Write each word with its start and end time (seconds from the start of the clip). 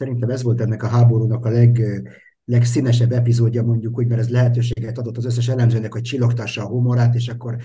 Szerintem 0.00 0.30
ez 0.30 0.42
volt 0.42 0.60
ennek 0.60 0.82
a 0.82 0.86
háborúnak 0.86 1.44
a 1.44 1.50
leg, 1.50 1.82
legszínesebb 2.44 3.12
epizódja, 3.12 3.62
mondjuk 3.62 3.98
úgy, 3.98 4.06
mert 4.06 4.20
ez 4.20 4.28
lehetőséget 4.28 4.98
adott 4.98 5.16
az 5.16 5.24
összes 5.24 5.48
elemzőnek, 5.48 5.92
hogy 5.92 6.02
csillogtassa 6.02 6.62
a 6.62 6.68
humorát, 6.68 7.14
és 7.14 7.28
akkor 7.28 7.56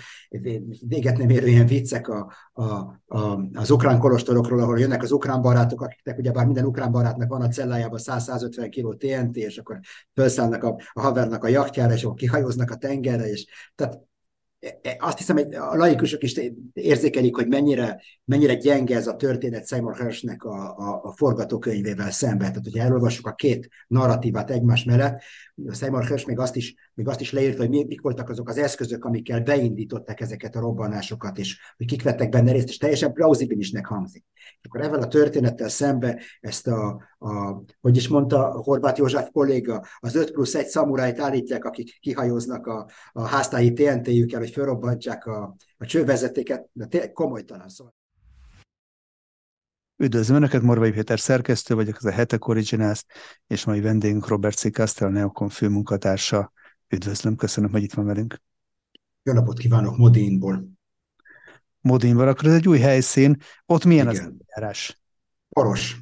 véget 0.88 1.18
nem 1.18 1.30
érő 1.30 1.48
ilyen 1.48 1.66
viccek 1.66 2.08
a, 2.08 2.32
a, 2.54 2.64
a, 3.06 3.50
az 3.54 3.72
ukrán 3.72 4.00
kolostorokról, 4.00 4.60
ahol 4.60 4.80
jönnek 4.80 5.04
az 5.04 5.12
ukrán 5.12 5.42
barátok, 5.42 5.82
akiknek 5.82 6.18
ugyebár 6.18 6.46
minden 6.46 6.66
ukrán 6.66 6.92
barátnak 6.92 7.30
van 7.30 7.42
a 7.42 7.48
cellájában 7.48 8.00
100-150 8.04 8.68
kg 8.76 8.98
TNT, 8.98 9.36
és 9.36 9.58
akkor 9.58 9.80
felszállnak 10.14 10.64
a, 10.64 10.80
a 10.94 11.02
havernak 11.02 11.44
a 11.44 11.48
jachtjára, 11.48 11.94
és 11.94 12.04
akkor 12.04 12.16
kihajóznak 12.16 12.72
a 12.72 12.76
tengerre, 12.76 13.30
és 13.30 13.46
tehát 13.76 14.00
azt 15.00 15.18
hiszem, 15.18 15.36
hogy 15.36 15.56
a 15.56 15.76
laikusok 15.76 16.24
is 16.24 16.42
érzékelik, 16.74 17.36
hogy 17.36 17.48
mennyire, 17.48 18.02
mennyire 18.26 18.56
gyenge 18.56 18.96
ez 18.96 19.08
a 19.08 19.16
történet 19.16 19.68
Seymour 19.68 19.96
Hershnek 19.96 20.44
a, 20.44 20.78
a, 20.78 21.00
a 21.04 21.12
forgatókönyvével 21.12 22.12
szemben. 22.12 22.48
Tehát, 22.48 22.64
hogyha 22.64 22.84
elolvassuk 22.84 23.28
a 23.28 23.34
két 23.34 23.70
narratívát 23.88 24.52
egymás 24.52 24.84
mellett, 24.84 25.22
Seymour 25.72 26.06
Hersh 26.06 26.28
még 26.28 26.40
azt 26.40 26.56
is, 26.56 26.76
még 26.94 27.08
azt 27.08 27.22
is 27.22 27.32
leírta, 27.32 27.62
hogy 27.62 27.70
mik 27.70 28.02
voltak 28.02 28.30
azok 28.30 28.50
az 28.50 28.58
eszközök, 28.58 29.06
amikkel 29.06 29.42
beindították 29.42 30.22
ezeket 30.22 30.56
a 30.56 30.60
robbanásokat, 30.60 31.38
és 31.38 31.60
hogy 31.78 31.86
kik 31.86 32.04
vettek 32.04 32.30
benne 32.30 32.52
részt, 32.52 32.68
és 32.68 32.78
teljesen 32.78 33.14
plauzibilisnek 33.14 33.86
hangzik. 33.86 34.24
Akkor 34.62 34.82
ezzel 34.82 35.02
a 35.02 35.08
történettel 35.08 35.70
szembe 35.70 36.22
ezt 36.40 36.68
a, 36.68 37.02
a 37.18 37.62
hogy 37.82 37.98
is 37.98 38.08
mondta 38.08 38.62
Horváth 38.62 39.00
József 39.00 39.30
kolléga, 39.32 39.86
az 40.00 40.16
5 40.16 40.32
plusz 40.32 40.56
1 40.56 40.68
szamurájt 40.68 41.20
állítják, 41.20 41.66
akik 41.66 42.00
kihajóznak 42.00 42.68
a, 42.68 42.90
a 43.12 43.22
háztáji 43.22 43.74
TNT-jükkel, 43.74 44.40
hogy 44.40 44.52
felrobbantják 44.56 45.26
a, 45.26 45.56
a 45.78 45.86
csővezetéket, 45.86 46.70
de 46.72 46.86
tényleg 46.86 47.12
komolytalan 47.12 47.70
szó. 47.70 47.86
Üdvözlöm 49.98 50.38
Önöket, 50.38 50.62
Morvai 50.62 50.92
Péter 50.92 51.20
szerkesztő 51.20 51.76
vagyok, 51.76 51.96
ez 51.96 52.06
a 52.06 52.12
Hetek 52.12 52.48
Originals, 52.48 53.06
és 53.48 53.66
mai 53.66 53.82
vendégünk 53.82 54.28
Robert 54.28 54.58
C. 54.58 54.72
Castell, 54.72 55.10
Neokon 55.10 55.50
főmunkatársa. 55.50 56.52
Üdvözlöm, 56.90 57.36
köszönöm, 57.36 57.72
hogy 57.72 57.84
itt 57.84 57.94
van 57.94 58.06
velünk. 58.06 58.42
Jó 59.24 59.34
napot 59.34 59.58
kívánok 59.58 59.98
Modinból. 59.98 60.70
Modinból, 61.80 62.28
akkor 62.28 62.46
ez 62.46 62.54
egy 62.54 62.68
új 62.68 62.80
helyszín. 62.80 63.38
Ott 63.66 63.86
milyen 63.86 64.10
Igen. 64.10 64.26
az 64.26 64.32
eljárás? 64.48 65.02
Poros. 65.50 66.00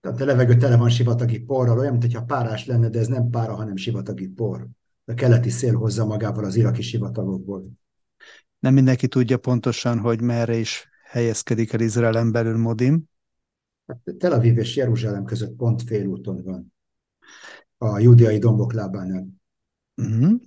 Tehát 0.00 0.20
a 0.20 0.24
levegő 0.24 0.56
tele 0.56 0.76
van 0.76 0.88
sivatagi 0.88 1.40
porral, 1.40 1.78
olyan, 1.78 1.96
mintha 1.96 2.24
párás 2.24 2.66
lenne, 2.66 2.88
de 2.88 2.98
ez 2.98 3.06
nem 3.06 3.30
pára, 3.30 3.54
hanem 3.54 3.76
sivatagi 3.76 4.28
por. 4.28 4.66
A 5.04 5.14
keleti 5.14 5.50
szél 5.50 5.74
hozza 5.74 6.04
magával 6.06 6.44
az 6.44 6.56
iraki 6.56 6.82
sivatagokból. 6.82 7.70
Nem 8.66 8.74
mindenki 8.74 9.08
tudja 9.08 9.38
pontosan, 9.38 9.98
hogy 9.98 10.20
merre 10.20 10.56
is 10.56 10.88
helyezkedik 11.04 11.72
el 11.72 11.80
Izraelen 11.80 12.32
belül 12.32 12.56
Modim. 12.56 13.04
Hát 13.86 13.98
Tel 14.18 14.32
Aviv 14.32 14.58
és 14.58 14.76
Jeruzsálem 14.76 15.24
között 15.24 15.56
pont 15.56 15.82
félúton 15.82 16.42
van. 16.42 16.72
A 17.78 17.98
judeai 17.98 18.38
dombok 18.38 18.72
lábánál. 18.72 19.26
Uh-huh. 19.94 20.40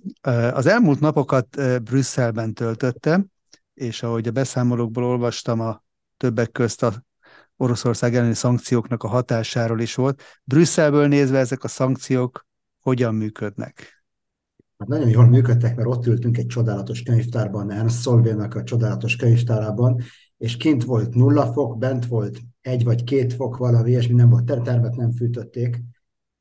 Az 0.56 0.66
elmúlt 0.66 1.00
napokat 1.00 1.82
Brüsszelben 1.82 2.54
töltötte, 2.54 3.26
és 3.74 4.02
ahogy 4.02 4.28
a 4.28 4.32
beszámolókból 4.32 5.04
olvastam, 5.04 5.60
a 5.60 5.84
többek 6.16 6.50
közt 6.50 6.82
a 6.82 7.04
Oroszország 7.56 8.14
elleni 8.14 8.34
szankcióknak 8.34 9.02
a 9.02 9.08
hatásáról 9.08 9.80
is 9.80 9.94
volt. 9.94 10.22
Brüsszelből 10.44 11.08
nézve 11.08 11.38
ezek 11.38 11.64
a 11.64 11.68
szankciók 11.68 12.46
hogyan 12.80 13.14
működnek? 13.14 13.99
Hát 14.80 14.88
nagyon 14.88 15.08
jól 15.08 15.26
működtek, 15.26 15.76
mert 15.76 15.88
ott 15.88 16.06
ültünk 16.06 16.38
egy 16.38 16.46
csodálatos 16.46 17.02
könyvtárban, 17.02 17.70
Ernst 17.70 18.02
Solvénak 18.02 18.54
a 18.54 18.62
csodálatos 18.62 19.16
könyvtárában, 19.16 20.00
és 20.36 20.56
kint 20.56 20.84
volt 20.84 21.14
nulla 21.14 21.52
fok, 21.52 21.78
bent 21.78 22.06
volt 22.06 22.38
egy 22.60 22.84
vagy 22.84 23.04
két 23.04 23.32
fok 23.32 23.56
valami, 23.56 23.90
és 23.90 24.06
nem 24.06 24.30
volt 24.30 24.62
termet 24.62 24.96
nem 24.96 25.12
fűtötték, 25.12 25.82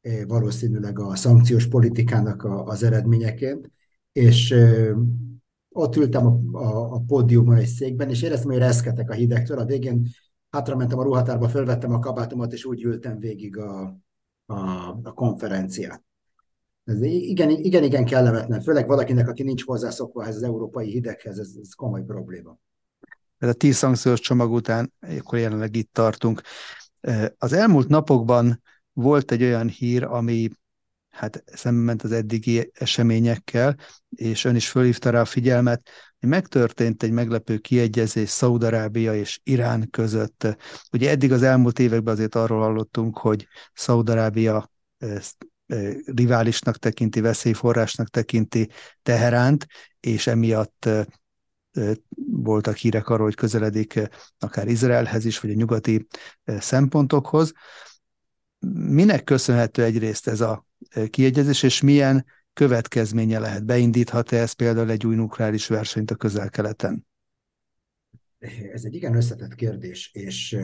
eh, 0.02 0.22
valószínűleg 0.28 1.00
a 1.00 1.16
szankciós 1.16 1.68
politikának 1.68 2.44
a, 2.44 2.66
az 2.66 2.84
eredményeként, 2.84 3.72
és 4.12 4.52
ö, 4.52 4.92
ott 5.70 5.96
ültem 5.96 6.26
a, 6.26 6.40
a, 6.58 6.94
a 6.94 7.00
pódiumon 7.00 7.56
egy 7.56 7.68
székben, 7.68 8.10
és 8.10 8.22
éreztem, 8.22 8.52
hogy 8.52 8.60
reszketek 8.60 9.10
a 9.10 9.14
hidegtől. 9.14 9.58
A 9.58 9.66
végén 9.66 10.08
hátra 10.50 10.76
mentem 10.76 11.00
a 11.00 11.04
ruhatárba, 11.04 11.50
fölvettem 11.50 11.94
a 11.94 12.00
kabátomat, 12.00 12.54
és 12.54 12.66
úgy 12.66 12.84
ültem 12.84 13.20
végig 13.20 13.58
a, 13.58 14.00
a, 14.46 14.56
a 15.04 15.14
konferenciát. 15.14 16.04
Ez 16.90 17.02
igen, 17.02 17.50
igen, 17.50 17.84
igen 17.84 18.06
kellemetlen, 18.06 18.62
főleg 18.62 18.88
valakinek, 18.88 19.28
aki 19.28 19.44
nincs 19.44 19.64
hozzászokva 19.64 20.26
ez 20.26 20.36
az 20.36 20.44
európai 20.44 20.90
hideghez, 20.90 21.40
ez, 21.40 21.52
ez 21.62 21.74
komoly 21.74 22.04
probléma. 22.04 22.58
Ez 23.38 23.50
a 23.50 23.54
tíz 23.54 23.76
szankciós 23.76 24.20
csomag 24.20 24.52
után, 24.52 24.94
akkor 25.20 25.40
jelenleg 25.40 25.76
itt 25.76 25.94
tartunk. 25.94 26.42
Az 27.38 27.54
elmúlt 27.54 27.88
napokban 27.88 28.62
volt 28.94 29.32
egy 29.32 29.44
olyan 29.44 29.68
hír, 29.68 30.04
ami 30.04 30.50
hát 31.10 31.44
szemben 31.46 31.84
ment 31.84 32.02
az 32.02 32.12
eddigi 32.12 32.72
eseményekkel, 32.74 33.76
és 34.10 34.46
ön 34.46 34.56
is 34.56 34.70
fölhívta 34.70 35.10
rá 35.10 35.22
a 35.22 35.26
figyelmet, 35.26 35.90
hogy 36.20 36.30
megtörtént 36.30 37.04
egy 37.04 37.12
meglepő 37.12 37.58
kiegyezés 37.58 38.30
Szaudarábia 38.30 39.16
és 39.16 39.40
Irán 39.44 39.90
között. 39.90 40.58
Ugye 40.92 41.10
eddig 41.10 41.32
az 41.32 41.44
elmúlt 41.44 41.80
években 41.80 42.14
azért 42.14 42.36
arról 42.36 42.60
hallottunk, 42.60 43.18
hogy 43.18 43.48
Szaudarábia 43.74 44.72
riválisnak 46.06 46.78
tekinti, 46.78 47.22
veszélyforrásnak 47.22 48.10
tekinti 48.10 48.70
Teheránt, 49.04 49.68
és 50.00 50.28
emiatt 50.28 50.90
voltak 52.32 52.76
hírek 52.76 53.10
arról, 53.10 53.26
hogy 53.26 53.36
közeledik 53.36 54.10
akár 54.40 54.68
Izraelhez 54.68 55.26
is, 55.26 55.40
vagy 55.40 55.52
a 55.52 55.54
nyugati 55.54 56.08
szempontokhoz. 56.46 57.52
Minek 58.74 59.24
köszönhető 59.24 59.84
egyrészt 59.84 60.28
ez 60.28 60.42
a 60.42 60.66
kiegyezés, 61.10 61.64
és 61.64 61.82
milyen 61.82 62.26
következménye 62.54 63.40
lehet? 63.40 63.66
Beindíthat-e 63.66 64.38
ez 64.38 64.52
például 64.52 64.90
egy 64.90 65.06
új 65.06 65.16
nukleáris 65.16 65.68
versenyt 65.68 66.12
a 66.12 66.16
közel-keleten? 66.16 67.08
Ez 68.74 68.84
egy 68.84 68.96
igen 68.96 69.16
összetett 69.16 69.56
kérdés, 69.56 70.12
és 70.14 70.58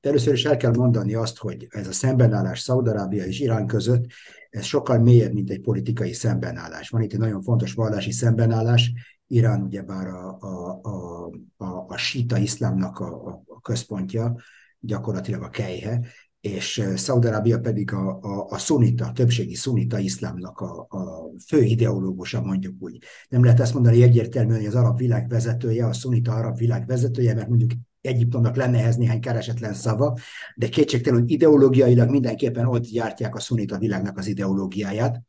először 0.00 0.32
is 0.32 0.44
el 0.44 0.56
kell 0.56 0.72
mondani 0.76 1.14
azt, 1.14 1.38
hogy 1.38 1.66
ez 1.70 1.88
a 1.88 1.92
szembenállás 1.92 2.60
Szaudarábia 2.60 3.24
és 3.24 3.40
Irán 3.40 3.66
között, 3.66 4.04
ez 4.50 4.64
sokkal 4.64 4.98
mélyebb, 4.98 5.32
mint 5.32 5.50
egy 5.50 5.60
politikai 5.60 6.12
szembenállás. 6.12 6.88
Van 6.88 7.02
itt 7.02 7.12
egy 7.12 7.18
nagyon 7.18 7.42
fontos 7.42 7.72
vallási 7.72 8.10
szembenállás, 8.12 8.92
Irán 9.26 9.62
ugyebár 9.62 10.06
a, 10.06 10.38
a, 10.40 10.80
a, 10.82 11.30
a, 11.56 11.84
a 11.88 11.96
síta 11.96 12.38
iszlámnak 12.38 12.98
a, 12.98 13.26
a 13.46 13.60
központja, 13.60 14.36
gyakorlatilag 14.80 15.42
a 15.42 15.48
kejhe, 15.48 16.00
és 16.44 16.82
Szaudarábia 16.94 17.58
pedig 17.58 17.92
a, 17.92 18.18
a, 18.22 18.46
a 18.48 18.58
szunita, 18.58 19.06
a 19.06 19.12
többségi 19.12 19.54
szunita 19.54 19.98
iszlámnak 19.98 20.60
a, 20.60 20.86
a 20.88 21.30
fő 21.46 21.62
ideológusa, 21.62 22.40
mondjuk 22.40 22.74
úgy. 22.78 22.98
Nem 23.28 23.44
lehet 23.44 23.60
ezt 23.60 23.74
mondani 23.74 24.02
egyértelműen, 24.02 24.58
hogy 24.58 24.66
az 24.66 24.74
arab 24.74 24.98
világ 24.98 25.28
vezetője, 25.28 25.86
a 25.86 25.92
szunita 25.92 26.34
arab 26.34 26.56
világ 26.56 26.86
vezetője, 26.86 27.34
mert 27.34 27.48
mondjuk 27.48 27.70
Egyiptomnak 28.00 28.56
lenne 28.56 28.78
ehhez 28.78 28.96
néhány 28.96 29.20
keresetlen 29.20 29.74
szava, 29.74 30.18
de 30.56 30.68
kétségtelen, 30.68 31.20
hogy 31.20 31.30
ideológiailag 31.30 32.10
mindenképpen 32.10 32.66
ott 32.66 32.84
gyártják 32.84 33.34
a 33.34 33.40
szunita 33.40 33.78
világnak 33.78 34.18
az 34.18 34.26
ideológiáját, 34.26 35.22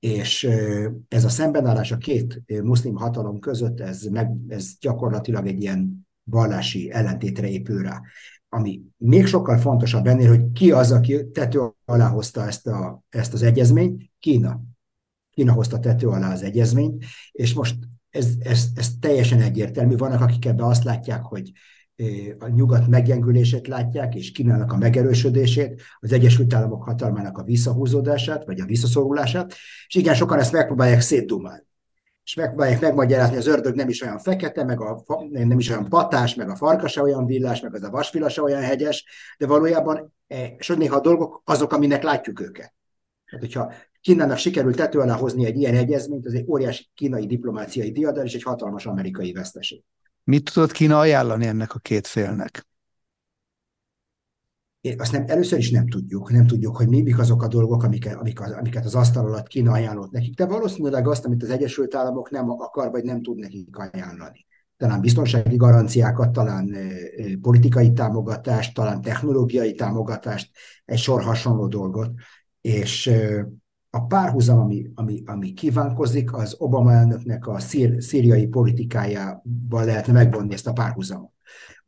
és 0.00 0.48
ez 1.08 1.24
a 1.24 1.28
szembenállás 1.28 1.92
a 1.92 1.96
két 1.96 2.42
muszlim 2.62 2.94
hatalom 2.94 3.38
között, 3.38 3.80
ez, 3.80 4.02
meg, 4.02 4.30
ez 4.48 4.70
gyakorlatilag 4.80 5.46
egy 5.46 5.62
ilyen 5.62 6.08
vallási 6.24 6.90
ellentétre 6.90 7.48
épül 7.48 7.82
rá 7.82 8.00
ami 8.52 8.82
még 8.96 9.26
sokkal 9.26 9.58
fontosabb 9.58 10.06
ennél, 10.06 10.28
hogy 10.28 10.52
ki 10.52 10.72
az, 10.72 10.92
aki 10.92 11.30
tető 11.30 11.60
alá 11.84 12.08
hozta 12.08 12.46
ezt, 12.46 12.66
a, 12.66 13.02
ezt 13.08 13.32
az 13.32 13.42
egyezményt, 13.42 14.10
Kína. 14.18 14.60
Kína 15.30 15.52
hozta 15.52 15.78
tető 15.78 16.08
alá 16.08 16.32
az 16.32 16.42
egyezményt, 16.42 17.04
és 17.32 17.54
most 17.54 17.76
ez, 18.10 18.28
ez, 18.38 18.64
ez 18.74 18.90
teljesen 19.00 19.40
egyértelmű. 19.40 19.96
Vannak, 19.96 20.20
akik 20.20 20.44
ebbe 20.44 20.64
azt 20.64 20.84
látják, 20.84 21.22
hogy 21.22 21.52
a 22.38 22.48
nyugat 22.48 22.86
meggyengülését 22.86 23.66
látják, 23.66 24.14
és 24.14 24.32
Kínának 24.32 24.72
a 24.72 24.76
megerősödését, 24.76 25.82
az 25.98 26.12
Egyesült 26.12 26.54
Államok 26.54 26.82
hatalmának 26.82 27.38
a 27.38 27.42
visszahúzódását, 27.42 28.44
vagy 28.44 28.60
a 28.60 28.64
visszaszorulását, 28.64 29.54
és 29.86 29.94
igen, 29.94 30.14
sokan 30.14 30.38
ezt 30.38 30.52
megpróbálják 30.52 31.00
szétdumálni 31.00 31.68
és 32.24 32.34
megpróbálják 32.34 32.80
megmagyarázni, 32.80 33.36
az 33.36 33.46
ördög 33.46 33.74
nem 33.74 33.88
is 33.88 34.02
olyan 34.02 34.18
fekete, 34.18 34.64
meg 34.64 34.80
a, 34.80 35.04
nem 35.30 35.58
is 35.58 35.70
olyan 35.70 35.88
patás, 35.88 36.34
meg 36.34 36.48
a 36.48 36.56
farka 36.56 36.88
se 36.88 37.02
olyan 37.02 37.26
villás, 37.26 37.60
meg 37.60 37.74
az 37.74 37.82
a 37.82 37.90
vasfila 37.90 38.28
se 38.28 38.42
olyan 38.42 38.62
hegyes, 38.62 39.04
de 39.38 39.46
valójában 39.46 40.14
e, 40.26 40.46
és 40.46 40.68
néha 40.68 40.96
a 40.96 41.00
dolgok 41.00 41.42
azok, 41.44 41.72
aminek 41.72 42.02
látjuk 42.02 42.40
őket. 42.40 42.74
Tehát, 43.24 43.44
hogyha 43.44 43.72
Kínának 44.00 44.36
sikerült 44.36 44.76
tető 44.76 44.98
alá 44.98 45.14
hozni 45.14 45.46
egy 45.46 45.56
ilyen 45.56 45.74
egyezményt, 45.74 46.26
az 46.26 46.34
egy 46.34 46.44
óriási 46.48 46.88
kínai 46.94 47.26
diplomáciai 47.26 47.92
diadal 47.92 48.24
és 48.24 48.34
egy 48.34 48.42
hatalmas 48.42 48.86
amerikai 48.86 49.32
veszteség. 49.32 49.82
Mit 50.24 50.52
tudott 50.52 50.72
Kína 50.72 50.98
ajánlani 50.98 51.46
ennek 51.46 51.74
a 51.74 51.78
két 51.78 52.06
félnek? 52.06 52.68
Azt 54.98 55.12
nem, 55.12 55.24
először 55.26 55.58
is 55.58 55.70
nem 55.70 55.88
tudjuk, 55.88 56.30
nem 56.30 56.46
tudjuk, 56.46 56.76
hogy 56.76 56.88
mi, 56.88 57.02
mik 57.02 57.18
azok 57.18 57.42
a 57.42 57.48
dolgok, 57.48 57.82
amiket, 57.82 58.14
amiket 58.58 58.84
az 58.84 58.94
asztal 58.94 59.24
alatt 59.24 59.46
Kína 59.46 59.72
ajánlott 59.72 60.10
nekik, 60.10 60.34
de 60.34 60.46
valószínűleg 60.46 61.08
azt, 61.08 61.24
amit 61.24 61.42
az 61.42 61.50
Egyesült 61.50 61.94
Államok 61.94 62.30
nem 62.30 62.50
akar, 62.50 62.90
vagy 62.90 63.04
nem 63.04 63.22
tud 63.22 63.38
nekik 63.38 63.76
ajánlani. 63.76 64.46
talán 64.76 65.00
biztonsági 65.00 65.56
garanciákat, 65.56 66.32
talán 66.32 66.76
politikai 67.40 67.92
támogatást, 67.92 68.74
talán 68.74 69.00
technológiai 69.00 69.74
támogatást, 69.74 70.50
egy 70.84 70.98
sor 70.98 71.22
hasonló 71.22 71.66
dolgot, 71.66 72.10
és 72.60 73.10
a 73.90 74.06
párhuzam, 74.06 74.58
ami, 74.58 74.90
ami, 74.94 75.22
ami 75.26 75.52
kívánkozik, 75.52 76.32
az 76.32 76.54
Obama 76.58 76.92
elnöknek 76.92 77.46
a 77.46 77.58
szír, 77.58 78.02
szíriai 78.02 78.46
politikájával 78.46 79.84
lehetne 79.84 80.12
megvonni 80.12 80.52
ezt 80.52 80.66
a 80.66 80.72
párhuzamot. 80.72 81.32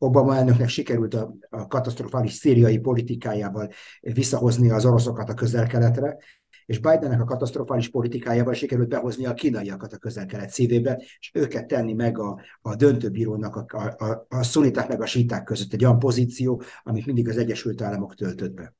Obama 0.03 0.35
elnöknek 0.35 0.69
sikerült 0.69 1.13
a, 1.13 1.35
a 1.49 1.67
katasztrofális 1.67 2.33
szíriai 2.33 2.77
politikájával 2.77 3.69
visszahozni 4.01 4.69
az 4.69 4.85
oroszokat 4.85 5.29
a 5.29 5.33
közel-keletre, 5.33 6.17
és 6.65 6.79
Bidennek 6.79 7.21
a 7.21 7.25
katasztrofális 7.25 7.89
politikájával 7.89 8.53
sikerült 8.53 8.89
behozni 8.89 9.25
a 9.25 9.33
kínaiakat 9.33 9.93
a 9.93 9.97
közel-kelet 9.97 10.49
szívébe, 10.49 11.01
és 11.19 11.31
őket 11.33 11.67
tenni 11.67 11.93
meg 11.93 12.19
a, 12.19 12.41
a 12.61 12.75
döntőbírónak, 12.75 13.55
a, 13.55 13.95
a, 13.97 14.25
a, 14.29 14.43
szuniták 14.43 14.87
meg 14.87 15.01
a 15.01 15.05
síták 15.05 15.43
között 15.43 15.73
egy 15.73 15.85
olyan 15.85 15.99
pozíció, 15.99 16.61
amit 16.83 17.05
mindig 17.05 17.29
az 17.29 17.37
Egyesült 17.37 17.81
Államok 17.81 18.15
töltött 18.15 18.53
be. 18.53 18.75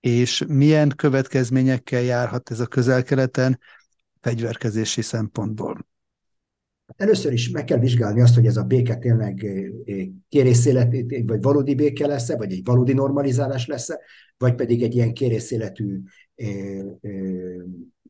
És 0.00 0.44
milyen 0.48 0.92
következményekkel 0.96 2.00
járhat 2.00 2.50
ez 2.50 2.60
a 2.60 2.66
közel-keleten 2.66 3.58
fegyverkezési 4.20 5.02
szempontból? 5.02 5.90
Először 7.02 7.32
is 7.32 7.50
meg 7.50 7.64
kell 7.64 7.78
vizsgálni 7.78 8.20
azt, 8.20 8.34
hogy 8.34 8.46
ez 8.46 8.56
a 8.56 8.62
béke 8.62 8.96
tényleg 8.96 9.46
kérészélet, 10.28 10.94
vagy 11.26 11.42
valódi 11.42 11.74
béke 11.74 12.06
lesz-e, 12.06 12.36
vagy 12.36 12.52
egy 12.52 12.60
valódi 12.64 12.92
normalizálás 12.92 13.66
lesz-e, 13.66 14.00
vagy 14.36 14.54
pedig 14.54 14.82
egy 14.82 14.94
ilyen 14.94 15.12
kérészéletű 15.12 16.00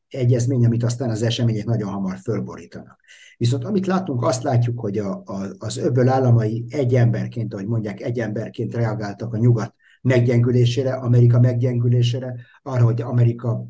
egyezmény, 0.08 0.64
amit 0.64 0.82
aztán 0.82 1.10
az 1.10 1.22
események 1.22 1.64
nagyon 1.64 1.88
hamar 1.88 2.18
fölborítanak. 2.18 3.00
Viszont 3.36 3.64
amit 3.64 3.86
látunk, 3.86 4.22
azt 4.22 4.42
látjuk, 4.42 4.80
hogy 4.80 4.98
a, 4.98 5.22
a, 5.24 5.54
az 5.58 5.76
öböl 5.76 6.08
államai 6.08 6.64
egy 6.68 6.94
emberként, 6.94 7.54
ahogy 7.54 7.66
mondják, 7.66 8.00
egy 8.00 8.18
emberként 8.18 8.74
reagáltak 8.74 9.34
a 9.34 9.38
nyugat 9.38 9.74
meggyengülésére, 10.02 10.92
Amerika 10.92 11.40
meggyengülésére, 11.40 12.34
arra, 12.62 12.84
hogy 12.84 13.02
Amerika 13.02 13.66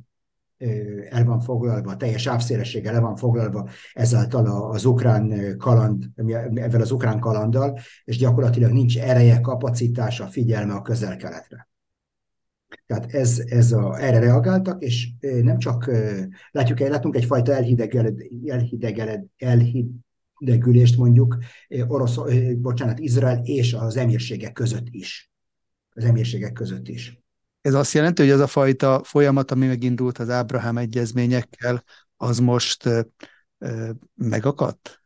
el 1.09 1.25
van 1.25 1.41
foglalva, 1.41 1.97
teljes 1.97 2.27
ávszélessége 2.27 2.93
le 2.93 3.01
van 3.01 3.17
foglalva 3.17 3.69
ezáltal 3.93 4.71
az 4.71 4.85
ukrán 4.85 5.57
kaland, 5.59 6.05
ezzel 6.55 6.81
az 6.81 6.91
ukrán 6.91 7.21
kalanddal, 7.21 7.79
és 8.05 8.17
gyakorlatilag 8.19 8.73
nincs 8.73 8.99
ereje, 8.99 9.41
kapacitása, 9.41 10.27
figyelme 10.27 10.75
a 10.75 10.83
közel-keletre. 10.83 11.69
Tehát 12.87 13.13
ez, 13.13 13.43
ez 13.47 13.73
a, 13.73 14.03
erre 14.03 14.19
reagáltak, 14.19 14.83
és 14.83 15.09
nem 15.21 15.59
csak 15.59 15.91
látjuk, 16.51 16.79
látunk 16.79 17.17
egyfajta 17.17 17.53
elhidegel, 17.53 18.15
elhidegel, 18.47 19.27
elhidegülést 19.37 20.97
mondjuk 20.97 21.39
orosz, 21.87 22.19
bocsánat, 22.57 22.99
Izrael 22.99 23.41
és 23.45 23.75
az 23.75 23.97
emírségek 23.97 24.53
között 24.53 24.87
is. 24.91 25.33
Az 25.95 26.05
emírségek 26.05 26.53
között 26.53 26.89
is. 26.89 27.22
Ez 27.63 27.75
azt 27.75 27.93
jelenti, 27.93 28.23
hogy 28.23 28.31
az 28.31 28.41
a 28.41 28.47
fajta 28.47 29.01
folyamat, 29.05 29.51
ami 29.51 29.67
megindult 29.67 30.19
az 30.19 30.31
Ábrahám 30.31 30.79
egyezményekkel, 30.79 31.85
az 32.17 32.39
most 32.39 32.89
megakadt? 34.15 35.03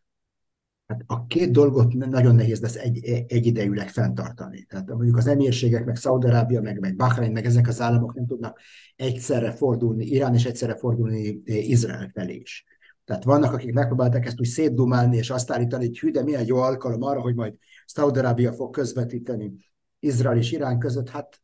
Hát 0.87 1.03
a 1.06 1.26
két 1.26 1.50
dolgot 1.50 1.93
nagyon 1.93 2.35
nehéz 2.35 2.61
lesz 2.61 2.75
egy, 2.75 3.05
egyidejűleg 3.29 3.88
fenntartani. 3.88 4.62
Tehát 4.62 4.88
mondjuk 4.88 5.17
az 5.17 5.26
emírségek, 5.26 5.85
meg 5.85 5.97
Szaudarábia, 5.97 6.61
meg, 6.61 6.81
meg 6.81 6.97
Bahrain, 6.97 7.32
meg 7.32 7.44
ezek 7.44 7.69
az 7.69 7.81
államok 7.81 8.14
nem 8.14 8.26
tudnak 8.26 8.61
egyszerre 8.97 9.52
fordulni, 9.52 10.05
Irán 10.05 10.35
és 10.35 10.44
egyszerre 10.44 10.76
fordulni 10.76 11.38
Izrael 11.44 12.11
felé 12.14 12.35
is. 12.35 12.64
Tehát 13.05 13.25
vannak, 13.25 13.52
akik 13.52 13.73
megpróbálták 13.73 14.26
ezt 14.26 14.41
úgy 14.41 14.47
szétdumálni, 14.47 15.17
és 15.17 15.31
azt 15.31 15.50
állítani, 15.50 15.87
hogy 15.87 15.99
hű, 15.99 16.11
de 16.11 16.23
milyen 16.23 16.47
jó 16.47 16.56
alkalom 16.56 17.02
arra, 17.02 17.20
hogy 17.20 17.35
majd 17.35 17.55
Szaudarábia 17.87 18.52
fog 18.52 18.70
közvetíteni 18.70 19.52
Izrael 19.99 20.37
és 20.37 20.52
Irán 20.52 20.79
között. 20.79 21.09
Hát 21.09 21.41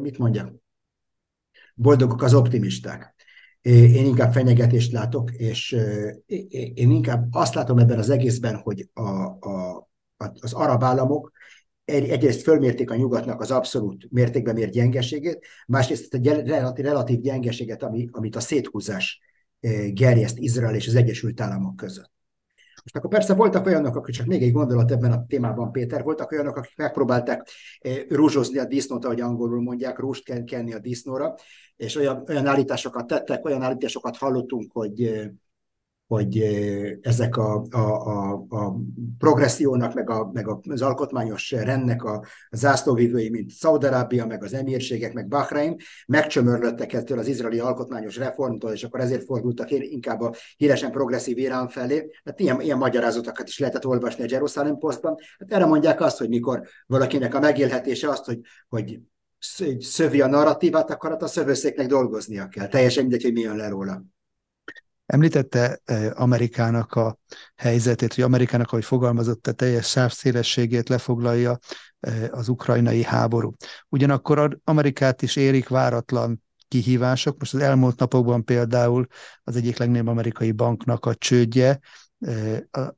mit 0.00 0.18
mondjam? 0.18 0.60
Boldogok 1.74 2.22
az 2.22 2.34
optimisták. 2.34 3.14
Én 3.60 4.06
inkább 4.06 4.32
fenyegetést 4.32 4.92
látok, 4.92 5.32
és 5.32 5.72
én 6.74 6.90
inkább 6.90 7.28
azt 7.30 7.54
látom 7.54 7.78
ebben 7.78 7.98
az 7.98 8.10
egészben, 8.10 8.56
hogy 8.56 8.88
a, 8.92 9.10
a, 9.26 9.88
az 10.40 10.52
arab 10.52 10.82
államok 10.82 11.32
egyrészt 11.84 12.42
fölmérték 12.42 12.90
a 12.90 12.96
nyugatnak 12.96 13.40
az 13.40 13.50
abszolút 13.50 14.06
mértékben 14.10 14.54
mért 14.54 14.72
gyengeségét, 14.72 15.46
másrészt 15.66 16.14
a 16.14 16.18
relatív, 16.22 16.84
relatív 16.84 17.20
gyengeséget, 17.20 17.82
ami, 17.82 18.08
amit 18.10 18.36
a 18.36 18.40
széthúzás 18.40 19.20
gerjeszt 19.90 20.38
Izrael 20.38 20.74
és 20.74 20.86
az 20.86 20.94
Egyesült 20.94 21.40
Államok 21.40 21.76
között. 21.76 22.17
Most 22.92 23.04
akkor 23.04 23.18
persze 23.18 23.34
voltak 23.34 23.66
olyanok, 23.66 23.96
akik 23.96 24.14
csak 24.14 24.26
még 24.26 24.42
egy 24.42 24.52
gondolat 24.52 24.90
ebben 24.90 25.12
a 25.12 25.24
témában, 25.26 25.72
Péter, 25.72 26.02
voltak 26.02 26.30
olyanok, 26.30 26.56
akik 26.56 26.76
megpróbálták 26.76 27.48
rúzsozni 28.08 28.58
a 28.58 28.64
disznót, 28.64 29.04
ahogy 29.04 29.20
angolul 29.20 29.62
mondják, 29.62 29.98
rúst 29.98 30.24
kell 30.24 30.44
kenni 30.44 30.72
a 30.72 30.78
disznóra, 30.78 31.34
és 31.76 31.96
olyan, 31.96 32.24
olyan 32.28 32.46
állításokat 32.46 33.06
tettek, 33.06 33.44
olyan 33.44 33.62
állításokat 33.62 34.16
hallottunk, 34.16 34.72
hogy 34.72 35.20
hogy 36.08 36.38
ezek 37.02 37.36
a, 37.36 37.64
a, 37.70 37.78
a, 37.78 38.32
a 38.48 38.76
progressziónak, 39.18 39.94
meg, 39.94 40.10
a, 40.10 40.30
meg 40.32 40.48
az 40.68 40.82
alkotmányos 40.82 41.50
rendnek 41.50 42.04
a, 42.04 42.24
a 42.50 42.92
mint 43.30 43.50
Szaudarábia, 43.50 44.26
meg 44.26 44.44
az 44.44 44.54
emírségek, 44.54 45.12
meg 45.12 45.28
Bahrein, 45.28 45.76
megcsömörlöttek 46.06 46.92
ettől 46.92 47.18
az 47.18 47.26
izraeli 47.26 47.58
alkotmányos 47.58 48.16
reformtól, 48.16 48.72
és 48.72 48.84
akkor 48.84 49.00
ezért 49.00 49.24
fordultak 49.24 49.70
inkább 49.70 50.20
a 50.20 50.34
híresen 50.56 50.90
progresszív 50.90 51.38
Irán 51.38 51.68
felé. 51.68 52.10
Hát 52.24 52.40
ilyen, 52.40 52.60
ilyen 52.60 52.78
magyarázatokat 52.78 53.48
is 53.48 53.58
lehetett 53.58 53.86
olvasni 53.86 54.24
a 54.24 54.28
Jerusalem 54.30 54.78
Postban. 54.78 55.14
Hát 55.38 55.52
erre 55.52 55.66
mondják 55.66 56.00
azt, 56.00 56.18
hogy 56.18 56.28
mikor 56.28 56.62
valakinek 56.86 57.34
a 57.34 57.40
megélhetése 57.40 58.08
azt, 58.08 58.24
hogy, 58.24 58.40
hogy 58.68 59.00
szövi 59.78 60.20
a 60.20 60.26
narratívát, 60.26 60.90
akkor 60.90 61.10
hát 61.10 61.22
a 61.22 61.26
szövőszéknek 61.26 61.86
dolgoznia 61.86 62.48
kell. 62.48 62.68
Teljesen 62.68 63.02
mindegy, 63.02 63.22
hogy 63.22 63.32
mi 63.32 63.40
jön 63.40 63.56
le 63.56 63.68
róla. 63.68 64.02
Említette 65.08 65.80
Amerikának 66.14 66.94
a 66.94 67.18
helyzetét, 67.56 68.14
hogy 68.14 68.24
Amerikának, 68.24 68.72
ahogy 68.72 68.84
fogalmazott, 68.84 69.46
a 69.46 69.52
teljes 69.52 69.88
sávszélességét 69.88 70.88
lefoglalja 70.88 71.58
az 72.30 72.48
ukrajnai 72.48 73.02
háború. 73.02 73.54
Ugyanakkor 73.88 74.58
Amerikát 74.64 75.22
is 75.22 75.36
érik 75.36 75.68
váratlan 75.68 76.42
kihívások. 76.68 77.38
Most 77.38 77.54
az 77.54 77.60
elmúlt 77.60 77.98
napokban 77.98 78.44
például 78.44 79.06
az 79.42 79.56
egyik 79.56 79.76
legnagyobb 79.76 80.06
amerikai 80.06 80.52
banknak 80.52 81.06
a 81.06 81.14
csődje, 81.14 81.80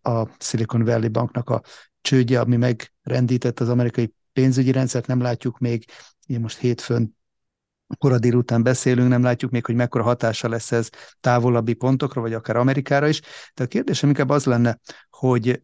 a 0.03 0.27
Silicon 0.39 0.85
Valley 0.85 1.09
banknak 1.09 1.51
a 1.51 1.63
csődje, 2.01 2.41
ami 2.41 2.57
megrendített 2.57 3.61
az 3.61 3.69
amerikai 3.69 4.15
pénzügyi 4.33 4.73
rendszert, 4.73 5.07
nem 5.07 5.21
látjuk 5.21 5.59
még, 5.59 5.85
én 6.27 6.41
most 6.41 6.59
hétfőn 6.59 7.19
kora 7.99 8.19
délután 8.19 8.63
beszélünk, 8.63 9.09
nem 9.09 9.23
látjuk 9.23 9.51
még, 9.51 9.67
hogy 9.67 9.75
mekkora 9.75 10.05
hatása 10.05 10.49
lesz 10.49 10.73
ez 10.73 10.89
távolabbi 11.21 11.75
pontokra, 11.75 12.21
vagy 12.21 12.33
akár 12.33 12.57
Amerikára 12.57 13.09
is. 13.09 13.21
De 13.55 13.65
a 13.65 13.67
kérdésem 13.67 14.09
inkább 14.09 14.29
az 14.29 14.45
lenne, 14.45 14.79
hogy 15.11 15.63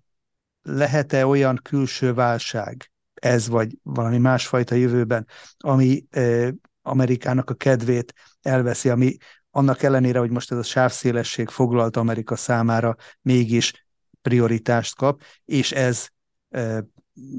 lehet-e 0.63 1.27
olyan 1.27 1.61
külső 1.63 2.15
válság, 2.15 2.91
ez 3.15 3.49
vagy 3.49 3.79
valami 3.83 4.19
másfajta 4.19 4.75
jövőben, 4.75 5.27
ami 5.59 6.05
eh, 6.11 6.49
Amerikának 6.83 7.51
a 7.51 7.55
kedvét 7.55 8.13
elveszi, 8.43 8.89
ami 8.89 9.17
annak 9.51 9.83
ellenére, 9.83 10.19
hogy 10.19 10.31
most 10.31 10.53
ez 10.53 10.59
a 10.59 10.63
sávszélesség 10.63 11.49
foglalt 11.49 11.97
Amerika 11.97 12.37
számára 12.37 12.97
mégis 13.23 13.87
prioritást 14.23 14.97
kap, 14.97 15.23
és 15.45 15.73
ez 15.73 16.09
eh, 16.49 16.79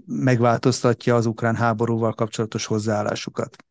megváltoztatja 0.05 1.15
az 1.15 1.25
ukrán 1.25 1.55
háborúval 1.55 2.13
kapcsolatos 2.13 2.65
hozzáállásukat. 2.65 3.66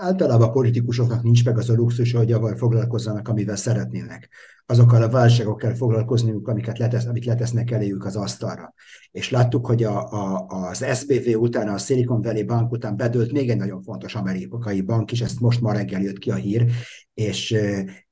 Általában 0.00 0.48
a 0.48 0.50
politikusoknak 0.50 1.22
nincs 1.22 1.44
meg 1.44 1.58
az 1.58 1.70
a 1.70 1.74
luxus, 1.74 2.12
hogy 2.12 2.32
avval 2.32 2.56
foglalkozzanak, 2.56 3.28
amivel 3.28 3.56
szeretnének. 3.56 4.28
Azokkal 4.66 5.02
a 5.02 5.08
válságokkal 5.08 5.74
foglalkozniuk, 5.74 6.48
amiket 6.48 6.78
letesz, 6.78 7.04
amik 7.04 7.24
letesznek 7.24 7.70
eléjük 7.70 8.04
az 8.04 8.16
asztalra. 8.16 8.74
És 9.10 9.30
láttuk, 9.30 9.66
hogy 9.66 9.84
a, 9.84 10.12
a, 10.12 10.46
az 10.48 10.84
SBV 10.94 11.40
után, 11.40 11.68
a 11.68 11.78
Silicon 11.78 12.22
Valley 12.22 12.44
Bank 12.44 12.72
után 12.72 12.96
bedőlt 12.96 13.32
még 13.32 13.50
egy 13.50 13.56
nagyon 13.56 13.82
fontos 13.82 14.14
amerikai 14.14 14.80
bank 14.80 15.12
is, 15.12 15.20
ezt 15.20 15.40
most 15.40 15.60
ma 15.60 15.72
reggel 15.72 16.00
jött 16.00 16.18
ki 16.18 16.30
a 16.30 16.34
hír, 16.34 16.66
és 17.14 17.56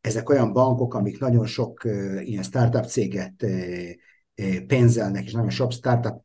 ezek 0.01 0.29
olyan 0.29 0.53
bankok, 0.53 0.95
amik 0.95 1.21
nagyon 1.21 1.47
sok 1.47 1.85
ilyen 2.21 2.43
startup 2.43 2.85
céget 2.85 3.47
pénzelnek, 4.67 5.25
és 5.25 5.33
nagyon 5.33 5.51
sok 5.51 5.73
startup 5.73 6.25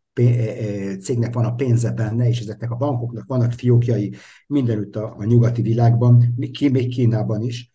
cégnek 1.01 1.33
van 1.33 1.45
a 1.45 1.55
pénze 1.55 1.91
benne, 1.91 2.27
és 2.27 2.39
ezeknek 2.39 2.71
a 2.71 2.75
bankoknak 2.75 3.27
vannak 3.27 3.51
fiókjai 3.51 4.13
mindenütt 4.47 4.95
a, 4.95 5.15
a 5.17 5.23
nyugati 5.23 5.61
világban, 5.61 6.33
még 6.35 6.51
Kínában 6.89 7.41
is, 7.41 7.71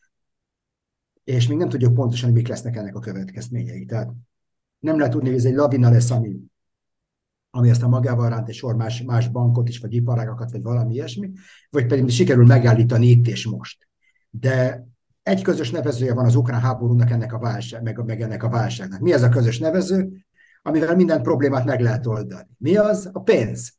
és 1.25 1.47
még 1.47 1.59
nem 1.59 1.69
tudjuk 1.69 1.95
pontosan, 1.95 2.33
mik 2.33 2.49
lesznek 2.49 2.77
ennek 2.77 2.97
a 2.97 3.01
következményei. 3.01 3.85
Tehát 3.85 4.13
nem 4.79 4.97
lehet 4.97 5.13
tudni, 5.13 5.29
hogy 5.29 5.39
ez 5.39 5.45
egy 5.45 5.55
lavina 5.55 5.91
lesz, 5.91 6.11
ami, 6.11 6.37
ami 7.51 7.71
aztán 7.71 7.89
magával 7.89 8.29
ránt 8.29 8.49
egy 8.49 8.55
sor 8.55 8.77
más, 8.77 9.03
más 9.03 9.29
bankot 9.29 9.69
is, 9.69 9.79
vagy 9.79 9.95
iparágakat, 9.95 10.51
vagy 10.51 10.63
valami 10.63 10.95
ilyesmi, 10.95 11.31
vagy 11.71 11.87
pedig 11.87 12.09
sikerül 12.09 12.47
megállítani 12.47 13.07
itt 13.07 13.27
és 13.27 13.47
most. 13.47 13.89
De 14.31 14.87
egy 15.23 15.43
közös 15.43 15.71
nevezője 15.71 16.15
van 16.15 16.25
az 16.25 16.35
ukrán 16.35 16.61
háborúnak 16.61 17.11
ennek 17.11 17.33
a 17.33 17.39
válság, 17.39 17.83
meg, 17.83 18.05
meg 18.05 18.21
ennek 18.21 18.43
a 18.43 18.49
válságnak. 18.49 19.01
Mi 19.01 19.13
ez 19.13 19.23
a 19.23 19.29
közös 19.29 19.59
nevező? 19.59 20.27
Amivel 20.67 20.97
minden 20.97 21.23
problémát 21.23 21.65
meg 21.65 21.81
lehet 21.81 22.07
oldani. 22.07 22.49
Mi 22.59 22.77
az? 22.77 23.11
A 23.13 23.21
pénz. 23.21 23.73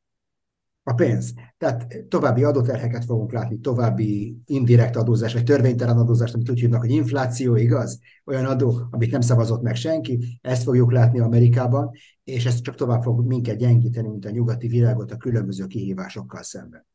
A 0.84 0.94
pénz. 0.94 1.34
Tehát 1.58 2.06
további 2.08 2.44
adóterheket 2.44 3.06
fogunk 3.06 3.32
látni, 3.32 3.60
további 3.60 4.38
indirekt 4.46 4.96
adózás, 4.96 5.34
vagy 5.34 5.44
törvénytelen 5.44 5.98
adózást, 5.98 6.34
amit 6.34 6.50
úgy 6.50 6.60
hívnak, 6.60 6.80
hogy 6.80 6.92
infláció, 6.92 7.56
igaz? 7.56 8.00
Olyan 8.26 8.46
adó, 8.46 8.88
amit 8.90 9.12
nem 9.12 9.22
szavazott 9.22 9.62
meg 9.62 9.76
senki, 9.76 10.40
ezt 10.42 10.64
fogjuk 10.64 10.92
látni 10.92 11.20
Amerikában, 11.20 11.92
és 12.24 12.46
ez 12.46 12.62
csak 12.62 12.76
tovább 12.76 13.02
fog 13.02 13.26
minket 13.26 13.58
gyengíteni, 13.58 14.08
mint 14.08 14.26
a 14.26 14.30
nyugati 14.30 14.68
világot 14.68 15.12
a 15.12 15.18
különböző 15.18 15.66
kihívásokkal 15.66 16.44
szemben. 16.44 16.88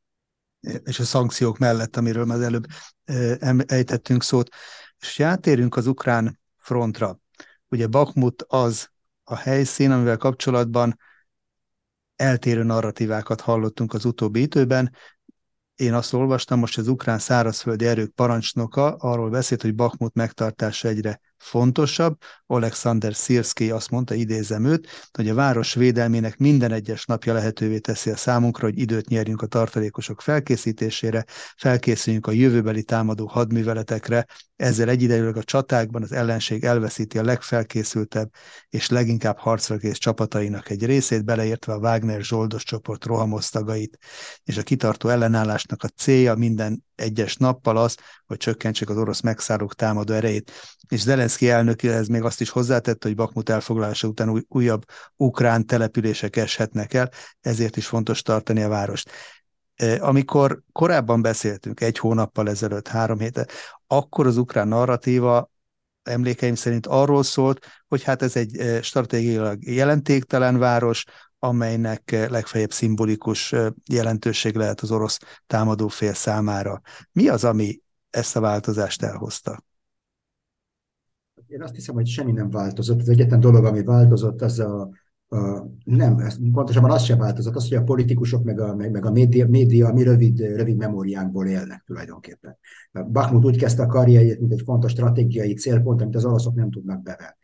És 0.85 1.01
a 1.01 1.05
szankciók 1.05 1.59
mellett, 1.59 1.97
amiről 1.97 2.25
már 2.25 2.41
előbb 2.41 2.67
ejtettünk 3.67 4.23
szót. 4.23 4.49
És 5.01 5.21
átérünk 5.21 5.77
az 5.77 5.87
ukrán 5.87 6.41
frontra. 6.57 7.21
Ugye 7.69 7.87
Bakmut 7.87 8.45
az 8.49 8.91
a 9.31 9.37
helyszín, 9.37 9.91
amivel 9.91 10.17
kapcsolatban 10.17 10.99
eltérő 12.17 12.63
narratívákat 12.63 13.41
hallottunk 13.41 13.95
az 13.95 14.05
utóbbi 14.05 14.41
időben. 14.41 14.93
Én 15.75 15.95
azt 15.95 16.13
olvastam, 16.13 16.59
most 16.59 16.79
az 16.79 16.89
ukrán 16.89 17.19
szárazföldi 17.19 17.87
erők 17.87 18.11
parancsnoka 18.11 18.95
arról 18.95 19.31
beszélt, 19.31 19.63
hogy 19.63 19.75
Bakmut 19.75 20.15
megtartása 20.15 20.89
egyre 20.89 21.21
fontosabb. 21.41 22.19
Alexander 22.47 23.15
Szirszki 23.15 23.71
azt 23.71 23.91
mondta, 23.91 24.15
idézem 24.15 24.65
őt, 24.65 24.89
hogy 25.13 25.29
a 25.29 25.35
város 25.35 25.75
védelmének 25.75 26.37
minden 26.37 26.73
egyes 26.73 27.05
napja 27.05 27.33
lehetővé 27.33 27.79
teszi 27.79 28.11
a 28.11 28.17
számunkra, 28.17 28.67
hogy 28.67 28.79
időt 28.79 29.09
nyerjünk 29.09 29.43
a 29.43 29.47
tartalékosok 29.47 30.21
felkészítésére, 30.21 31.25
felkészüljünk 31.57 32.27
a 32.27 32.33
jövőbeli 32.33 32.83
támadó 32.83 33.27
hadműveletekre, 33.27 34.27
ezzel 34.57 34.89
egyidejűleg 34.89 35.37
a 35.37 35.43
csatákban 35.43 36.03
az 36.03 36.13
ellenség 36.13 36.65
elveszíti 36.65 37.19
a 37.19 37.25
legfelkészültebb 37.25 38.31
és 38.69 38.89
leginkább 38.89 39.39
harcra 39.39 39.77
kész 39.77 39.99
csapatainak 39.99 40.71
egy 40.71 40.85
részét, 40.85 41.25
beleértve 41.25 41.73
a 41.73 41.79
Wagner 41.79 42.23
zsoldos 42.23 42.65
csoport 42.65 43.05
rohamosztagait, 43.05 43.99
és 44.45 44.57
a 44.57 44.63
kitartó 44.63 45.09
ellenállásnak 45.09 45.83
a 45.83 45.89
célja 45.89 46.35
minden 46.35 46.85
egyes 47.01 47.37
nappal 47.37 47.77
az, 47.77 47.97
hogy 48.27 48.37
csökkentsék 48.37 48.91
az 48.91 48.97
orosz 48.97 49.21
megszállók 49.21 49.75
támadó 49.75 50.15
erejét. 50.15 50.53
És 50.89 51.01
Zelenszky 51.01 51.51
elnök 51.51 51.83
ez 51.83 52.07
még 52.07 52.23
azt 52.23 52.41
is 52.41 52.51
hozzátette, 52.51 53.07
hogy 53.07 53.17
Bakmut 53.17 53.49
elfoglalása 53.49 54.09
után 54.09 54.31
új, 54.31 54.43
újabb 54.49 54.85
ukrán 55.17 55.67
települések 55.67 56.37
eshetnek 56.37 56.95
el, 56.95 57.11
ezért 57.41 57.77
is 57.77 57.87
fontos 57.87 58.23
tartani 58.23 58.63
a 58.63 58.69
várost. 58.69 59.11
E, 59.75 60.03
amikor 60.05 60.61
korábban 60.73 61.23
beszéltünk, 61.23 61.81
egy 61.81 61.99
hónappal 61.99 62.49
ezelőtt, 62.49 62.89
három 62.89 63.19
héten, 63.19 63.49
akkor 63.87 64.27
az 64.27 64.37
ukrán 64.37 64.69
narratíva 64.69 65.51
emlékeim 66.03 66.55
szerint 66.55 66.87
arról 66.87 67.23
szólt, 67.23 67.67
hogy 67.89 68.03
hát 68.03 68.23
ez 68.23 68.37
egy 68.37 68.57
e, 68.57 68.83
stratégiailag 68.83 69.65
jelentéktelen 69.65 70.59
város, 70.59 71.05
amelynek 71.43 72.13
eh, 72.13 72.29
legfeljebb 72.29 72.73
szimbolikus 72.73 73.53
eh, 73.53 73.67
jelentőség 73.91 74.55
lehet 74.55 74.81
az 74.81 74.91
orosz 74.91 75.19
támadófél 75.47 76.13
számára. 76.13 76.81
Mi 77.13 77.29
az, 77.29 77.45
ami 77.45 77.83
ezt 78.11 78.37
a 78.37 78.41
változást 78.41 79.03
elhozta? 79.03 79.65
Én 81.47 81.63
azt 81.63 81.75
hiszem, 81.75 81.95
hogy 81.95 82.07
semmi 82.07 82.33
nem 82.33 82.51
változott. 82.51 83.01
Az 83.01 83.09
egyetlen 83.09 83.41
dolog, 83.41 83.65
ami 83.65 83.83
változott, 83.83 84.43
az 84.43 84.59
a, 84.59 84.91
a 85.29 85.67
nem, 85.85 86.17
pontosabban 86.53 86.91
az 86.91 87.03
sem 87.03 87.19
változott, 87.19 87.55
az, 87.55 87.69
hogy 87.69 87.77
a 87.77 87.83
politikusok 87.83 88.45
meg 88.45 88.61
a, 88.61 88.75
meg, 88.75 88.91
meg 88.91 89.07
a 89.07 89.11
média, 89.11 89.47
média 89.49 89.89
a 89.89 89.93
mi 89.93 90.03
rövid, 90.03 90.41
rövid 90.41 90.77
memóriánkból 90.77 91.47
élnek 91.47 91.83
tulajdonképpen. 91.87 92.59
Bakhmut 92.93 93.45
úgy 93.45 93.57
kezdte 93.57 93.83
a 93.83 93.87
karrierjét, 93.87 94.41
mint 94.41 94.53
egy 94.53 94.63
fontos 94.65 94.91
stratégiai 94.91 95.55
célpont, 95.55 96.01
amit 96.01 96.17
az 96.17 96.25
oroszok 96.25 96.55
nem 96.55 96.71
tudnak 96.71 97.03
bevenni 97.03 97.40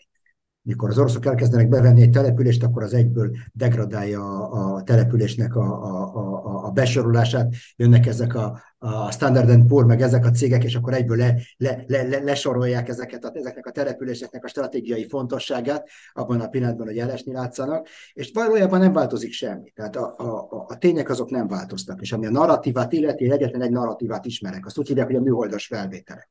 mikor 0.67 0.91
az 0.91 0.99
oroszok 0.99 1.27
elkezdenek 1.27 1.69
bevenni 1.69 2.03
egy 2.03 2.11
települést, 2.11 2.63
akkor 2.63 2.83
az 2.83 2.95
egyből 2.95 3.37
degradálja 3.53 4.49
a, 4.49 4.83
településnek 4.83 5.57
a, 5.57 5.61
a, 5.63 6.15
a, 6.15 6.65
a 6.67 6.71
besorolását, 6.71 7.55
jönnek 7.77 8.07
ezek 8.07 8.35
a, 8.35 8.61
a 8.79 9.11
Standard 9.11 9.67
Poor, 9.67 9.87
meg 9.87 10.03
ezek 10.03 10.25
a 10.25 10.31
cégek, 10.31 10.65
és 10.65 10.75
akkor 10.75 10.95
egyből 10.95 11.17
le, 11.17 11.35
le, 11.57 11.85
le, 11.87 12.03
le, 12.03 12.19
lesorolják 12.19 12.89
ezeket 12.89 13.25
a, 13.25 13.31
ezeknek 13.35 13.67
a 13.67 13.71
településeknek 13.71 14.45
a 14.45 14.49
stratégiai 14.49 15.09
fontosságát, 15.09 15.89
abban 16.13 16.41
a 16.41 16.49
pillanatban, 16.49 16.87
hogy 16.87 16.99
elesni 16.99 17.33
látszanak, 17.33 17.89
és 18.13 18.31
valójában 18.35 18.81
nem 18.81 18.93
változik 18.93 19.33
semmi. 19.33 19.71
Tehát 19.71 19.97
a, 19.97 20.15
a, 20.17 20.49
a, 20.51 20.65
a 20.69 20.79
tények 20.79 21.09
azok 21.09 21.31
nem 21.31 21.47
változtak, 21.47 22.01
és 22.01 22.13
ami 22.13 22.27
a 22.27 22.31
narratívát 22.31 22.93
illeti, 22.93 23.31
egyetlen 23.31 23.63
egy 23.63 23.71
narratívát 23.71 24.25
ismerek, 24.25 24.67
azt 24.67 24.79
úgy 24.79 24.89
hívják, 24.89 25.07
hogy 25.07 25.17
a 25.17 25.21
műholdas 25.21 25.67
felvételek. 25.67 26.31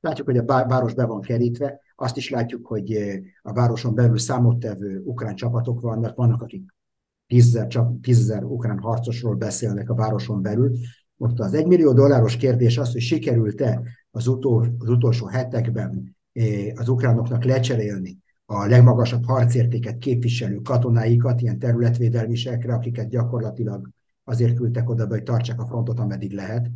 Látjuk, 0.00 0.26
hogy 0.26 0.38
a 0.38 0.44
város 0.44 0.94
be 0.94 1.04
van 1.04 1.20
kerítve, 1.20 1.80
azt 2.00 2.16
is 2.16 2.30
látjuk, 2.30 2.66
hogy 2.66 2.92
eh, 2.92 3.18
a 3.42 3.52
városon 3.52 3.94
belül 3.94 4.18
számottevő 4.18 5.02
ukrán 5.04 5.34
csapatok 5.34 5.80
vannak, 5.80 6.16
vannak, 6.16 6.42
akik 6.42 6.74
tízzer, 7.26 7.66
tízzer 8.02 8.44
ukrán 8.44 8.78
harcosról 8.78 9.34
beszélnek 9.34 9.90
a 9.90 9.94
városon 9.94 10.42
belül. 10.42 10.76
Ott 11.16 11.38
az 11.38 11.54
egymillió 11.54 11.92
dolláros 11.92 12.36
kérdés 12.36 12.78
az, 12.78 12.92
hogy 12.92 13.00
sikerült-e 13.00 13.82
az, 14.10 14.26
utol, 14.26 14.74
az 14.78 14.88
utolsó 14.88 15.26
hetekben 15.26 16.16
eh, 16.32 16.72
az 16.74 16.88
ukránoknak 16.88 17.44
lecserélni 17.44 18.18
a 18.50 18.66
legmagasabb 18.66 19.24
harcértéket 19.24 19.98
képviselő 19.98 20.56
katonáikat, 20.56 21.40
ilyen 21.40 21.58
területvédelmisekre, 21.58 22.74
akiket 22.74 23.08
gyakorlatilag 23.08 23.90
azért 24.24 24.54
küldtek 24.54 24.90
oda, 24.90 25.06
hogy 25.06 25.22
tartsák 25.22 25.60
a 25.60 25.66
frontot, 25.66 25.98
ameddig 25.98 26.32
lehet, 26.32 26.70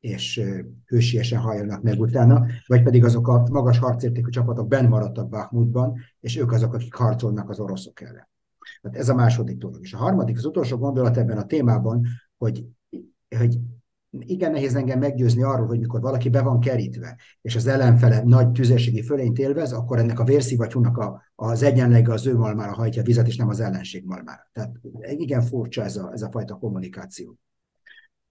és 0.00 0.42
hősiesen 0.86 1.40
halljanak 1.40 1.82
meg 1.82 2.00
utána, 2.00 2.46
vagy 2.66 2.82
pedig 2.82 3.04
azok 3.04 3.28
a 3.28 3.46
magas 3.50 3.78
harcértékű 3.78 4.28
csapatok 4.28 4.68
benn 4.68 4.88
maradtak 4.88 5.28
Bakhmutban, 5.28 5.98
és 6.20 6.36
ők 6.36 6.52
azok, 6.52 6.74
akik 6.74 6.94
harcolnak 6.94 7.50
az 7.50 7.60
oroszok 7.60 8.00
ellen. 8.00 8.28
Tehát 8.82 8.96
ez 8.96 9.08
a 9.08 9.14
második 9.14 9.56
dolog. 9.56 9.78
És 9.82 9.92
a 9.92 9.96
harmadik, 9.96 10.36
az 10.36 10.44
utolsó 10.44 10.76
gondolat 10.76 11.16
ebben 11.16 11.38
a 11.38 11.46
témában, 11.46 12.06
hogy, 12.36 12.66
hogy 13.38 13.58
igen 14.18 14.50
nehéz 14.50 14.74
engem 14.74 14.98
meggyőzni 14.98 15.42
arról, 15.42 15.66
hogy 15.66 15.78
mikor 15.78 16.00
valaki 16.00 16.28
be 16.28 16.42
van 16.42 16.60
kerítve, 16.60 17.16
és 17.42 17.56
az 17.56 17.66
ellenfele 17.66 18.22
nagy 18.24 18.52
tüzérségi 18.52 19.02
fölényt 19.02 19.38
élvez, 19.38 19.72
akkor 19.72 19.98
ennek 19.98 20.20
a 20.20 20.24
vérszivattyúnak 20.24 20.96
a, 20.96 21.22
az 21.34 21.62
egyenlege 21.62 22.12
az 22.12 22.26
ő 22.26 22.36
malmára 22.36 22.72
hajtja 22.72 23.02
a 23.02 23.04
vizet, 23.04 23.26
és 23.26 23.36
nem 23.36 23.48
az 23.48 23.60
ellenség 23.60 24.04
malmára. 24.04 24.50
Tehát 24.52 24.76
igen 25.00 25.42
furcsa 25.42 25.82
ez 25.82 25.96
a, 25.96 26.12
ez 26.12 26.22
a 26.22 26.30
fajta 26.30 26.54
kommunikáció. 26.54 27.38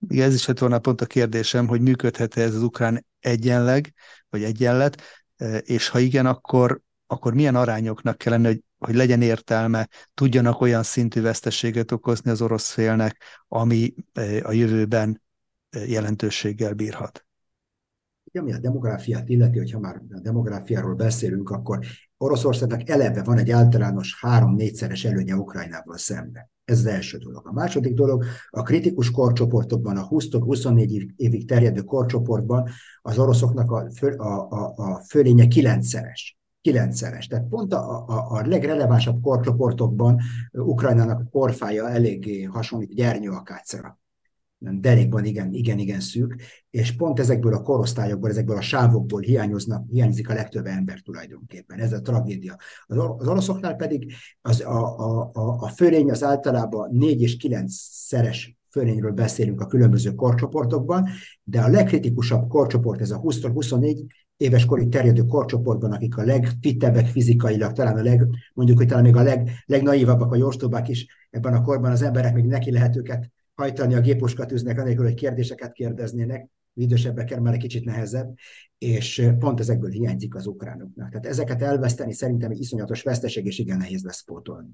Ez 0.07 0.33
is 0.33 0.45
lett 0.45 0.59
volna 0.59 0.79
pont 0.79 1.01
a 1.01 1.05
kérdésem, 1.05 1.67
hogy 1.67 1.81
működhet-e 1.81 2.41
ez 2.41 2.55
az 2.55 2.61
ukrán 2.61 3.05
egyenleg, 3.19 3.93
vagy 4.29 4.43
egyenlet, 4.43 5.01
e, 5.35 5.57
és 5.57 5.87
ha 5.87 5.99
igen, 5.99 6.25
akkor, 6.25 6.81
akkor 7.07 7.33
milyen 7.33 7.55
arányoknak 7.55 8.17
kellene, 8.17 8.47
hogy, 8.47 8.63
hogy 8.77 8.95
legyen 8.95 9.21
értelme, 9.21 9.87
tudjanak 10.13 10.61
olyan 10.61 10.83
szintű 10.83 11.21
veszteséget 11.21 11.91
okozni 11.91 12.31
az 12.31 12.41
orosz 12.41 12.71
félnek, 12.71 13.23
ami 13.47 13.93
e, 14.13 14.47
a 14.47 14.51
jövőben 14.51 15.21
e, 15.69 15.79
jelentőséggel 15.79 16.73
bírhat. 16.73 17.25
Ami 18.33 18.53
a 18.53 18.57
demográfiát 18.57 19.29
illeti, 19.29 19.57
hogyha 19.57 19.79
már 19.79 19.95
a 19.95 20.19
demográfiáról 20.19 20.95
beszélünk, 20.95 21.49
akkor 21.49 21.79
Oroszországnak 22.17 22.89
eleve 22.89 23.23
van 23.23 23.37
egy 23.37 23.51
általános 23.51 24.17
három-négyszeres 24.19 25.05
előnye 25.05 25.35
Ukrajnával 25.35 25.97
szemben. 25.97 26.49
Ez 26.65 26.77
az 26.79 26.85
első 26.85 27.17
dolog. 27.17 27.47
A 27.47 27.51
második 27.51 27.93
dolog, 27.93 28.25
a 28.49 28.61
kritikus 28.61 29.11
korcsoportokban, 29.11 29.97
a 29.97 30.07
20-24 30.07 31.09
évig 31.15 31.47
terjedő 31.47 31.81
korcsoportban 31.81 32.69
az 33.01 33.19
oroszoknak 33.19 33.71
a, 33.71 33.91
föl, 33.97 34.13
a, 34.13 34.49
a, 34.49 34.73
a 34.75 35.01
fölénye 35.09 35.47
kilencszeres. 35.47 36.37
Kilencszeres. 36.61 37.27
Tehát 37.27 37.47
pont 37.47 37.73
a, 37.73 38.07
a, 38.07 38.31
a 38.31 38.47
legrelevánsabb 38.47 39.21
korcsoportokban 39.21 40.19
Ukrajnának 40.51 41.19
a 41.19 41.29
korfája 41.31 41.89
eléggé 41.89 42.43
hasonlít 42.43 42.95
gyernyőakácra 42.95 43.99
derékban 44.57 45.25
igen, 45.25 45.53
igen, 45.53 45.79
igen 45.79 45.99
szűk, 45.99 46.35
és 46.69 46.95
pont 46.95 47.19
ezekből 47.19 47.53
a 47.53 47.61
korosztályokból, 47.61 48.29
ezekből 48.29 48.57
a 48.57 48.61
sávokból 48.61 49.21
hiányoznak, 49.21 49.89
hiányzik 49.89 50.29
a 50.29 50.33
legtöbb 50.33 50.65
ember 50.65 51.01
tulajdonképpen. 51.01 51.79
Ez 51.79 51.93
a 51.93 52.01
tragédia. 52.01 52.57
Az, 52.85 52.97
az 53.17 53.27
oroszoknál 53.27 53.75
pedig 53.75 54.13
az, 54.41 54.61
a, 54.61 54.99
a, 54.99 55.29
a, 55.33 55.57
a 55.59 55.67
fölény 55.67 56.11
az 56.11 56.23
általában 56.23 56.89
4 56.91 57.21
és 57.21 57.37
9 57.37 57.73
szeres 57.91 58.57
fölényről 58.69 59.11
beszélünk 59.11 59.61
a 59.61 59.67
különböző 59.67 60.13
korcsoportokban, 60.13 61.07
de 61.43 61.61
a 61.61 61.67
legkritikusabb 61.67 62.47
korcsoport, 62.47 63.01
ez 63.01 63.11
a 63.11 63.19
20-24 63.19 64.05
éves 64.37 64.65
korig 64.65 64.89
terjedő 64.89 65.23
korcsoportban, 65.25 65.91
akik 65.91 66.17
a 66.17 66.23
legfittebbek 66.23 67.07
fizikailag, 67.07 67.71
talán 67.71 67.97
a 67.97 68.01
leg, 68.01 68.27
mondjuk, 68.53 68.77
hogy 68.77 68.87
talán 68.87 69.03
még 69.03 69.15
a 69.15 69.21
leg, 69.21 69.49
legnaivabbak, 69.65 70.31
a 70.31 70.35
jóstobák 70.35 70.87
is 70.87 71.07
ebben 71.29 71.53
a 71.53 71.61
korban 71.61 71.91
az 71.91 72.01
emberek 72.01 72.33
még 72.33 72.45
neki 72.45 72.71
lehet 72.71 72.95
őket 72.95 73.31
hajtani 73.55 73.93
a 73.93 73.99
gépuskatűznek, 73.99 74.79
anélkül, 74.79 75.03
hogy 75.03 75.13
kérdéseket 75.13 75.71
kérdeznének, 75.71 76.49
idősebbekkel 76.73 77.41
már 77.41 77.53
egy 77.53 77.59
kicsit 77.59 77.85
nehezebb, 77.85 78.33
és 78.77 79.29
pont 79.39 79.59
ezekből 79.59 79.89
hiányzik 79.89 80.35
az 80.35 80.45
ukránoknak. 80.45 81.09
Tehát 81.09 81.25
ezeket 81.25 81.61
elveszteni 81.61 82.13
szerintem 82.13 82.51
egy 82.51 82.59
iszonyatos 82.59 83.03
veszteség, 83.03 83.45
és 83.45 83.59
igen 83.59 83.77
nehéz 83.77 84.03
lesz 84.03 84.23
pótolni. 84.23 84.69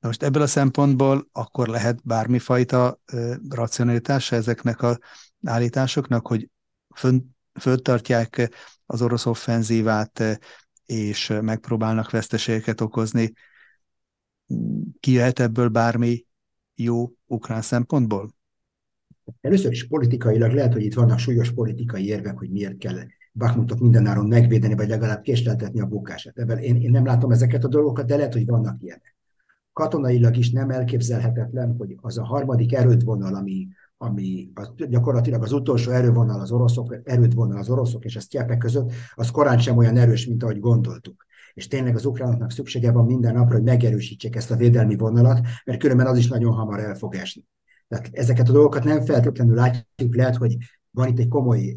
Na 0.00 0.08
most 0.08 0.22
ebből 0.22 0.42
a 0.42 0.46
szempontból 0.46 1.28
akkor 1.32 1.68
lehet 1.68 2.00
bármifajta 2.04 3.00
ö, 3.12 3.34
racionalitása 3.48 4.36
ezeknek 4.36 4.82
a 4.82 4.98
állításoknak, 5.44 6.26
hogy 6.26 6.50
föntartják 7.54 8.50
az 8.86 9.02
orosz 9.02 9.26
offenzívát, 9.26 10.40
és 10.86 11.38
megpróbálnak 11.40 12.10
veszteségeket 12.10 12.80
okozni 12.80 13.32
kijöhet 15.00 15.38
ebből 15.38 15.68
bármi 15.68 16.25
jó 16.76 17.12
ukrán 17.26 17.62
szempontból? 17.62 18.30
Először 19.40 19.72
is 19.72 19.88
politikailag 19.88 20.52
lehet, 20.52 20.72
hogy 20.72 20.84
itt 20.84 20.94
vannak 20.94 21.18
súlyos 21.18 21.52
politikai 21.52 22.06
érvek, 22.06 22.38
hogy 22.38 22.50
miért 22.50 22.78
kell 22.78 22.96
Bakhmutot 23.32 23.80
mindenáron 23.80 24.26
megvédeni, 24.26 24.74
vagy 24.74 24.88
legalább 24.88 25.20
késleltetni 25.20 25.80
a 25.80 25.86
bukását. 25.86 26.38
Ebben 26.38 26.58
én, 26.58 26.76
én 26.76 26.90
nem 26.90 27.04
látom 27.04 27.30
ezeket 27.30 27.64
a 27.64 27.68
dolgokat, 27.68 28.06
de 28.06 28.16
lehet, 28.16 28.32
hogy 28.32 28.46
vannak 28.46 28.82
ilyenek. 28.82 29.16
Katonailag 29.72 30.36
is 30.36 30.50
nem 30.50 30.70
elképzelhetetlen, 30.70 31.74
hogy 31.78 31.96
az 32.00 32.18
a 32.18 32.24
harmadik 32.24 32.74
erődvonal, 32.74 33.34
ami, 33.34 33.68
ami 33.96 34.50
az, 34.54 34.72
gyakorlatilag 34.88 35.42
az 35.42 35.52
utolsó 35.52 35.90
erővonal 35.90 36.40
az 36.40 36.52
oroszok, 36.52 36.96
erődvonal 37.04 37.58
az 37.58 37.68
oroszok 37.68 38.04
és 38.04 38.16
a 38.16 38.20
sztyepek 38.20 38.58
között, 38.58 38.92
az 39.14 39.30
korán 39.30 39.58
sem 39.58 39.76
olyan 39.76 39.96
erős, 39.96 40.26
mint 40.26 40.42
ahogy 40.42 40.60
gondoltuk. 40.60 41.25
És 41.56 41.66
tényleg 41.66 41.94
az 41.94 42.04
ukránoknak 42.04 42.50
szüksége 42.50 42.92
van 42.92 43.04
minden 43.04 43.34
napra, 43.34 43.54
hogy 43.54 43.64
megerősítsék 43.64 44.36
ezt 44.36 44.50
a 44.50 44.56
védelmi 44.56 44.96
vonalat, 44.96 45.40
mert 45.64 45.78
különben 45.78 46.06
az 46.06 46.18
is 46.18 46.28
nagyon 46.28 46.52
hamar 46.52 46.80
el 46.80 46.94
fog 46.94 47.14
esni. 47.14 47.44
Tehát 47.88 48.08
ezeket 48.12 48.48
a 48.48 48.52
dolgokat 48.52 48.84
nem 48.84 49.04
feltétlenül 49.04 49.54
látjuk, 49.54 50.14
lehet, 50.14 50.36
hogy 50.36 50.56
van 50.90 51.08
itt 51.08 51.18
egy 51.18 51.28
komoly 51.28 51.76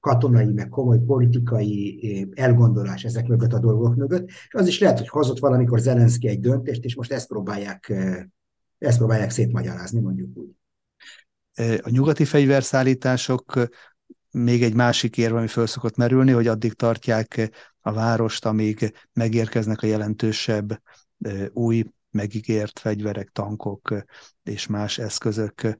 katonai, 0.00 0.52
meg 0.52 0.68
komoly 0.68 0.98
politikai 0.98 2.28
elgondolás 2.34 3.04
ezek 3.04 3.26
mögött 3.26 3.52
a 3.52 3.58
dolgok 3.58 3.96
mögött, 3.96 4.28
és 4.28 4.54
az 4.54 4.66
is 4.66 4.80
lehet, 4.80 4.98
hogy 4.98 5.08
hozott 5.08 5.38
valamikor 5.38 5.80
Zelenszky 5.80 6.28
egy 6.28 6.40
döntést, 6.40 6.84
és 6.84 6.94
most 6.94 7.12
ezt 7.12 7.28
próbálják, 7.28 7.92
ezt 8.78 8.98
próbálják 8.98 9.30
szétmagyarázni, 9.30 10.00
mondjuk 10.00 10.36
úgy. 10.36 10.50
A 11.82 11.90
nyugati 11.90 12.24
fegyverszállítások 12.24 13.52
még 14.36 14.62
egy 14.62 14.74
másik 14.74 15.16
érv, 15.16 15.34
ami 15.34 15.46
föl 15.46 15.66
szokott 15.66 15.96
merülni, 15.96 16.30
hogy 16.30 16.46
addig 16.46 16.72
tartják 16.72 17.50
a 17.80 17.92
várost, 17.92 18.44
amíg 18.44 18.92
megérkeznek 19.12 19.82
a 19.82 19.86
jelentősebb 19.86 20.82
új 21.52 21.84
megígért 22.10 22.78
fegyverek, 22.78 23.28
tankok 23.28 24.04
és 24.42 24.66
más 24.66 24.98
eszközök. 24.98 25.76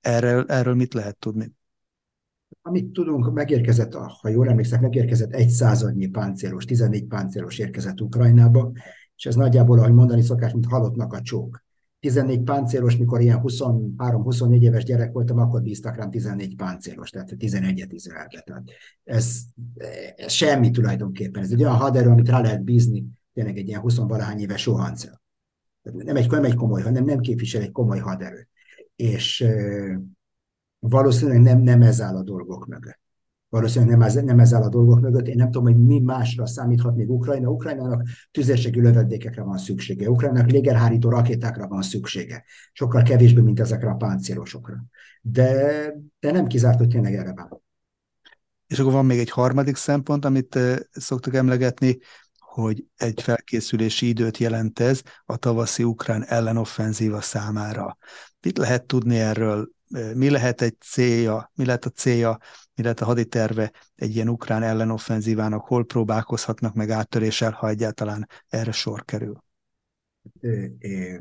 Erről, 0.00 0.44
erről 0.48 0.74
mit 0.74 0.94
lehet 0.94 1.16
tudni? 1.16 1.52
Amit 2.62 2.92
tudunk, 2.92 3.32
megérkezett, 3.32 3.94
ha 3.94 4.28
jól 4.28 4.48
emlékszek, 4.48 4.80
megérkezett 4.80 5.32
egy 5.32 5.48
századnyi 5.48 6.06
páncélos, 6.06 6.64
14 6.64 7.06
páncélos 7.06 7.58
érkezett 7.58 8.00
Ukrajnába, 8.00 8.72
és 9.16 9.26
ez 9.26 9.34
nagyjából, 9.34 9.78
ahogy 9.78 9.92
mondani 9.92 10.22
szokás, 10.22 10.52
mint 10.52 10.66
halottnak 10.66 11.12
a 11.12 11.20
csók. 11.20 11.64
14 12.02 12.42
páncélos, 12.42 12.96
mikor 12.96 13.20
ilyen 13.20 13.40
23-24 13.42 14.60
éves 14.60 14.84
gyerek 14.84 15.12
voltam, 15.12 15.38
akkor 15.38 15.62
bíztak 15.62 15.96
rám 15.96 16.10
14 16.10 16.56
páncélos, 16.56 17.10
tehát 17.10 17.34
11-et 17.38 17.88
Izraelbe. 17.88 18.40
Tehát 18.40 18.62
ez, 19.04 19.40
ez 20.16 20.32
semmi 20.32 20.70
tulajdonképpen. 20.70 21.42
Ez 21.42 21.50
egy 21.50 21.62
olyan 21.62 21.76
haderő, 21.76 22.08
amit 22.08 22.28
rá 22.28 22.40
lehet 22.40 22.64
bízni, 22.64 23.04
tényleg 23.32 23.56
egy 23.56 23.68
ilyen 23.68 23.80
20 23.80 23.96
valahány 23.96 24.38
éves 24.38 24.60
sohancel. 24.60 25.22
Nem 25.82 26.16
egy, 26.16 26.30
nem 26.30 26.44
egy 26.44 26.54
komoly, 26.54 26.82
hanem 26.82 27.04
nem 27.04 27.18
képvisel 27.18 27.62
egy 27.62 27.72
komoly 27.72 27.98
haderőt. 27.98 28.48
És 28.96 29.44
valószínűleg 30.78 31.40
nem, 31.40 31.60
nem 31.60 31.82
ez 31.82 32.00
áll 32.00 32.16
a 32.16 32.22
dolgok 32.22 32.66
mögött. 32.66 33.01
Valószínűleg 33.52 33.98
nem 33.98 34.06
ez, 34.06 34.14
nem 34.14 34.38
ez 34.38 34.54
áll 34.54 34.62
a 34.62 34.68
dolgok 34.68 35.00
mögött. 35.00 35.26
Én 35.26 35.36
nem 35.36 35.50
tudom, 35.50 35.62
hogy 35.62 35.84
mi 35.84 35.98
másra 35.98 36.46
számíthat 36.46 36.96
még 36.96 37.10
Ukrajna. 37.10 37.50
Ukrajnának 37.50 38.02
tüzérségi 38.30 38.80
lövedékekre 38.80 39.42
van 39.42 39.58
szüksége. 39.58 40.10
Ukrajnának 40.10 40.50
légerhárító 40.50 41.08
rakétákra 41.08 41.68
van 41.68 41.82
szüksége. 41.82 42.44
Sokkal 42.72 43.02
kevésbé, 43.02 43.40
mint 43.40 43.60
ezekre 43.60 43.90
a 43.90 43.94
páncélosokra. 43.94 44.84
De, 45.22 45.54
de 46.20 46.30
nem 46.32 46.46
kizárt, 46.46 46.78
hogy 46.78 46.88
tényleg 46.88 47.14
erre 47.14 47.32
van. 47.32 47.62
És 48.66 48.78
akkor 48.78 48.92
van 48.92 49.06
még 49.06 49.18
egy 49.18 49.30
harmadik 49.30 49.76
szempont, 49.76 50.24
amit 50.24 50.58
szoktuk 50.90 51.34
emlegetni, 51.34 51.98
hogy 52.52 52.84
egy 52.96 53.22
felkészülési 53.22 54.08
időt 54.08 54.38
jelent 54.38 54.78
ez 54.78 55.02
a 55.24 55.36
tavaszi 55.36 55.84
ukrán 55.84 56.24
ellenoffenzíva 56.24 57.20
számára. 57.20 57.96
Mit 58.40 58.58
lehet 58.58 58.86
tudni 58.86 59.18
erről? 59.18 59.68
Mi 60.14 60.30
lehet 60.30 60.60
egy 60.60 60.76
célja, 60.80 61.50
mi 61.54 61.64
lehet 61.64 61.84
a 61.84 61.90
célja, 61.90 62.38
mi 62.74 62.82
lehet 62.82 63.00
a 63.00 63.04
haditerve 63.04 63.72
egy 63.94 64.14
ilyen 64.14 64.28
ukrán 64.28 64.62
ellenoffenzívának, 64.62 65.64
hol 65.64 65.84
próbálkozhatnak 65.84 66.74
meg 66.74 66.90
áttöréssel, 66.90 67.50
ha 67.50 67.68
egyáltalán 67.68 68.28
erre 68.48 68.72
sor 68.72 69.04
kerül? 69.04 69.44
É, 70.78 71.20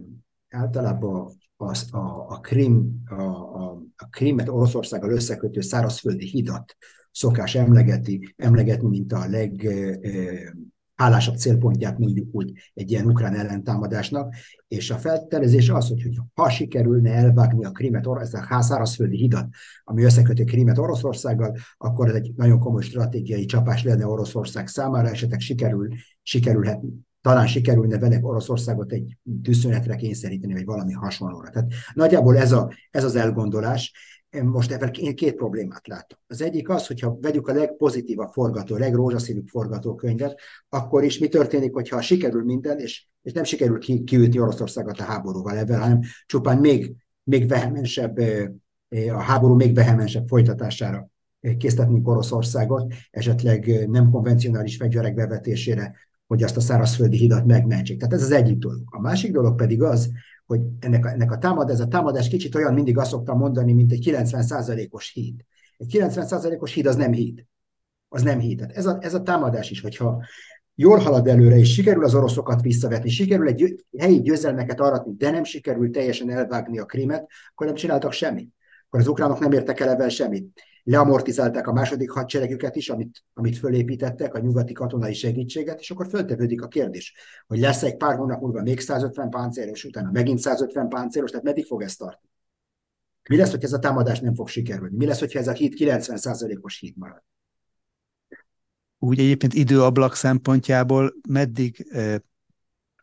általában 0.50 1.38
az, 1.58 1.88
a, 1.91 2.26
a, 2.30 2.39
Krim, 2.39 3.02
a, 3.06 3.22
a, 3.22 3.82
a 3.96 4.10
Krimet 4.10 4.50
Oroszországgal 4.50 5.12
összekötő 5.12 5.62
szárazföldi 5.62 6.26
hidat 6.26 6.76
szokás 7.12 7.56
emlegeti, 7.56 8.34
emlegetni, 8.38 8.88
mint 8.88 9.13
a 9.13 9.28
leg 9.28 9.67
hálásabb 11.02 11.36
célpontját 11.36 11.98
mondjuk 11.98 12.28
úgy 12.32 12.52
egy 12.74 12.92
ilyen 12.92 13.06
ukrán 13.06 13.36
ellentámadásnak, 13.36 14.36
és 14.68 14.90
a 14.90 14.98
feltelezés 14.98 15.70
az, 15.70 15.88
hogy, 15.88 16.02
hogy 16.02 16.18
ha 16.34 16.50
sikerülne 16.50 17.14
elvágni 17.14 17.66
a 17.66 17.72
Krimet, 17.72 18.08
ezt 18.22 18.34
a 18.34 18.62
szárazföldi 18.62 19.18
hidat, 19.18 19.48
ami 19.84 20.04
összeköti 20.04 20.44
Krimet 20.44 20.78
Oroszországgal, 20.78 21.58
akkor 21.78 22.08
ez 22.08 22.16
egy 22.16 22.32
nagyon 22.36 22.60
komoly 22.60 22.82
stratégiai 22.82 23.46
csapás 23.46 23.84
lenne 23.84 24.08
Oroszország 24.08 24.68
számára, 24.68 25.10
esetleg 25.10 25.40
sikerül, 25.40 25.88
sikerülhet, 26.22 26.82
talán 27.22 27.48
sikerülne 27.48 28.00
vele 28.00 28.20
Oroszországot 28.22 28.92
egy 28.92 29.18
tűzszünetre 29.44 29.96
kényszeríteni, 29.96 30.54
vagy 30.54 30.66
valami 30.66 30.94
hasonlóra. 30.94 31.50
Tehát 31.50 31.72
nagyjából 31.94 32.38
ez, 32.38 32.52
a, 32.52 32.72
ez 32.92 33.04
az 33.04 33.16
elgondolás, 33.16 33.94
most 34.39 34.72
ebben 34.72 34.91
én 34.94 35.15
két 35.15 35.36
problémát 35.36 35.88
látom. 35.88 36.20
Az 36.28 36.41
egyik 36.41 36.70
az, 36.70 36.88
hogyha 36.88 37.17
vegyük 37.22 37.48
a 37.48 37.54
legpozitívabb 37.54 38.32
forgató, 38.32 38.76
a 38.76 38.80
legrózsaszínűbb 38.80 39.48
forgatókönyvet, 39.48 40.39
akkor 40.70 41.04
is 41.04 41.20
mi 41.20 41.28
történik, 41.28 41.74
hogyha 41.74 42.02
sikerül 42.02 42.44
minden, 42.44 42.80
és, 42.80 43.06
és 43.22 43.32
nem 43.32 43.44
sikerül 43.44 43.80
ki, 43.80 44.04
kiütni 44.04 44.39
Oroszországot 44.39 45.00
a 45.00 45.04
háborúval 45.04 45.58
ebben, 45.58 45.80
hanem 45.80 46.00
csupán 46.26 46.58
még, 46.58 46.96
még 47.24 47.48
vehemensebb, 47.48 48.17
a 48.89 49.22
háború 49.22 49.56
még 49.56 49.76
vehemensebb 49.76 50.28
folytatására 50.28 51.10
késztetnénk 51.58 52.08
Oroszországot, 52.08 52.94
esetleg 53.12 53.89
nem 53.89 54.10
konvencionális 54.10 54.76
fegyverek 54.76 55.13
bevetésére, 55.13 55.96
hogy 56.28 56.44
azt 56.44 56.58
a 56.58 56.62
szárazföldi 56.62 57.17
hidat 57.17 57.46
megmentsék. 57.46 57.98
Tehát 57.98 58.13
ez 58.13 58.24
az 58.24 58.32
egyik 58.32 58.58
dolog. 58.58 58.82
A 58.86 59.02
másik 59.02 59.32
dolog 59.32 59.56
pedig 59.56 59.82
az, 59.82 60.12
hogy 60.52 60.62
ennek 60.80 61.06
a, 61.06 61.10
ennek 61.10 61.32
a 61.32 61.38
támadás, 61.38 61.74
ez 61.74 61.80
a 61.80 61.88
támadás 61.88 62.28
kicsit 62.28 62.56
olyan, 62.56 62.74
mindig 62.74 62.98
azt 62.98 63.10
szoktam 63.10 63.38
mondani, 63.38 63.74
mint 63.74 63.92
egy 63.92 64.10
90%-os 64.12 65.12
híd. 65.14 65.42
Egy 65.78 65.98
90%-os 65.98 66.74
híd 66.74 66.86
az 66.86 66.96
nem 66.96 67.12
híd. 67.12 67.46
Az 68.10 68.22
nem 68.22 68.40
híd. 68.40 68.58
Tehát 68.58 68.76
ez 68.76 68.86
a, 68.86 68.98
ez 69.02 69.14
a 69.14 69.22
támadás 69.22 69.72
is, 69.72 69.82
hogyha 69.82 70.26
jól 70.76 70.98
halad 70.98 71.28
előre, 71.28 71.56
és 71.56 71.74
sikerül 71.74 72.04
az 72.04 72.16
oroszokat 72.16 72.62
visszavetni, 72.62 73.10
sikerül 73.10 73.48
egy 73.48 73.86
helyi 73.98 74.22
győzelmeket 74.22 74.80
aratni, 74.80 75.14
de 75.18 75.32
nem 75.32 75.44
sikerül 75.44 75.92
teljesen 75.92 76.30
elvágni 76.30 76.80
a 76.80 76.86
krimet, 76.86 77.28
akkor 77.52 77.68
nem 77.68 77.76
csináltak 77.76 78.12
semmit. 78.12 78.54
Akkor 78.88 79.00
az 79.00 79.08
ukránok 79.08 79.40
nem 79.40 79.52
értek 79.52 79.80
el 79.80 79.90
ebben 79.90 80.10
semmit 80.10 80.62
leamortizálták 80.84 81.67
a 81.67 81.74
második 81.74 82.10
hadseregüket 82.10 82.76
is, 82.76 82.89
amit, 82.89 83.24
amit 83.34 83.58
fölépítettek, 83.58 84.34
a 84.34 84.39
nyugati 84.39 84.74
katonai 84.74 85.13
segítséget, 85.13 85.80
és 85.80 85.91
akkor 85.91 86.08
föltevődik 86.08 86.62
a 86.62 86.67
kérdés, 86.67 87.13
hogy 87.48 87.60
lesz 87.60 87.84
egy 87.84 87.98
pár 87.98 88.15
hónap 88.15 88.41
múlva 88.41 88.62
még 88.62 88.80
150 88.80 89.30
páncélos, 89.30 89.84
utána 89.84 90.12
megint 90.12 90.39
150 90.39 90.89
páncélos, 90.89 91.30
tehát 91.30 91.46
meddig 91.46 91.65
fog 91.65 91.82
ez 91.82 91.96
tartani? 91.96 92.30
Mi 93.30 93.36
lesz, 93.36 93.52
hogy 93.52 93.63
ez 93.63 93.74
a 93.74 93.80
támadás 93.80 94.20
nem 94.20 94.36
fog 94.36 94.48
sikerülni? 94.48 94.96
Mi 94.96 95.06
lesz, 95.06 95.20
hogyha 95.20 95.39
ez 95.39 95.48
a 95.48 95.52
híd 95.52 95.74
90%-os 95.78 96.80
híd 96.80 96.98
marad? 96.98 97.24
Úgy 99.00 99.20
egyébként 99.20 99.54
időablak 99.54 100.15
szempontjából 100.15 101.13
meddig 101.30 101.88
eh, 101.89 102.15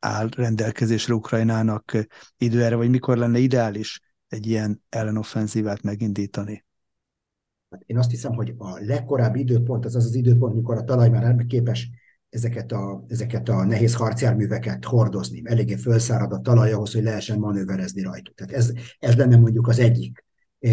áll 0.00 0.28
rendelkezésre 0.36 1.14
Ukrajnának 1.14 1.94
eh, 1.94 2.04
idő 2.38 2.64
erre, 2.64 2.76
vagy 2.76 2.90
mikor 2.90 3.16
lenne 3.16 3.38
ideális 3.38 4.00
egy 4.28 4.46
ilyen 4.46 4.82
ellenoffenzívát 4.88 5.82
megindítani? 5.82 6.66
Hát 7.70 7.82
én 7.86 7.98
azt 7.98 8.10
hiszem, 8.10 8.32
hogy 8.32 8.54
a 8.58 8.78
legkorábbi 8.84 9.40
időpont 9.40 9.84
az 9.84 9.94
az 9.94 10.04
az 10.04 10.14
időpont, 10.14 10.54
mikor 10.54 10.76
a 10.76 10.84
talaj 10.84 11.08
már 11.08 11.46
képes 11.46 11.90
ezeket 12.30 12.72
a, 12.72 13.04
ezeket 13.08 13.48
a 13.48 13.64
nehéz 13.64 13.94
harcjárműveket 13.94 14.84
hordozni. 14.84 15.42
Eléggé 15.44 15.76
felszárad 15.76 16.32
a 16.32 16.40
talaj 16.40 16.72
ahhoz, 16.72 16.92
hogy 16.92 17.02
lehessen 17.02 17.38
manőverezni 17.38 18.02
rajtuk. 18.02 18.34
Tehát 18.34 18.52
ez, 18.52 18.72
ez 18.98 19.16
lenne 19.16 19.36
mondjuk 19.36 19.68
az 19.68 19.78
egyik 19.78 20.24
e, 20.60 20.70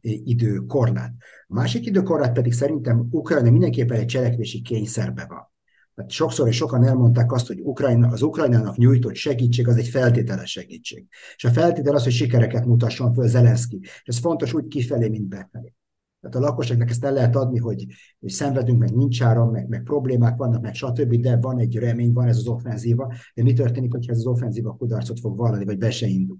időkorlát. 0.00 1.12
A 1.46 1.54
másik 1.54 1.86
időkorlát 1.86 2.32
pedig 2.32 2.52
szerintem 2.52 3.06
Ukrajna 3.10 3.50
mindenképpen 3.50 3.98
egy 3.98 4.06
cselekvési 4.06 4.60
kényszerbe 4.60 5.26
van. 5.28 5.48
Tehát 5.94 6.10
sokszor 6.10 6.48
és 6.48 6.56
sokan 6.56 6.84
elmondták 6.84 7.32
azt, 7.32 7.46
hogy 7.46 7.60
Ukrajna, 7.60 8.08
az 8.08 8.22
Ukrajnának 8.22 8.76
nyújtott 8.76 9.14
segítség 9.14 9.68
az 9.68 9.76
egy 9.76 9.88
feltételes 9.88 10.50
segítség. 10.50 11.06
És 11.36 11.44
a 11.44 11.50
feltétel 11.50 11.94
az, 11.94 12.02
hogy 12.02 12.12
sikereket 12.12 12.64
mutasson 12.64 13.14
föl 13.14 13.28
Zelenszky. 13.28 13.78
És 13.80 14.02
ez 14.04 14.18
fontos 14.18 14.54
úgy 14.54 14.68
kifelé, 14.68 15.08
mint 15.08 15.28
befelé. 15.28 15.74
Tehát 16.20 16.36
a 16.36 16.40
lakosságnak 16.40 16.90
ezt 16.90 17.04
el 17.04 17.12
lehet 17.12 17.36
adni, 17.36 17.58
hogy, 17.58 17.86
hogy 18.20 18.30
szenvedünk, 18.30 18.78
meg 18.78 18.94
nincs 18.94 19.22
áram, 19.22 19.50
meg, 19.50 19.68
meg 19.68 19.82
problémák 19.82 20.36
vannak, 20.36 20.62
meg 20.62 20.74
stb., 20.74 21.14
de 21.14 21.36
van 21.36 21.58
egy 21.58 21.76
remény, 21.76 22.12
van 22.12 22.28
ez 22.28 22.36
az 22.36 22.46
offenzíva. 22.46 23.12
De 23.34 23.42
mi 23.42 23.52
történik, 23.52 23.92
hogyha 23.92 24.12
ez 24.12 24.18
az 24.18 24.26
offenzíva 24.26 24.76
kudarcot 24.76 25.20
fog 25.20 25.36
vallani, 25.36 25.64
vagy 25.64 25.78
be 25.78 25.90
se 25.90 26.06
indul? 26.06 26.38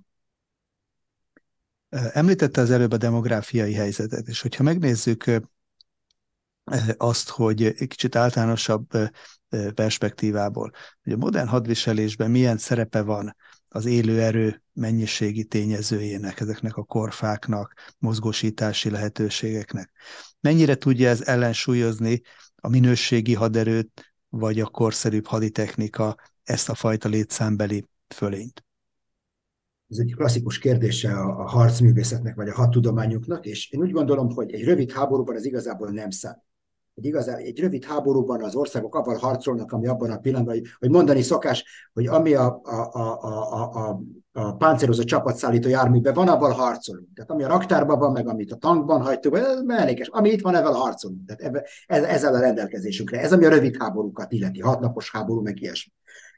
Említette 2.12 2.60
az 2.60 2.70
előbb 2.70 2.92
a 2.92 2.96
demográfiai 2.96 3.72
helyzetet, 3.72 4.28
és 4.28 4.40
hogyha 4.40 4.62
megnézzük 4.62 5.24
azt, 6.96 7.28
hogy 7.28 7.64
egy 7.64 7.88
kicsit 7.88 8.16
általánosabb 8.16 8.88
perspektívából, 9.74 10.70
hogy 11.02 11.12
a 11.12 11.16
modern 11.16 11.46
hadviselésben 11.46 12.30
milyen 12.30 12.58
szerepe 12.58 13.02
van 13.02 13.36
az 13.72 13.84
élő 13.84 14.20
erő 14.20 14.62
mennyiségi 14.72 15.44
tényezőjének, 15.44 16.40
ezeknek 16.40 16.76
a 16.76 16.82
korfáknak, 16.82 17.74
mozgósítási 17.98 18.90
lehetőségeknek. 18.90 19.90
Mennyire 20.40 20.74
tudja 20.74 21.08
ez 21.08 21.22
ellensúlyozni 21.22 22.20
a 22.56 22.68
minőségi 22.68 23.34
haderőt, 23.34 24.14
vagy 24.28 24.60
a 24.60 24.66
korszerűbb 24.66 25.26
haditechnika 25.26 26.16
ezt 26.42 26.68
a 26.68 26.74
fajta 26.74 27.08
létszámbeli 27.08 27.88
fölényt? 28.14 28.64
Ez 29.88 29.98
egy 29.98 30.14
klasszikus 30.16 30.58
kérdése 30.58 31.20
a 31.20 31.48
harcművészetnek, 31.48 32.34
vagy 32.34 32.48
a 32.48 32.54
hadtudományoknak, 32.54 33.46
és 33.46 33.70
én 33.70 33.80
úgy 33.80 33.90
gondolom, 33.90 34.30
hogy 34.30 34.52
egy 34.52 34.64
rövid 34.64 34.92
háborúban 34.92 35.36
ez 35.36 35.44
igazából 35.44 35.90
nem 35.90 36.10
számít 36.10 36.49
hogy 37.00 37.08
igazán 37.08 37.36
egy 37.36 37.60
rövid 37.60 37.84
háborúban 37.84 38.42
az 38.42 38.54
országok 38.54 38.94
abban 38.94 39.18
harcolnak, 39.18 39.72
ami 39.72 39.86
abban 39.86 40.10
a 40.10 40.18
pillanatban, 40.18 40.54
hogy, 40.54 40.64
hogy 40.78 40.90
mondani 40.90 41.22
szokás, 41.22 41.90
hogy 41.92 42.06
ami 42.06 42.34
a, 42.34 42.60
a, 42.62 42.90
a, 42.92 43.22
a, 43.22 43.88
a, 43.88 44.00
a 44.32 44.56
páncélozó 44.56 45.02
csapatszállító 45.02 45.68
járműben 45.68 46.14
van, 46.14 46.28
abban 46.28 46.52
harcolunk. 46.52 47.08
Tehát 47.14 47.30
ami 47.30 47.42
a 47.42 47.48
raktárban 47.48 47.98
van, 47.98 48.12
meg 48.12 48.28
amit 48.28 48.52
a 48.52 48.56
tankban 48.56 49.02
hagytuk, 49.02 49.38
ez 49.38 49.62
mellékes. 49.62 50.08
Ami 50.08 50.30
itt 50.30 50.40
van, 50.40 50.54
ezzel 50.54 50.72
harcolunk. 50.72 51.26
Tehát 51.26 51.40
ebbe, 51.40 51.66
ez, 51.86 52.02
ezzel 52.02 52.34
a 52.34 52.40
rendelkezésünkre. 52.40 53.20
Ez 53.20 53.32
ami 53.32 53.44
a 53.44 53.48
rövid 53.48 53.76
háborúkat 53.78 54.32
illeti, 54.32 54.60
hatnapos 54.60 55.10
háború, 55.10 55.42
meg 55.42 55.60
ilyesmi. 55.60 55.92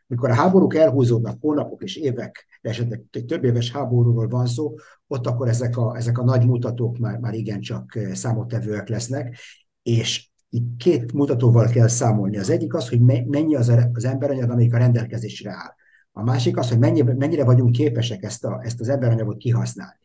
Mikor 0.07 0.31
a 0.31 0.35
háborúk 0.35 0.75
elhúzódnak 0.75 1.37
hónapok 1.41 1.83
és 1.83 1.97
évek, 1.97 2.47
de 2.63 2.69
esetleg 2.71 3.03
egy 3.11 3.25
több 3.25 3.45
éves 3.45 3.73
háborúról 3.73 4.29
van 4.29 4.47
szó, 4.47 4.75
ott 5.07 5.27
akkor 5.27 5.49
ezek 5.49 5.77
a, 5.77 5.97
ezek 5.97 6.19
a 6.19 6.25
nagy 6.25 6.47
mutatók 6.47 6.99
már, 6.99 7.19
már 7.19 7.35
igencsak 7.35 7.99
számottevőek 8.13 8.89
lesznek, 8.89 9.37
és 9.83 10.32
itt 10.55 10.77
két 10.77 11.13
mutatóval 11.13 11.69
kell 11.69 11.89
számolni. 11.89 12.39
Az 12.39 12.51
egyik 12.51 12.75
az, 12.75 12.89
hogy 12.89 13.01
mennyi 13.27 13.55
az, 13.55 13.73
az 13.93 14.05
emberanyag, 14.05 14.51
amelyik 14.51 14.75
a 14.75 14.79
rendelkezésre 14.79 15.51
áll. 15.51 15.75
A 16.13 16.23
másik 16.23 16.57
az, 16.57 16.69
hogy 16.69 16.79
mennyire, 16.79 17.15
mennyire 17.15 17.45
vagyunk 17.45 17.73
képesek 17.73 18.23
ezt, 18.23 18.45
a, 18.45 18.61
ezt 18.65 18.81
az 18.81 18.89
emberanyagot 18.89 19.37
kihasználni. 19.37 20.01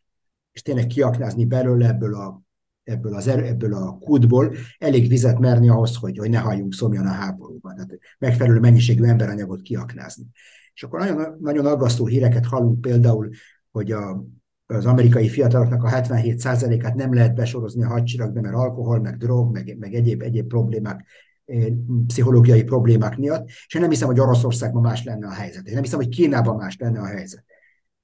És 0.51 0.61
tényleg 0.61 0.87
kiaknázni 0.87 1.45
belőle 1.45 1.87
ebből 1.87 2.15
a, 2.15 2.41
ebből, 2.83 3.15
az, 3.15 3.27
ebből 3.27 3.73
a 3.73 3.97
kútból 3.97 4.55
elég 4.77 5.07
vizet 5.07 5.39
merni 5.39 5.69
ahhoz, 5.69 5.95
hogy, 5.95 6.17
hogy 6.17 6.29
ne 6.29 6.39
halljunk 6.39 6.73
szomjan 6.73 7.05
a 7.05 7.11
háborúban. 7.11 7.75
Tehát 7.75 7.99
megfelelő 8.19 8.59
mennyiségű 8.59 9.03
emberanyagot 9.03 9.61
kiaknázni. 9.61 10.25
És 10.73 10.83
akkor 10.83 10.99
nagyon, 10.99 11.37
nagyon 11.39 11.65
aggasztó 11.65 12.05
híreket 12.05 12.45
hallunk 12.45 12.81
például, 12.81 13.29
hogy 13.71 13.91
a, 13.91 14.25
az 14.67 14.85
amerikai 14.85 15.29
fiataloknak 15.29 15.83
a 15.83 15.89
77%-át 15.89 16.95
nem 16.95 17.13
lehet 17.13 17.35
besorozni 17.35 17.83
a 17.83 17.87
hadseregbe, 17.87 18.41
mert 18.41 18.55
alkohol, 18.55 18.99
meg 18.99 19.17
drog, 19.17 19.51
meg, 19.51 19.77
meg 19.79 19.93
egyéb, 19.93 20.21
egyéb 20.21 20.47
problémák, 20.47 21.05
eh, 21.45 21.65
pszichológiai 22.07 22.63
problémák 22.63 23.17
miatt, 23.17 23.47
és 23.47 23.73
én 23.75 23.81
nem 23.81 23.89
hiszem, 23.89 24.07
hogy 24.07 24.19
Oroszországban 24.19 24.81
más 24.81 25.03
lenne 25.03 25.27
a 25.27 25.31
helyzet. 25.31 25.67
Én 25.67 25.73
nem 25.73 25.83
hiszem, 25.83 25.99
hogy 25.99 26.09
Kínában 26.09 26.55
más 26.55 26.77
lenne 26.79 26.99
a 26.99 27.05
helyzet. 27.05 27.43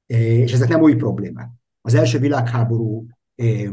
Eh, 0.05 0.19
és 0.19 0.53
ezek 0.53 0.69
nem 0.69 0.81
új 0.81 0.95
problémák. 0.95 1.49
Az 1.81 1.93
első 1.93 2.19
világháború 2.19 3.05
eh, 3.35 3.69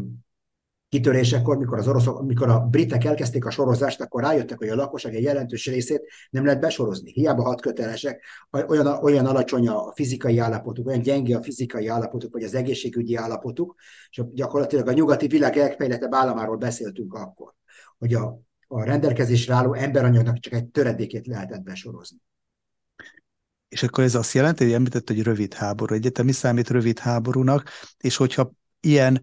kitörésekor, 0.91 1.59
mikor, 1.59 1.79
az 1.79 1.89
oroszok, 1.89 2.27
mikor 2.27 2.49
a 2.49 2.61
britek 2.61 3.05
elkezdték 3.05 3.45
a 3.45 3.51
sorozást, 3.51 4.01
akkor 4.01 4.23
rájöttek, 4.23 4.59
hogy 4.59 4.69
a 4.69 4.75
lakosság 4.75 5.15
egy 5.15 5.23
jelentős 5.23 5.67
részét 5.67 6.03
nem 6.31 6.45
lehet 6.45 6.61
besorozni. 6.61 7.11
Hiába 7.13 7.43
hat 7.43 7.61
kötelesek, 7.61 8.25
olyan, 8.51 8.87
olyan 8.87 9.27
alacsony 9.27 9.69
a 9.69 9.93
fizikai 9.95 10.39
állapotuk, 10.39 10.87
olyan 10.87 11.01
gyenge 11.01 11.37
a 11.37 11.43
fizikai 11.43 11.87
állapotuk, 11.87 12.33
vagy 12.33 12.43
az 12.43 12.55
egészségügyi 12.55 13.17
állapotuk, 13.17 13.75
és 14.11 14.23
gyakorlatilag 14.33 14.89
a 14.89 14.93
nyugati 14.93 15.27
világ 15.27 15.57
legfejlettebb 15.57 16.15
államáról 16.15 16.57
beszéltünk 16.57 17.15
akkor, 17.15 17.55
hogy 17.99 18.15
a, 18.15 18.41
a 18.67 18.85
rendelkezésre 18.85 19.55
álló 19.55 19.75
emberanyagnak 19.75 20.39
csak 20.39 20.53
egy 20.53 20.67
töredékét 20.67 21.27
lehetett 21.27 21.63
besorozni. 21.63 22.19
És 23.69 23.83
akkor 23.83 24.05
ez 24.05 24.15
azt 24.15 24.33
jelenti, 24.33 24.65
hogy 24.65 24.73
említett, 24.73 25.09
hogy 25.09 25.23
rövid 25.23 25.55
háború. 25.55 25.95
Egyetem 25.95 26.25
mi 26.25 26.33
számít 26.33 26.71
rövid 26.71 26.99
háborúnak, 26.99 27.69
és 27.99 28.17
hogyha 28.17 28.53
ilyen 28.81 29.23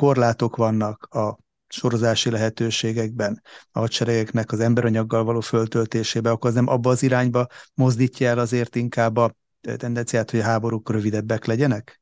korlátok 0.00 0.56
vannak 0.56 1.04
a 1.04 1.38
sorozási 1.68 2.30
lehetőségekben, 2.30 3.42
a 3.70 3.78
hadseregeknek 3.78 4.52
az 4.52 4.60
emberanyaggal 4.60 5.24
való 5.24 5.40
föltöltésébe, 5.40 6.30
akkor 6.30 6.50
az 6.50 6.56
nem 6.56 6.68
abba 6.68 6.90
az 6.90 7.02
irányba 7.02 7.46
mozdítja 7.74 8.28
el 8.28 8.38
azért 8.38 8.76
inkább 8.76 9.16
a 9.16 9.34
tendenciát, 9.76 10.30
hogy 10.30 10.40
a 10.40 10.42
háborúk 10.42 10.90
rövidebbek 10.90 11.44
legyenek? 11.44 12.00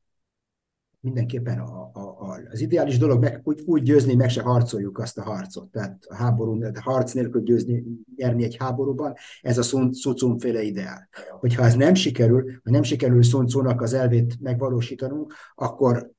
Mindenképpen 1.01 1.59
a, 1.59 1.91
a, 1.93 2.01
a, 2.01 2.41
az 2.51 2.61
ideális 2.61 2.99
dolog 2.99 3.21
meg, 3.21 3.41
úgy, 3.45 3.63
úgy 3.67 3.83
győzni, 3.83 4.15
meg 4.15 4.31
se 4.31 4.43
harcoljuk 4.43 4.99
azt 4.99 5.19
a 5.19 5.23
harcot. 5.23 5.71
Tehát 5.71 6.05
a 6.09 6.15
háború, 6.15 6.65
a 6.65 6.81
harc 6.81 7.13
nélkül 7.13 7.43
győzni, 7.43 7.85
nyerni 8.17 8.45
egy 8.45 8.57
háborúban, 8.59 9.15
ez 9.41 9.59
a 9.59 9.63
Sun 9.63 10.39
féle 10.39 10.63
ideál. 10.63 11.09
Hogyha 11.41 11.65
ez 11.65 11.75
nem 11.75 11.95
sikerül, 11.95 12.61
ha 12.65 12.71
nem 12.71 12.83
sikerül 12.83 13.23
Sun 13.23 13.47
az 13.79 13.93
elvét 13.93 14.41
megvalósítanunk, 14.41 15.35
akkor 15.55 16.17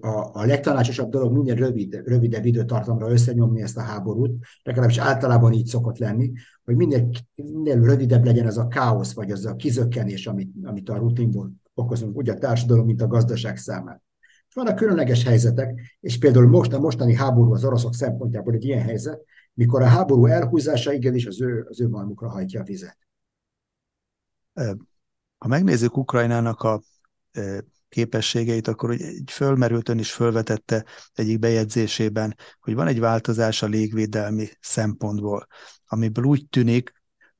a, 0.00 0.30
a 0.32 0.44
legtanácsosabb 0.44 1.10
dolog 1.10 1.32
minél 1.32 1.54
rövid, 1.54 2.02
rövidebb 2.04 2.44
időtartamra 2.44 3.10
összenyomni 3.10 3.62
ezt 3.62 3.76
a 3.76 3.80
háborút, 3.80 4.44
legalábbis 4.62 4.98
általában 4.98 5.52
így 5.52 5.66
szokott 5.66 5.98
lenni, 5.98 6.32
hogy 6.64 6.76
minél, 6.76 7.08
minél 7.34 7.80
rövidebb 7.80 8.24
legyen 8.24 8.46
az 8.46 8.58
a 8.58 8.68
káosz, 8.68 9.12
vagy 9.12 9.30
az 9.30 9.46
a 9.46 9.56
kizökkenés, 9.56 10.26
amit, 10.26 10.50
amit 10.62 10.88
a 10.88 10.96
rutinból 10.96 11.52
okozunk, 11.74 12.16
úgy 12.16 12.28
a 12.28 12.38
társadalom, 12.38 12.86
mint 12.86 13.02
a 13.02 13.06
gazdaság 13.06 13.56
számára. 13.56 14.02
Vannak 14.54 14.76
különleges 14.76 15.24
helyzetek, 15.24 15.98
és 16.00 16.18
például 16.18 16.46
most 16.46 16.72
a 16.72 16.80
mostani 16.80 17.14
háború 17.14 17.52
az 17.52 17.64
oroszok 17.64 17.94
szempontjából 17.94 18.54
egy 18.54 18.64
ilyen 18.64 18.82
helyzet, 18.82 19.20
mikor 19.54 19.82
a 19.82 19.86
háború 19.86 20.26
elhúzása 20.26 20.92
igenis 20.92 21.26
az 21.26 21.40
ő, 21.40 21.66
az 21.68 21.80
ő 21.80 21.88
malmukra 21.88 22.28
hajtja 22.28 22.60
a 22.60 22.64
vizet. 22.64 22.98
Ha 25.38 25.48
megnézzük 25.48 25.96
Ukrajnának 25.96 26.62
a 26.62 26.82
képességeit, 27.88 28.68
akkor 28.68 28.88
hogy 28.88 29.02
egy 29.02 29.30
fölmerült 29.30 29.88
ön 29.88 29.98
is 29.98 30.12
fölvetette 30.12 30.84
egyik 31.12 31.38
bejegyzésében, 31.38 32.36
hogy 32.60 32.74
van 32.74 32.86
egy 32.86 33.00
változás 33.00 33.62
a 33.62 33.66
légvédelmi 33.66 34.48
szempontból, 34.60 35.46
amiből 35.86 36.24
úgy 36.24 36.46
tűnik, 36.48 36.92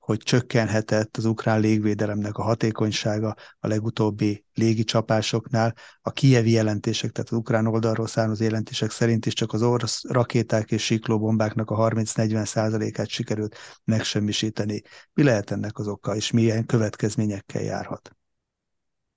hogy 0.08 0.18
csökkenhetett 0.18 1.16
az 1.16 1.24
ukrán 1.24 1.60
légvédelemnek 1.60 2.36
a 2.36 2.42
hatékonysága 2.42 3.34
a 3.58 3.66
legutóbbi 3.66 4.44
légicsapásoknál. 4.54 5.74
A 6.00 6.10
kievi 6.10 6.50
jelentések, 6.50 7.10
tehát 7.10 7.30
az 7.30 7.36
ukrán 7.36 7.66
oldalról 7.66 8.06
származó 8.06 8.44
jelentések 8.44 8.90
szerint 8.90 9.26
is 9.26 9.32
csak 9.32 9.52
az 9.52 9.62
orosz 9.62 10.04
rakéták 10.08 10.70
és 10.70 10.84
siklóbombáknak 10.84 11.70
a 11.70 11.88
30-40 11.88 12.44
százalékát 12.44 13.08
sikerült 13.08 13.56
megsemmisíteni. 13.84 14.82
Mi 15.12 15.22
lehet 15.22 15.50
ennek 15.50 15.78
az 15.78 15.88
oka, 15.88 16.16
és 16.16 16.30
milyen 16.30 16.66
következményekkel 16.66 17.62
járhat? 17.62 18.16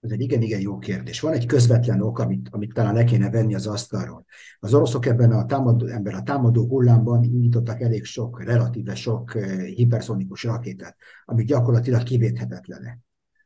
Ez 0.01 0.11
egy 0.11 0.21
igen-igen 0.21 0.59
jó 0.59 0.77
kérdés. 0.77 1.19
Van 1.19 1.33
egy 1.33 1.45
közvetlen 1.45 2.01
ok, 2.01 2.19
amit, 2.19 2.47
amit 2.51 2.73
talán 2.73 2.93
le 2.93 3.03
kéne 3.03 3.29
venni 3.29 3.55
az 3.55 3.67
asztalról. 3.67 4.25
Az 4.59 4.73
oroszok 4.73 5.05
ebben 5.05 5.31
a 5.31 5.45
támadó, 5.45 5.85
ebben 5.85 6.13
a 6.13 6.23
támadó 6.23 6.67
hullámban 6.67 7.23
indítottak 7.23 7.81
elég 7.81 8.03
sok, 8.03 8.43
relatíve 8.43 8.95
sok 8.95 9.35
eh, 9.35 9.65
hiperszonikus 9.65 10.43
rakétát, 10.43 10.95
amik 11.25 11.47
gyakorlatilag 11.47 12.03
kivéthetetlenek. 12.03 12.99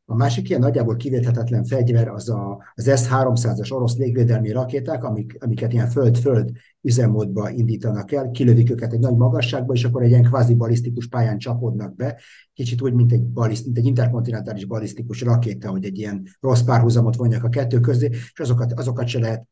A 0.05 0.15
másik 0.15 0.49
ilyen 0.49 0.61
nagyjából 0.61 0.95
kivéthetetlen 0.95 1.63
fegyver 1.63 2.07
az 2.07 2.29
a, 2.29 2.63
az 2.75 2.83
S-300-as 2.83 3.71
orosz 3.71 3.97
légvédelmi 3.97 4.51
rakéták, 4.51 5.03
amik, 5.03 5.37
amiket 5.39 5.73
ilyen 5.73 5.89
föld-föld 5.89 6.51
üzemmódba 6.85 7.49
indítanak 7.49 8.11
el, 8.11 8.31
kilövik 8.31 8.71
őket 8.71 8.93
egy 8.93 8.99
nagy 8.99 9.15
magasságba, 9.15 9.73
és 9.73 9.83
akkor 9.83 10.03
egy 10.03 10.09
ilyen 10.09 10.23
kvázi 10.23 10.55
balisztikus 10.55 11.07
pályán 11.07 11.37
csapodnak 11.37 11.95
be, 11.95 12.19
kicsit 12.53 12.81
úgy, 12.81 12.93
mint 12.93 13.11
egy, 13.11 13.23
baliszt, 13.23 13.65
mint 13.65 13.77
egy 13.77 13.85
interkontinentális 13.85 14.65
balisztikus 14.65 15.21
rakéta, 15.21 15.69
hogy 15.69 15.85
egy 15.85 15.97
ilyen 15.97 16.23
rossz 16.39 16.61
párhuzamot 16.61 17.15
vonjak 17.15 17.43
a 17.43 17.49
kettő 17.49 17.79
közé, 17.79 18.09
és 18.11 18.39
azokat, 18.39 18.73
azokat 18.73 19.07
se 19.07 19.19
lehet 19.19 19.47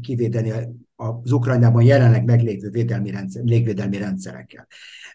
kivédeni 0.00 0.52
az 0.96 1.32
Ukrajnában 1.32 1.82
jelenleg 1.82 2.24
meglévő 2.24 2.70
védelmi 2.70 3.10
rendszer, 3.10 3.44
légvédelmi 3.44 3.98
rendszerekkel. 3.98 4.66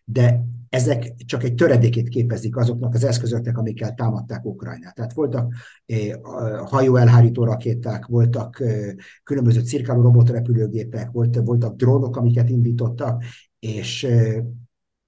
De 0.05 0.45
ezek 0.69 1.13
csak 1.25 1.43
egy 1.43 1.55
töredékét 1.55 2.09
képezik 2.09 2.57
azoknak 2.57 2.93
az 2.93 3.03
eszközöknek, 3.03 3.57
amikkel 3.57 3.93
támadták 3.93 4.45
Ukrajnát. 4.45 4.95
Tehát 4.95 5.13
voltak 5.13 5.53
eh, 5.85 6.13
hajóelhárító 6.65 7.43
rakéták, 7.43 8.05
voltak 8.05 8.59
eh, 8.61 8.91
különböző 9.23 9.61
cirkáló 9.61 10.01
robotrepülőgépek, 10.01 11.11
volt, 11.11 11.41
voltak 11.53 11.75
drónok, 11.75 12.17
amiket 12.17 12.49
indítottak, 12.49 13.23
és 13.59 14.07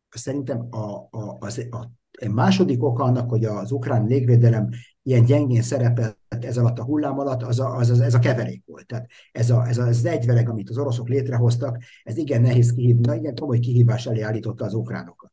szerintem 0.10 0.67
a, 0.69 1.08
a, 1.10 1.38
az, 1.39 1.67
a 1.69 1.88
második 2.29 2.84
oka 2.84 3.03
annak, 3.03 3.29
hogy 3.29 3.45
az 3.45 3.71
ukrán 3.71 4.05
légvédelem 4.05 4.69
ilyen 5.03 5.25
gyengén 5.25 5.62
szerepelt 5.62 6.17
ez 6.27 6.58
alatt 6.58 6.79
a 6.79 6.84
hullám 6.84 7.19
alatt, 7.19 7.43
az 7.43 7.60
a, 7.60 7.75
az, 7.75 7.89
az, 7.89 7.99
ez 7.99 8.13
a 8.13 8.19
keverék 8.19 8.63
volt. 8.65 8.88
Tehát 8.88 9.08
ez, 9.31 9.49
a, 9.49 9.67
ez 9.67 9.77
az 9.77 10.05
egyveleg, 10.05 10.49
amit 10.49 10.69
az 10.69 10.77
oroszok 10.77 11.10
létrehoztak, 11.10 11.77
ez 12.03 12.17
igen 12.17 12.41
nehéz 12.41 12.73
kihívni, 12.73 13.15
igen 13.15 13.36
komoly 13.36 13.60
kihívás 13.60 14.05
elé 14.05 14.21
állította 14.21 14.65
az 14.65 14.73
ukránokat. 14.73 15.31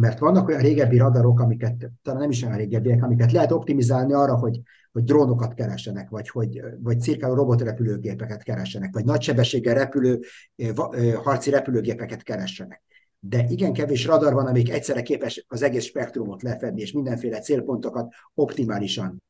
Mert 0.00 0.18
vannak 0.18 0.48
olyan 0.48 0.60
régebbi 0.60 0.96
radarok, 0.96 1.40
amiket, 1.40 1.90
talán 2.02 2.20
nem 2.20 2.30
is 2.30 2.42
olyan 2.42 2.56
régebbiek, 2.56 3.02
amiket 3.02 3.32
lehet 3.32 3.52
optimizálni 3.52 4.12
arra, 4.12 4.36
hogy, 4.36 4.60
hogy 4.92 5.04
drónokat 5.04 5.54
keresenek, 5.54 6.08
vagy, 6.08 6.28
hogy, 6.28 6.60
vagy 6.78 7.00
cirkáló 7.00 7.34
robotrepülőgépeket 7.34 8.42
keresenek, 8.42 8.94
vagy 8.94 9.04
nagysebességgel 9.04 9.74
repülő, 9.74 10.20
harci 11.22 11.50
repülőgépeket 11.50 12.22
keressenek 12.22 12.82
de 13.20 13.44
igen 13.48 13.72
kevés 13.72 14.04
radar 14.04 14.32
van, 14.32 14.46
amik 14.46 14.70
egyszerre 14.70 15.02
képes 15.02 15.44
az 15.48 15.62
egész 15.62 15.84
spektrumot 15.84 16.42
lefedni, 16.42 16.80
és 16.80 16.92
mindenféle 16.92 17.38
célpontokat 17.38 18.12
optimálisan 18.34 19.22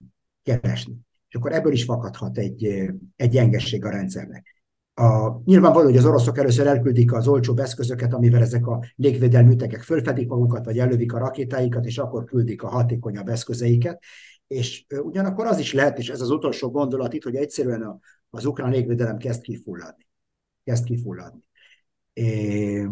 keresni. 0.42 0.96
És 1.28 1.35
akkor 1.35 1.52
ebből 1.52 1.72
is 1.72 1.85
fakadhat 1.85 2.38
egy, 2.38 2.90
egy 3.16 3.30
gyengesség 3.30 3.85
a 3.85 3.90
rendszernek. 3.90 4.60
A, 4.94 5.40
nyilvánvaló, 5.44 5.87
hogy 5.87 5.96
az 5.96 6.05
oroszok 6.05 6.38
először 6.38 6.66
elküldik 6.66 7.12
az 7.12 7.29
olcsóbb 7.29 7.59
eszközöket, 7.59 8.12
amivel 8.12 8.40
ezek 8.42 8.66
a 8.66 8.85
légvédelmi 8.96 9.53
ütegek 9.53 9.83
fölfedik 9.83 10.29
magukat, 10.29 10.64
vagy 10.64 10.79
elővik 10.79 11.12
a 11.12 11.18
rakétáikat, 11.18 11.85
és 11.85 11.98
akkor 11.98 12.24
küldik 12.24 12.62
a 12.62 12.68
hatékonyabb 12.68 13.29
eszközeiket. 13.29 14.03
És 14.46 14.87
ugyanakkor 15.03 15.46
az 15.46 15.59
is 15.59 15.72
lehet, 15.72 15.98
és 15.98 16.09
ez 16.09 16.20
az 16.20 16.31
utolsó 16.31 16.70
gondolat 16.70 17.12
itt, 17.12 17.22
hogy 17.22 17.35
egyszerűen 17.35 18.00
az 18.31 18.44
ukrán 18.44 18.70
légvédelem 18.70 19.16
kezd 19.16 19.42
kifulladni. 19.42 20.09
Kezd 20.64 20.85
kifulladni. 20.85 21.40
É, 22.12 22.88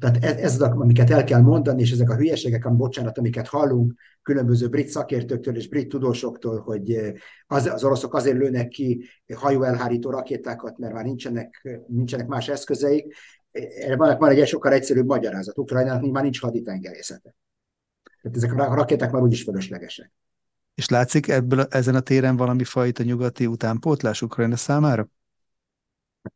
tehát 0.00 0.24
ez, 0.24 0.36
ez 0.36 0.60
amiket 0.60 1.10
el 1.10 1.24
kell 1.24 1.40
mondani, 1.40 1.82
és 1.82 1.92
ezek 1.92 2.10
a 2.10 2.16
hülyeségek, 2.16 2.64
ami 2.64 2.76
bocsánat, 2.76 3.18
amiket 3.18 3.48
hallunk 3.48 3.94
különböző 4.22 4.68
brit 4.68 4.88
szakértőktől 4.88 5.56
és 5.56 5.68
brit 5.68 5.88
tudósoktól, 5.88 6.60
hogy 6.60 6.92
eh, 6.92 7.12
az, 7.46 7.66
az 7.66 7.84
oroszok 7.84 8.14
azért 8.14 8.36
lőnek 8.36 8.68
ki 8.68 9.04
hajóelhárító 9.34 10.10
rakétákat, 10.10 10.78
mert 10.78 10.92
már 10.92 11.04
nincsenek, 11.04 11.80
nincsenek 11.86 12.26
más 12.26 12.48
eszközeik. 12.48 13.14
Erre 13.50 13.96
van, 13.96 14.18
van 14.18 14.30
egy 14.30 14.46
sokkal 14.46 14.72
egyszerűbb 14.72 15.06
magyarázat. 15.06 15.58
Ukrajnának 15.58 16.10
már 16.10 16.22
nincs 16.22 16.40
haditengerészete. 16.40 17.34
Tehát 18.22 18.36
ezek 18.36 18.54
a 18.54 18.74
rakéták 18.74 19.10
már 19.10 19.22
úgyis 19.22 19.42
fölöslegesek. 19.42 20.12
És 20.74 20.88
látszik 20.88 21.28
ebből, 21.28 21.60
ezen 21.70 21.94
a 21.94 22.00
téren 22.00 22.36
valami 22.36 22.64
fajta 22.64 23.02
nyugati 23.02 23.46
utánpótlás 23.46 24.22
Ukrajna 24.22 24.56
számára? 24.56 25.08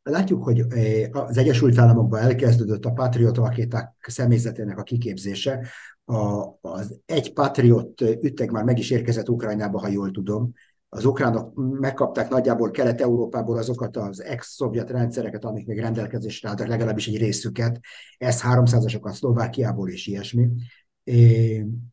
Látjuk, 0.03 0.43
hogy 0.43 0.61
eh, 0.69 1.09
az 1.13 1.37
Egyesült 1.37 1.79
Államokban 1.79 2.21
elkezdődött 2.21 2.85
a 2.85 2.93
Patriot 2.93 3.37
rakéták 3.37 3.95
személyzetének 4.09 4.79
a 4.79 4.83
kiképzése. 4.83 5.67
A, 6.05 6.49
az 6.61 7.01
egy 7.07 7.33
Patriot 7.33 8.01
ütteg 8.01 8.51
már 8.51 8.65
meg 8.65 8.79
is 8.79 8.91
érkezett 8.91 9.29
Ukrajnába, 9.29 9.81
ha 9.81 9.89
jól 9.89 10.11
tudom. 10.11 10.53
Az 10.89 11.05
ukránok 11.05 11.53
megkapták 11.81 12.29
nagyjából 12.29 12.71
Kelet-Európából 12.71 13.59
azokat 13.59 13.97
az 13.97 14.23
ex-szovjet 14.23 14.91
rendszereket, 14.91 15.45
amik 15.45 15.67
még 15.67 15.79
rendelkezésre 15.79 16.49
álltak, 16.49 16.67
legalábbis 16.67 17.09
egy 17.09 17.19
részüket, 17.19 17.81
S-300-asokat 18.19 19.13
Szlovákiából 19.13 19.91
és 19.91 20.07
ilyesmi 20.07 20.49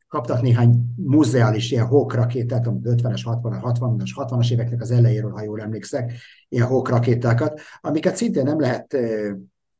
kaptak 0.09 0.41
néhány 0.41 0.93
muzeális 0.95 1.71
ilyen 1.71 1.85
Hawk 1.85 2.13
rakétát, 2.13 2.67
amit 2.67 2.85
50-es, 2.85 3.21
60-as, 3.23 3.61
60-as, 3.61 4.09
60-as 4.15 4.51
éveknek 4.51 4.81
az 4.81 4.91
elejéről, 4.91 5.31
ha 5.31 5.43
jól 5.43 5.61
emlékszek, 5.61 6.11
ilyen 6.49 6.67
Hawk 6.67 6.89
rakétákat, 6.89 7.61
amiket 7.81 8.15
szintén 8.15 8.43
nem 8.43 8.59
lehet 8.59 8.97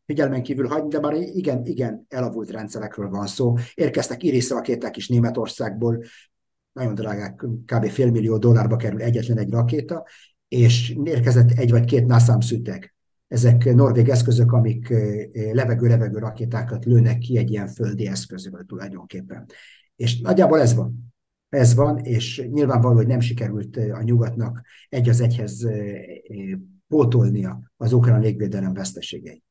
figyelmen 0.06 0.44
kívül 0.44 0.68
hagyni, 0.68 0.90
de 0.90 1.00
már 1.00 1.14
igen, 1.14 1.66
igen 1.66 2.06
elavult 2.10 2.52
rendszerekről 2.52 3.10
van 3.10 3.28
szó. 3.28 3.56
Érkeztek 3.74 4.24
Iris 4.24 4.50
rakéták 4.50 4.98
is 4.98 5.08
Németországból, 5.08 6.04
nagyon 6.72 6.96
drágák, 6.96 7.46
kb. 7.66 7.86
félmillió 7.86 8.38
dollárba 8.38 8.76
kerül 8.76 9.02
egyetlen 9.02 9.38
egy 9.38 9.50
rakéta, 9.50 10.06
és 10.48 10.96
érkezett 11.04 11.52
egy 11.52 11.72
vagy 11.72 11.86
két 11.86 12.06
nászám 12.06 12.40
szüteg 12.40 12.94
ezek 13.28 13.74
norvég 13.74 14.10
eszközök, 14.10 14.52
amik 14.52 14.94
levegő-levegő 15.54 16.18
rakétákat 16.18 16.86
lőnek 16.86 17.18
ki 17.18 17.38
egy 17.38 17.52
ilyen 17.52 17.68
földi 17.68 18.08
eszközből 18.08 18.66
tulajdonképpen. 18.66 19.46
És 20.00 20.20
nagyjából 20.20 20.60
ez 20.60 20.76
van. 20.76 21.14
Ez 21.50 21.76
van, 21.76 21.98
és 21.98 22.48
nyilvánvaló, 22.52 22.96
hogy 22.96 23.08
nem 23.08 23.20
sikerült 23.20 23.78
a 23.78 24.02
nyugatnak 24.02 24.62
egy 24.90 25.10
az 25.10 25.20
egyhez 25.20 25.68
pótolnia 26.88 27.72
az 27.78 27.94
ukrán 27.94 28.20
légvédelem 28.20 28.74
veszteségeit. 28.74 29.44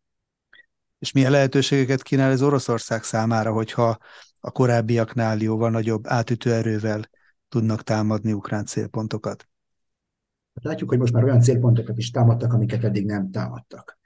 És 0.98 1.12
milyen 1.12 1.30
lehetőségeket 1.30 2.02
kínál 2.02 2.30
ez 2.30 2.42
Oroszország 2.42 3.02
számára, 3.02 3.52
hogyha 3.52 3.98
a 4.40 4.50
korábbiaknál 4.50 5.38
jóval 5.38 5.70
nagyobb 5.70 6.06
átütő 6.06 6.52
erővel 6.52 7.10
tudnak 7.48 7.82
támadni 7.82 8.32
ukrán 8.32 8.64
célpontokat? 8.64 9.48
Látjuk, 10.52 10.88
hogy 10.88 10.98
most 10.98 11.12
már 11.12 11.24
olyan 11.24 11.40
célpontokat 11.40 11.98
is 11.98 12.10
támadtak, 12.10 12.52
amiket 12.52 12.84
eddig 12.84 13.06
nem 13.06 13.30
támadtak. 13.30 13.97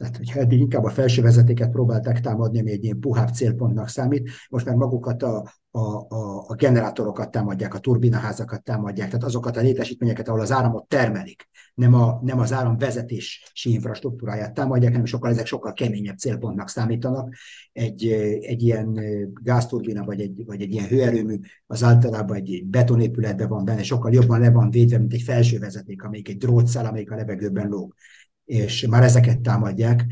Tehát, 0.00 0.16
hogyha 0.16 0.40
eddig 0.40 0.60
inkább 0.60 0.84
a 0.84 0.90
felső 0.90 1.22
vezetéket 1.22 1.70
próbálták 1.70 2.20
támadni, 2.20 2.60
ami 2.60 2.70
egy 2.70 2.84
ilyen 2.84 2.98
puhább 2.98 3.28
célpontnak 3.28 3.88
számít, 3.88 4.30
most 4.48 4.66
már 4.66 4.74
magukat 4.74 5.22
a, 5.22 5.52
a, 5.70 5.80
a, 6.14 6.44
a 6.46 6.54
generátorokat 6.54 7.30
támadják, 7.30 7.74
a 7.74 7.78
turbinaházakat 7.78 8.64
támadják, 8.64 9.06
tehát 9.08 9.24
azokat 9.24 9.56
a 9.56 9.60
létesítményeket, 9.60 10.28
ahol 10.28 10.40
az 10.40 10.52
áramot 10.52 10.88
termelik, 10.88 11.48
nem, 11.74 11.94
a, 11.94 12.20
nem 12.22 12.38
az 12.38 12.52
áramvezetési 12.52 13.72
infrastruktúráját 13.72 14.54
támadják, 14.54 14.90
hanem 14.90 15.06
sokkal, 15.06 15.30
ezek 15.30 15.46
sokkal 15.46 15.72
keményebb 15.72 16.18
célpontnak 16.18 16.68
számítanak. 16.68 17.34
Egy, 17.72 18.06
egy 18.40 18.62
ilyen 18.62 19.00
gázturbina 19.42 20.04
vagy 20.04 20.20
egy, 20.20 20.44
vagy 20.46 20.62
egy 20.62 20.72
ilyen 20.72 20.86
hőerőmű 20.86 21.38
az 21.66 21.82
általában 21.82 22.36
egy, 22.36 22.52
egy 22.52 22.66
betonépületben 22.66 23.48
van 23.48 23.64
benne, 23.64 23.82
sokkal 23.82 24.12
jobban 24.12 24.40
le 24.40 24.50
van 24.50 24.70
védve, 24.70 24.98
mint 24.98 25.12
egy 25.12 25.22
felső 25.22 25.58
vezeték, 25.58 26.02
amelyik 26.02 26.28
egy 26.28 26.38
drótszál, 26.38 26.86
amelyik 26.86 27.10
a 27.10 27.16
levegőben 27.16 27.68
lóg 27.68 27.94
és 28.50 28.86
már 28.86 29.02
ezeket 29.02 29.40
támadják, 29.40 30.06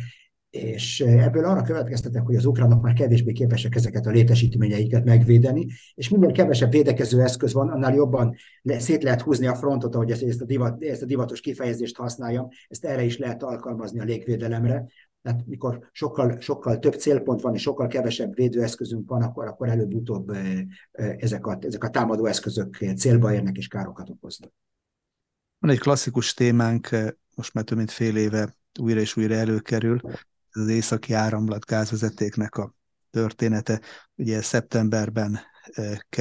és 0.50 1.00
ebből 1.00 1.44
arra 1.44 1.62
következtetek, 1.62 2.22
hogy 2.22 2.36
az 2.36 2.44
ukránok 2.44 2.82
már 2.82 2.92
kevésbé 2.92 3.32
képesek 3.32 3.74
ezeket 3.74 4.06
a 4.06 4.10
létesítményeiket 4.10 5.04
megvédeni, 5.04 5.66
és 5.94 6.08
minél 6.08 6.32
kevesebb 6.32 6.70
védekező 6.70 7.22
eszköz 7.22 7.52
van, 7.52 7.68
annál 7.68 7.94
jobban 7.94 8.34
le, 8.62 8.78
szét 8.78 9.02
lehet 9.02 9.20
húzni 9.20 9.46
a 9.46 9.54
frontot, 9.54 9.94
ahogy 9.94 10.10
ezt, 10.10 10.22
ezt, 10.22 10.40
a 10.40 10.44
divat, 10.44 10.82
ezt 10.82 11.02
a 11.02 11.06
divatos 11.06 11.40
kifejezést 11.40 11.96
használjam, 11.96 12.48
ezt 12.68 12.84
erre 12.84 13.02
is 13.02 13.18
lehet 13.18 13.42
alkalmazni 13.42 14.00
a 14.00 14.04
légvédelemre. 14.04 14.86
Tehát 15.22 15.46
mikor 15.46 15.88
sokkal, 15.92 16.36
sokkal 16.40 16.78
több 16.78 16.94
célpont 16.94 17.40
van, 17.40 17.54
és 17.54 17.62
sokkal 17.62 17.86
kevesebb 17.86 18.34
védőeszközünk 18.34 19.08
van, 19.08 19.22
akkor, 19.22 19.46
akkor 19.46 19.68
előbb-utóbb 19.68 20.32
ezek 20.92 21.46
a, 21.46 21.58
ezek 21.60 21.84
a 21.84 21.90
támadó 21.90 22.26
eszközök 22.26 22.76
célba 22.96 23.32
érnek 23.32 23.56
és 23.56 23.68
károkat 23.68 24.10
okoznak. 24.10 24.52
Van 25.68 25.76
egy 25.76 25.82
klasszikus 25.82 26.34
témánk, 26.34 26.88
most 27.34 27.54
már 27.54 27.64
több 27.64 27.78
mint 27.78 27.90
fél 27.90 28.16
éve 28.16 28.56
újra 28.80 29.00
és 29.00 29.16
újra 29.16 29.34
előkerül, 29.34 30.00
ez 30.50 30.62
az 30.62 30.68
északi 30.68 31.12
áramlat 31.12 31.64
gázvezetéknek 31.64 32.56
a 32.56 32.74
története. 33.10 33.80
Ugye 34.14 34.42
szeptemberben 34.42 35.40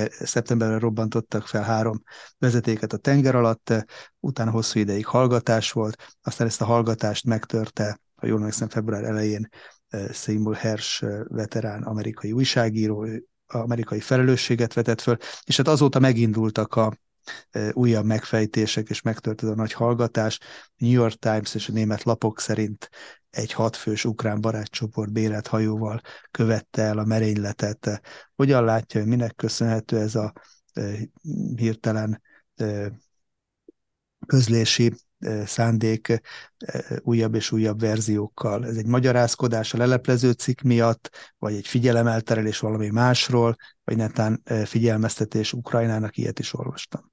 szeptemberben 0.09 0.79
robbantottak 0.79 1.47
fel 1.47 1.63
három 1.63 2.03
vezetéket 2.37 2.93
a 2.93 2.97
tenger 2.97 3.35
alatt, 3.35 3.73
utána 4.19 4.51
hosszú 4.51 4.79
ideig 4.79 5.05
hallgatás 5.05 5.71
volt, 5.71 6.15
aztán 6.21 6.47
ezt 6.47 6.61
a 6.61 6.65
hallgatást 6.65 7.25
megtörte, 7.25 7.99
ha 8.15 8.27
jól 8.27 8.37
emlékszem, 8.37 8.69
február 8.69 9.03
elején 9.03 9.49
Seymour 10.11 10.55
Hersh 10.55 11.05
veterán 11.27 11.83
amerikai 11.83 12.31
újságíró, 12.31 13.07
amerikai 13.47 13.99
felelősséget 13.99 14.73
vetett 14.73 15.01
föl, 15.01 15.17
és 15.43 15.57
hát 15.57 15.67
azóta 15.67 15.99
megindultak 15.99 16.75
a 16.75 16.93
újabb 17.71 18.05
megfejtések, 18.05 18.89
és 18.89 19.01
megtört 19.01 19.43
ez 19.43 19.49
a 19.49 19.55
nagy 19.55 19.73
hallgatás. 19.73 20.39
New 20.75 20.91
York 20.91 21.19
Times 21.19 21.55
és 21.55 21.69
a 21.69 21.71
német 21.71 22.03
lapok 22.03 22.39
szerint 22.39 22.89
egy 23.29 23.53
hatfős 23.53 24.05
ukrán 24.05 24.41
barátcsoport 24.41 25.11
bérelt 25.11 25.47
hajóval 25.47 26.01
követte 26.31 26.81
el 26.81 26.97
a 26.97 27.05
merényletet. 27.05 28.01
Hogyan 28.35 28.63
látja, 28.63 28.99
hogy 28.99 29.09
minek 29.09 29.35
köszönhető 29.35 29.99
ez 29.99 30.15
a 30.15 30.33
hirtelen 31.55 32.21
közlési 34.25 34.93
szándék 35.45 36.21
újabb 36.99 37.35
és 37.35 37.51
újabb 37.51 37.79
verziókkal. 37.79 38.65
Ez 38.65 38.75
egy 38.75 38.85
magyarázkodás 38.85 39.73
a 39.73 39.77
leleplező 39.77 40.31
cikk 40.31 40.61
miatt, 40.61 41.33
vagy 41.37 41.55
egy 41.55 41.67
figyelemelterelés 41.67 42.59
valami 42.59 42.89
másról, 42.89 43.55
vagy 43.83 43.97
netán 43.97 44.43
figyelmeztetés 44.65 45.53
Ukrajnának, 45.53 46.17
ilyet 46.17 46.39
is 46.39 46.53
olvastam. 46.53 47.11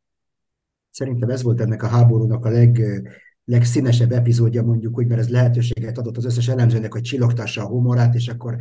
Szerintem 0.95 1.31
ez 1.31 1.43
volt 1.43 1.61
ennek 1.61 1.83
a 1.83 1.87
háborúnak 1.87 2.45
a 2.45 2.49
leg, 2.49 3.03
legszínesebb 3.45 4.13
epizódja, 4.13 4.63
mondjuk 4.63 4.99
úgy, 4.99 5.07
mert 5.07 5.21
ez 5.21 5.29
lehetőséget 5.29 5.99
adott 5.99 6.17
az 6.17 6.25
összes 6.25 6.49
elemzőnek, 6.49 6.93
hogy 6.93 7.03
csillogtassa 7.03 7.63
a 7.63 7.67
humorát, 7.67 8.15
és 8.15 8.29
akkor 8.29 8.57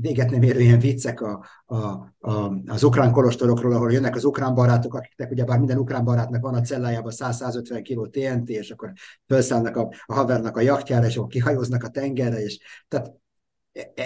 véget 0.00 0.30
nem 0.30 0.42
érő 0.42 0.60
ilyen 0.60 0.78
viccek 0.78 1.20
a, 1.20 1.44
a, 1.64 1.76
a, 2.18 2.62
az 2.66 2.82
ukrán 2.82 3.12
kolostorokról, 3.12 3.72
ahol 3.72 3.92
jönnek 3.92 4.14
az 4.14 4.24
ukrán 4.24 4.54
barátok, 4.54 4.94
akiknek 4.94 5.30
ugyebár 5.30 5.58
minden 5.58 5.78
ukrán 5.78 6.04
barátnak 6.04 6.42
van 6.42 6.54
a 6.54 6.60
cellájában 6.60 7.12
100-150 7.16 7.80
kg 7.88 8.10
TNT, 8.10 8.48
és 8.48 8.70
akkor 8.70 8.92
felszállnak 9.26 9.76
a, 9.76 9.92
a 10.06 10.14
havernak 10.14 10.56
a 10.56 10.60
jachtjára, 10.60 11.06
és 11.06 11.16
akkor 11.16 11.28
kihajóznak 11.28 11.84
a 11.84 11.88
tengerre, 11.88 12.42
és 12.42 12.58
tehát 12.88 13.21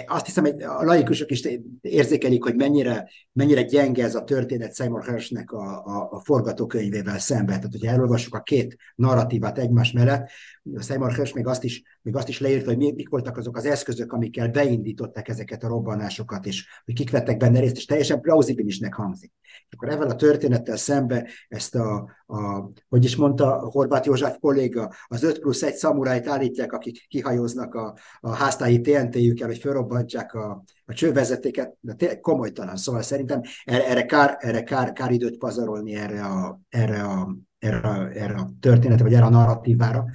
azt 0.07 0.25
hiszem, 0.25 0.43
hogy 0.43 0.61
a 0.61 0.83
laikusok 0.83 1.31
is 1.31 1.47
érzékelik, 1.81 2.43
hogy 2.43 2.55
mennyire, 2.55 3.09
mennyire 3.31 3.61
gyenge 3.61 4.03
ez 4.03 4.15
a 4.15 4.23
történet 4.23 4.75
Seymour 4.75 5.05
Hershnek 5.05 5.51
a, 5.51 5.85
a, 5.85 6.07
a 6.11 6.19
forgatókönyvével 6.19 7.19
szemben. 7.19 7.55
Tehát, 7.55 7.71
hogyha 7.71 7.91
elolvassuk 7.91 8.35
a 8.35 8.41
két 8.41 8.77
narratívát 8.95 9.57
egymás 9.57 9.91
mellett, 9.91 10.29
a 10.75 10.81
Seymour 10.81 11.13
Hersh 11.13 11.35
még 11.35 11.47
azt 11.47 11.63
is 11.63 11.83
még 12.07 12.15
azt 12.15 12.29
is 12.29 12.39
leírta, 12.39 12.69
hogy 12.69 12.77
mik 12.77 13.09
voltak 13.09 13.37
azok 13.37 13.57
az 13.57 13.65
eszközök, 13.65 14.11
amikkel 14.11 14.47
beindították 14.47 15.27
ezeket 15.27 15.63
a 15.63 15.67
robbanásokat, 15.67 16.45
és 16.45 16.67
hogy 16.85 16.93
kik 16.93 17.11
vettek 17.11 17.37
benne 17.37 17.59
részt, 17.59 17.75
és 17.75 17.85
teljesen 17.85 18.21
plauzibilisnek 18.21 18.93
hangzik. 18.93 19.33
És 19.41 19.73
akkor 19.75 19.89
ezzel 19.89 20.09
a 20.09 20.15
történettel 20.15 20.77
szembe 20.77 21.29
ezt 21.47 21.75
a, 21.75 22.09
a, 22.25 22.69
hogy 22.89 23.03
is 23.03 23.15
mondta 23.15 23.69
Horváth 23.69 24.05
József 24.05 24.37
kolléga, 24.39 24.93
az 25.07 25.23
5 25.23 25.39
plusz 25.39 25.63
1 25.63 25.75
szamurájt 25.75 26.27
állítják, 26.27 26.73
akik 26.73 27.07
kihajóznak 27.07 27.73
a, 27.73 27.97
a 28.19 28.29
háztáji 28.29 28.81
TNT-jükkel, 28.81 29.47
hogy 29.47 29.57
felrobbantsák 29.57 30.33
a, 30.33 30.63
a 30.85 30.93
csővezetéket, 30.93 31.77
de 31.79 31.93
tényleg 31.93 32.19
komolytalan. 32.19 32.75
Szóval 32.75 33.01
szerintem 33.01 33.41
erre, 33.63 33.87
erre, 33.87 34.05
kár, 34.05 34.37
erre 34.39 34.63
kár, 34.63 34.93
kár 34.93 35.11
időt 35.11 35.37
pazarolni 35.37 35.95
erre 35.95 36.23
a, 36.23 36.59
erre 36.69 37.01
a, 37.01 37.35
erre 37.59 37.87
a, 37.87 38.09
erre 38.13 38.35
a 38.35 38.49
történetre, 38.59 39.03
vagy 39.03 39.13
erre 39.13 39.25
a 39.25 39.29
narratívára, 39.29 40.05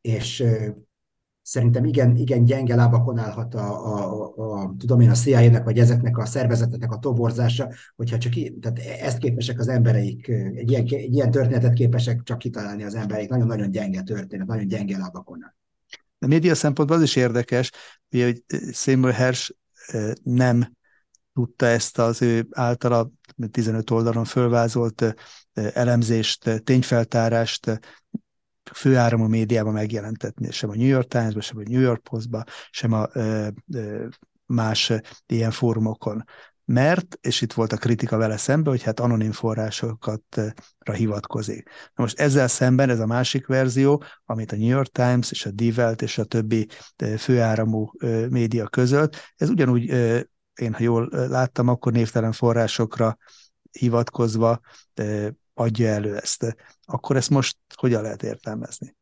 és 0.00 0.44
szerintem 1.52 1.84
igen, 1.84 2.16
igen 2.16 2.44
gyenge 2.44 2.74
lábakon 2.74 3.18
állhat 3.18 3.54
a, 3.54 3.94
a, 3.94 4.32
a, 4.36 4.74
tudom 4.78 5.00
én, 5.00 5.10
a 5.10 5.14
CIA-nek, 5.14 5.64
vagy 5.64 5.78
ezeknek 5.78 6.18
a 6.18 6.24
szervezeteknek 6.24 6.92
a 6.92 6.98
toborzása, 6.98 7.72
hogyha 7.96 8.18
csak 8.18 8.32
tehát 8.60 8.78
ezt 8.78 9.18
képesek 9.18 9.58
az 9.58 9.68
embereik, 9.68 10.28
egy 10.28 10.70
ilyen, 10.70 10.82
egy 10.82 11.14
ilyen 11.14 11.30
történetet 11.30 11.72
képesek 11.72 12.22
csak 12.22 12.38
kitalálni 12.38 12.82
az 12.82 12.94
embereik. 12.94 13.28
Nagyon-nagyon 13.28 13.70
gyenge 13.70 14.02
történet, 14.02 14.46
nagyon 14.46 14.66
gyenge 14.66 14.98
lábakon 14.98 15.38
áll. 15.44 15.54
A 16.18 16.26
média 16.26 16.54
szempontból 16.54 16.96
az 16.96 17.02
is 17.02 17.16
érdekes, 17.16 17.70
hogy 18.10 18.44
Seymour 18.72 19.12
Hersh 19.12 19.50
nem 20.22 20.72
tudta 21.34 21.66
ezt 21.66 21.98
az 21.98 22.22
ő 22.22 22.46
általa 22.50 23.10
15 23.50 23.90
oldalon 23.90 24.24
fölvázolt 24.24 25.14
elemzést, 25.52 26.62
tényfeltárást 26.64 27.80
főáramú 28.72 29.26
médiában 29.26 29.72
megjelentetni, 29.72 30.50
sem 30.50 30.70
a 30.70 30.74
New 30.74 30.86
York 30.86 31.08
Times-ba, 31.08 31.40
sem 31.40 31.58
a 31.58 31.62
New 31.68 31.80
York 31.80 32.02
Post-ba, 32.02 32.44
sem 32.70 32.92
a 32.92 33.08
ö, 33.12 33.48
ö, 33.74 34.06
más 34.46 34.92
ilyen 35.26 35.50
fórumokon. 35.50 36.24
Mert, 36.64 37.18
és 37.20 37.40
itt 37.40 37.52
volt 37.52 37.72
a 37.72 37.76
kritika 37.76 38.16
vele 38.16 38.36
szembe, 38.36 38.70
hogy 38.70 38.82
hát 38.82 39.00
anonim 39.00 39.32
forrásokatra 39.32 40.92
hivatkozik. 40.92 41.68
Na 41.94 42.02
most 42.02 42.20
ezzel 42.20 42.48
szemben 42.48 42.90
ez 42.90 43.00
a 43.00 43.06
másik 43.06 43.46
verzió, 43.46 44.02
amit 44.24 44.52
a 44.52 44.56
New 44.56 44.68
York 44.68 44.90
Times 44.90 45.30
és 45.30 45.46
a 45.46 45.50
Die 45.50 45.72
Welt 45.76 46.02
és 46.02 46.18
a 46.18 46.24
többi 46.24 46.68
főáramú 47.18 47.90
média 48.28 48.68
között, 48.68 49.16
ez 49.36 49.48
ugyanúgy, 49.48 49.84
én 50.54 50.72
ha 50.72 50.82
jól 50.82 51.08
láttam, 51.10 51.68
akkor 51.68 51.92
névtelen 51.92 52.32
forrásokra 52.32 53.16
hivatkozva 53.70 54.60
adja 55.54 55.88
elő 55.88 56.16
ezt. 56.16 56.56
Akkor 56.84 57.16
ezt 57.16 57.30
most 57.30 57.56
hogyan 57.76 58.02
lehet 58.02 58.22
értelmezni? 58.22 58.96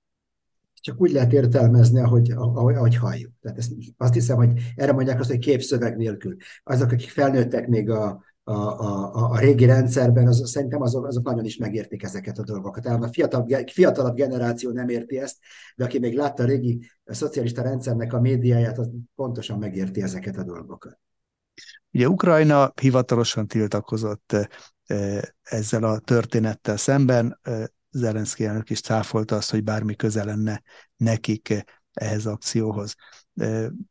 Csak 0.81 1.01
úgy 1.01 1.13
lehet 1.13 1.33
értelmezni, 1.33 2.01
ahogy, 2.01 2.31
ahogy, 2.31 2.75
ahogy 2.75 2.97
halljuk. 2.97 3.33
Tehát 3.41 3.59
ezt, 3.59 3.73
azt 3.97 4.15
hiszem, 4.15 4.37
hogy 4.37 4.73
erre 4.77 4.93
mondják 4.93 5.21
azt, 5.21 5.31
hogy 5.31 5.39
képszöveg 5.39 5.97
nélkül. 5.97 6.37
Azok, 6.63 6.91
akik 6.91 7.11
felnőttek 7.11 7.69
még 7.69 7.91
a, 7.91 8.25
a, 8.43 8.53
a, 8.53 9.31
a 9.31 9.39
régi 9.39 9.65
rendszerben, 9.65 10.27
az, 10.27 10.51
szerintem 10.51 10.81
azok, 10.81 11.07
azok 11.07 11.25
nagyon 11.25 11.45
is 11.45 11.57
megértik 11.57 12.03
ezeket 12.03 12.39
a 12.39 12.45
dolgokat. 12.45 12.83
Tehát 12.83 13.03
a 13.03 13.09
fiatal, 13.13 13.47
fiatalabb 13.73 14.15
generáció 14.15 14.71
nem 14.71 14.89
érti 14.89 15.19
ezt, 15.19 15.37
de 15.77 15.85
aki 15.85 15.99
még 15.99 16.17
látta 16.17 16.43
a 16.43 16.47
régi 16.47 16.91
a 17.05 17.15
szocialista 17.15 17.63
rendszernek 17.63 18.13
a 18.13 18.21
médiáját, 18.21 18.79
az 18.79 18.91
pontosan 19.15 19.59
megérti 19.59 20.03
ezeket 20.03 20.37
a 20.37 20.45
dolgokat. 20.45 20.99
Ugye 21.93 22.09
Ukrajna 22.09 22.73
hivatalosan 22.81 23.47
tiltakozott 23.47 24.37
ezzel 25.43 25.85
a 25.85 25.99
történettel 25.99 26.77
szemben. 26.77 27.41
Zelenszky 27.91 28.45
elnök 28.45 28.71
is 28.71 28.81
cáfolta 28.81 29.37
azt, 29.37 29.51
hogy 29.51 29.65
bármi 29.65 29.97
köze 29.97 30.25
lenne 30.25 30.63
nekik 30.97 31.65
ehhez 31.93 32.27
akcióhoz. 32.27 32.95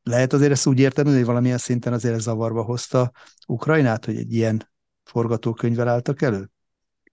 Lehet 0.03 0.33
azért 0.33 0.51
ezt 0.51 0.67
úgy 0.67 0.79
érteni, 0.79 1.13
hogy 1.13 1.25
valamilyen 1.25 1.57
szinten 1.57 1.93
azért 1.93 2.19
zavarba 2.19 2.63
hozta 2.63 3.11
Ukrajnát, 3.47 4.05
hogy 4.05 4.15
egy 4.17 4.33
ilyen 4.33 4.71
forgatókönyvvel 5.03 5.87
álltak 5.87 6.21
elő? 6.21 6.49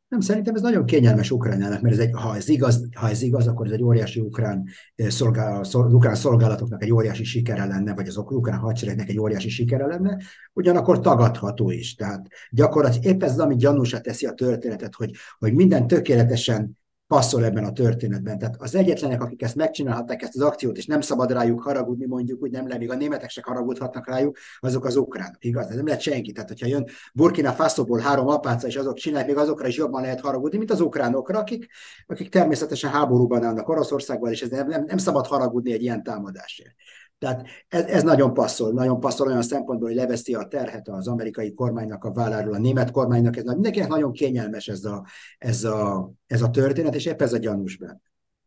Nem, 0.09 0.21
szerintem 0.21 0.55
ez 0.55 0.61
nagyon 0.61 0.85
kényelmes 0.85 1.31
Ukrajnának, 1.31 1.81
mert 1.81 1.95
ez 1.95 2.01
egy, 2.01 2.11
ha, 2.13 2.37
ez 2.37 2.49
igaz, 2.49 2.89
ha 2.95 3.09
ez 3.09 3.23
igaz, 3.23 3.47
akkor 3.47 3.67
ez 3.67 3.73
egy 3.73 3.83
óriási 3.83 4.21
ukrán, 4.21 4.65
szolgál, 4.97 5.65
szol, 5.65 5.95
ukrán 5.95 6.15
szolgálatoknak 6.15 6.83
egy 6.83 6.93
óriási 6.93 7.25
sikere 7.25 7.65
lenne, 7.65 7.95
vagy 7.95 8.09
az 8.09 8.17
ukrán 8.17 8.59
hadseregnek 8.59 9.09
egy 9.09 9.19
óriási 9.19 9.49
sikere 9.49 9.87
lenne, 9.87 10.19
ugyanakkor 10.53 11.01
tagadható 11.01 11.71
is. 11.71 11.95
Tehát 11.95 12.27
gyakorlatilag 12.51 13.07
épp 13.07 13.23
ez 13.23 13.33
az, 13.33 13.39
ami 13.39 13.57
gyanúsá 13.57 13.99
teszi 13.99 14.27
a 14.27 14.33
történetet, 14.33 14.95
hogy, 14.95 15.11
hogy 15.39 15.53
minden 15.53 15.87
tökéletesen 15.87 16.79
passzol 17.07 17.45
ebben 17.45 17.65
a 17.65 17.73
történetben. 17.73 18.39
Tehát 18.39 18.57
az 18.59 18.75
egyetlenek, 18.75 19.23
akik 19.23 19.43
ezt 19.43 19.55
megcsinálhatták, 19.55 20.23
ezt 20.23 20.35
az 20.35 20.43
akciót, 20.43 20.77
és 20.77 20.87
nem 20.87 21.01
szabad 21.01 21.33
rájuk 21.33 21.63
haragudni, 21.63 22.07
mondjuk 22.07 22.43
úgy 22.43 22.51
nem 22.51 22.65
lehet, 22.67 22.81
még 22.81 22.91
a 22.91 22.95
németek 22.95 23.31
se 23.31 23.41
haragudhatnak 23.45 24.09
rájuk, 24.09 24.37
azok 24.59 24.85
az 24.85 24.97
ukránok, 24.97 25.45
igaz? 25.45 25.69
Ez 25.69 25.77
nem 25.77 25.87
lehet 25.87 26.01
senki. 26.01 26.33
Tehát, 26.33 26.49
hogyha 26.49 26.67
jön 26.67 26.89
Burkina 27.15 27.53
Fasoból 27.53 27.99
három 27.99 28.29
apáca, 28.29 28.67
és 28.67 28.77
azok 28.77 28.97
csinálják, 28.97 29.29
még 29.29 29.37
azokra 29.37 29.67
is 29.67 29.77
jobban 29.77 30.03
lehet 30.03 30.21
haragudni, 30.21 30.59
mint 30.59 30.71
az 30.71 30.81
ukránokra, 30.81 31.39
akik, 31.39 31.67
akik 32.07 32.29
természetesen 32.29 32.91
háborúban 32.91 33.45
állnak 33.45 33.69
Oroszországban, 33.69 34.31
és 34.31 34.43
ez 34.43 34.51
nem, 34.51 34.69
nem, 34.69 34.85
nem 34.85 34.99
szabad 34.99 35.27
haragudni 35.27 35.73
egy 35.73 35.83
ilyen 35.83 36.03
támadásért. 36.03 36.75
Tehát 37.19 37.47
ez, 37.69 37.85
ez 37.85 38.03
nagyon 38.03 38.35
passzol, 38.35 38.73
nagyon 38.73 39.01
passzol 39.01 39.27
olyan 39.27 39.43
szempontból, 39.43 39.89
hogy 39.89 39.97
leveszi 39.97 40.35
a 40.35 40.49
terhet 40.49 40.89
az 40.89 41.09
amerikai 41.09 41.55
kormánynak 41.55 42.05
a 42.05 42.13
válláról, 42.13 42.55
a 42.55 42.59
német 42.59 42.91
kormánynak, 42.91 43.37
ez 43.37 43.45
mindenkinek 43.45 43.89
nagyon 43.89 44.13
kényelmes 44.13 44.69
ez 44.69 44.85
a, 44.85 45.07
ez 45.39 45.65
a, 45.65 46.11
ez 46.27 46.43
a 46.43 46.51
történet, 46.51 46.95
és 46.95 47.05
épp 47.05 47.23
ez 47.23 47.33
a 47.33 47.39
gyanús 47.39 47.77
benne. 47.77 48.01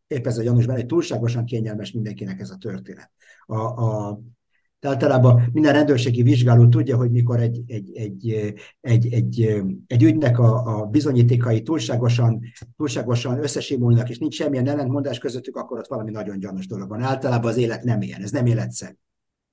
Épp 0.06 0.26
ez 0.26 0.38
a 0.38 0.42
gyanús 0.42 0.66
benne, 0.66 0.78
hogy 0.78 0.86
túlságosan 0.86 1.44
kényelmes 1.44 1.92
mindenkinek 1.92 2.40
ez 2.40 2.50
a 2.50 2.56
történet. 2.56 3.10
A, 3.46 3.56
a, 3.56 4.20
de 4.80 4.88
általában 4.88 5.50
minden 5.52 5.72
rendőrségi 5.72 6.22
vizsgáló 6.22 6.68
tudja, 6.68 6.96
hogy 6.96 7.10
mikor 7.10 7.40
egy, 7.40 7.62
egy, 7.66 7.96
egy, 7.96 8.54
egy, 8.80 9.06
egy, 9.12 9.62
egy 9.86 10.02
ügynek 10.02 10.38
a, 10.38 10.78
a 10.78 10.86
bizonyítékai 10.86 11.62
túlságosan, 11.62 12.40
túlságosan 12.76 13.42
összesimulnak, 13.42 14.08
és 14.08 14.18
nincs 14.18 14.34
semmilyen 14.34 14.68
ellentmondás 14.68 15.18
közöttük, 15.18 15.56
akkor 15.56 15.78
ott 15.78 15.86
valami 15.86 16.10
nagyon 16.10 16.38
gyanús 16.38 16.66
dolog 16.66 16.88
van. 16.88 17.00
Általában 17.00 17.50
az 17.50 17.56
élet 17.56 17.82
nem 17.82 18.02
ilyen, 18.02 18.22
ez 18.22 18.30
nem 18.30 18.46
életszerű. 18.46 18.92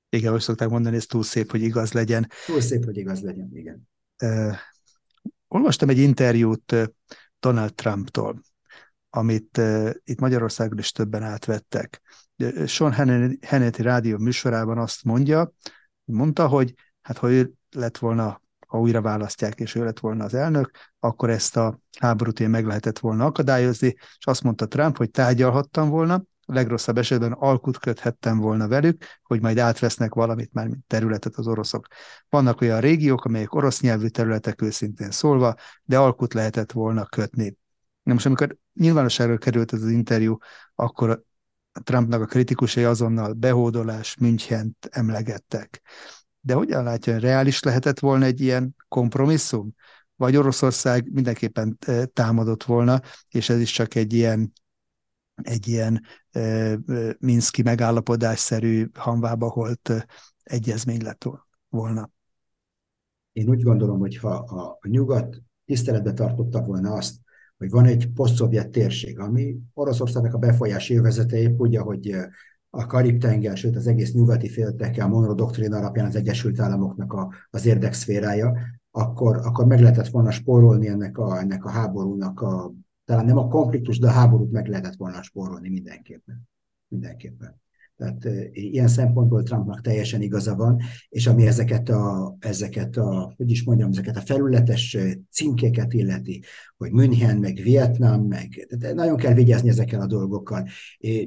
Igen, 0.09 0.33
azt 0.33 0.43
szokták 0.43 0.69
mondani, 0.69 0.95
ez 0.95 1.05
túl 1.05 1.23
szép, 1.23 1.51
hogy 1.51 1.61
igaz 1.61 1.91
legyen. 1.91 2.27
Túl 2.45 2.61
szép, 2.61 2.85
hogy 2.85 2.97
igaz 2.97 3.21
legyen, 3.21 3.49
igen. 3.53 3.89
Uh, 4.23 4.55
olvastam 5.47 5.89
egy 5.89 5.97
interjút 5.97 6.75
Donald 7.39 7.73
Trumptól, 7.73 8.41
amit 9.09 9.57
uh, 9.57 9.89
itt 10.03 10.19
Magyarországon 10.19 10.77
is 10.77 10.91
többen 10.91 11.23
átvettek. 11.23 12.01
Sean 12.65 12.93
Hannity 13.41 13.81
rádió 13.81 14.17
műsorában 14.17 14.77
azt 14.77 15.03
mondja, 15.03 15.51
mondta, 16.03 16.47
hogy 16.47 16.73
hát 17.01 17.17
ha 17.17 17.31
ő 17.31 17.53
lett 17.71 17.97
volna, 17.97 18.41
ha 18.67 18.79
újra 18.79 19.01
választják, 19.01 19.59
és 19.59 19.75
ő 19.75 19.83
lett 19.83 19.99
volna 19.99 20.23
az 20.23 20.33
elnök, 20.33 20.71
akkor 20.99 21.29
ezt 21.29 21.57
a 21.57 21.79
háborút 21.99 22.39
én 22.39 22.49
meg 22.49 22.65
lehetett 22.65 22.99
volna 22.99 23.25
akadályozni, 23.25 23.87
és 24.17 24.25
azt 24.25 24.43
mondta 24.43 24.67
Trump, 24.67 24.97
hogy 24.97 25.11
tárgyalhattam 25.11 25.89
volna, 25.89 26.23
a 26.49 26.53
legrosszabb 26.53 26.97
esetben 26.97 27.31
alkut 27.31 27.77
köthettem 27.77 28.37
volna 28.37 28.67
velük, 28.67 29.03
hogy 29.23 29.41
majd 29.41 29.57
átvesznek 29.57 30.13
valamit, 30.13 30.53
már 30.53 30.67
mint 30.67 30.85
területet 30.87 31.35
az 31.35 31.47
oroszok. 31.47 31.87
Vannak 32.29 32.61
olyan 32.61 32.79
régiók, 32.79 33.25
amelyek 33.25 33.53
orosz 33.53 33.81
nyelvű 33.81 34.07
területek 34.07 34.61
őszintén 34.61 35.11
szólva, 35.11 35.55
de 35.83 35.97
alkut 35.97 36.33
lehetett 36.33 36.71
volna 36.71 37.05
kötni. 37.05 37.57
Na 38.03 38.13
most, 38.13 38.25
amikor 38.25 38.57
nyilvánosságra 38.73 39.37
került 39.37 39.73
ez 39.73 39.81
az 39.81 39.89
interjú, 39.89 40.37
akkor 40.75 41.23
Trumpnak 41.83 42.21
a 42.21 42.25
kritikusai 42.25 42.83
azonnal 42.83 43.33
behódolás, 43.33 44.17
Münchent 44.17 44.87
emlegettek. 44.91 45.81
De 46.39 46.53
hogyan 46.53 46.83
látja, 46.83 47.19
reális 47.19 47.63
lehetett 47.63 47.99
volna 47.99 48.25
egy 48.25 48.41
ilyen 48.41 48.75
kompromisszum? 48.87 49.73
Vagy 50.15 50.35
Oroszország 50.35 51.11
mindenképpen 51.11 51.77
e, 51.85 52.05
támadott 52.05 52.63
volna, 52.63 53.01
és 53.29 53.49
ez 53.49 53.59
is 53.59 53.71
csak 53.71 53.95
egy 53.95 54.13
ilyen 54.13 54.53
egy 55.43 55.67
ilyen 55.67 56.01
e, 56.31 56.39
e, 56.39 56.77
Minszki 57.19 57.61
megállapodásszerű 57.61 58.87
hanvába 58.93 59.49
holt 59.49 59.89
e, 59.89 60.07
egyezmény 60.43 61.03
lett 61.03 61.25
volna. 61.69 62.09
Én 63.31 63.49
úgy 63.49 63.61
gondolom, 63.61 63.99
hogy 63.99 64.17
ha 64.17 64.29
a 64.29 64.87
nyugat 64.87 65.41
tiszteletbe 65.65 66.13
tartotta 66.13 66.61
volna 66.61 66.93
azt, 66.93 67.15
hogy 67.57 67.69
van 67.69 67.85
egy 67.85 68.09
posztszovjet 68.13 68.69
térség, 68.69 69.19
ami 69.19 69.57
Oroszországnak 69.73 70.33
a 70.33 70.37
befolyási 70.37 70.93
jövezete 70.93 71.37
épp 71.37 71.59
úgy, 71.59 71.75
ahogy 71.75 72.15
a 72.69 72.85
Karib-tenger, 72.85 73.57
sőt 73.57 73.75
az 73.75 73.87
egész 73.87 74.13
nyugati 74.13 74.49
félteke, 74.49 75.03
a 75.03 75.07
Monroe 75.07 75.35
doktrin 75.35 75.73
alapján 75.73 76.05
az 76.05 76.15
Egyesült 76.15 76.59
Államoknak 76.59 77.13
a, 77.13 77.33
az 77.49 77.65
érdekszférája, 77.65 78.53
akkor, 78.91 79.37
akkor 79.37 79.65
meg 79.65 79.79
lehetett 79.79 80.07
volna 80.07 80.31
spórolni 80.31 80.87
ennek 80.87 81.17
a, 81.17 81.39
ennek 81.39 81.65
a 81.65 81.69
háborúnak 81.69 82.41
a, 82.41 82.73
talán 83.05 83.25
nem 83.25 83.37
a 83.37 83.47
konfliktus, 83.47 83.99
de 83.99 84.07
a 84.07 84.11
háborút 84.11 84.51
meg 84.51 84.67
lehetett 84.67 84.95
volna 84.95 85.21
spórolni 85.21 85.69
mindenképpen. 85.69 86.49
Mindenképpen. 86.87 87.61
Tehát 87.97 88.27
ilyen 88.51 88.87
szempontból 88.87 89.43
Trumpnak 89.43 89.81
teljesen 89.81 90.21
igaza 90.21 90.55
van, 90.55 90.81
és 91.09 91.27
ami 91.27 91.47
ezeket 91.47 91.89
a, 91.89 92.35
ezeket 92.39 92.97
a, 92.97 93.33
hogy 93.37 93.51
is 93.51 93.63
mondjam, 93.63 93.89
ezeket 93.89 94.17
a 94.17 94.21
felületes 94.21 94.97
címkéket 95.31 95.93
illeti, 95.93 96.43
hogy 96.77 96.91
München, 96.91 97.37
meg 97.37 97.59
Vietnám, 97.63 98.21
meg 98.21 98.67
tehát 98.79 98.95
nagyon 98.95 99.17
kell 99.17 99.33
vigyázni 99.33 99.69
ezekkel 99.69 100.01
a 100.01 100.05
dolgokkal. 100.05 100.67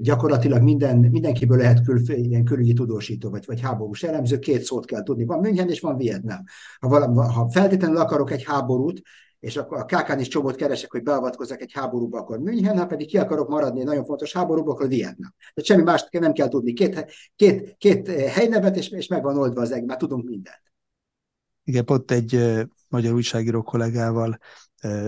Gyakorlatilag 0.00 0.62
minden, 0.62 0.98
mindenkiből 0.98 1.58
lehet 1.58 1.82
kül, 1.82 2.00
ilyen 2.08 2.44
külügyi 2.44 2.72
tudósító, 2.72 3.30
vagy, 3.30 3.44
vagy 3.46 3.60
háborús 3.60 4.02
elemző, 4.02 4.38
két 4.38 4.62
szót 4.62 4.84
kell 4.84 5.02
tudni. 5.02 5.24
Van 5.24 5.40
München 5.40 5.68
és 5.68 5.80
van 5.80 5.96
Vietnám. 5.96 6.44
Ha, 6.80 6.88
valami, 6.88 7.16
ha 7.16 7.50
feltétlenül 7.50 7.96
akarok 7.96 8.30
egy 8.30 8.44
háborút, 8.44 9.02
és 9.40 9.56
akkor 9.56 9.78
a 9.78 9.84
kákán 9.84 10.20
is 10.20 10.28
csomót 10.28 10.56
keresek, 10.56 10.90
hogy 10.90 11.02
beavatkozzak 11.02 11.60
egy 11.60 11.72
háborúba, 11.72 12.18
akkor 12.18 12.38
München, 12.38 12.78
ha 12.78 12.86
pedig 12.86 13.06
ki 13.06 13.18
akarok 13.18 13.48
maradni 13.48 13.80
egy 13.80 13.86
nagyon 13.86 14.04
fontos 14.04 14.32
háborúba, 14.32 14.72
akkor 14.72 14.88
Vietnam. 14.88 15.34
Tehát 15.38 15.64
semmi 15.64 15.82
mást 15.82 16.10
nem 16.10 16.32
kell 16.32 16.48
tudni. 16.48 16.72
Két, 16.72 17.12
két, 17.36 17.74
két 17.78 18.08
helynevet, 18.08 18.76
és, 18.76 18.88
és 18.88 19.06
meg 19.06 19.22
van 19.22 19.38
oldva 19.38 19.60
az 19.60 19.70
egész, 19.70 19.86
már 19.86 19.96
tudunk 19.96 20.24
mindent. 20.24 20.62
Igen, 21.64 21.84
pont 21.84 22.10
egy 22.10 22.34
uh, 22.34 22.62
magyar 22.88 23.12
újságíró 23.12 23.62
kollégával 23.62 24.38
uh, 24.82 25.06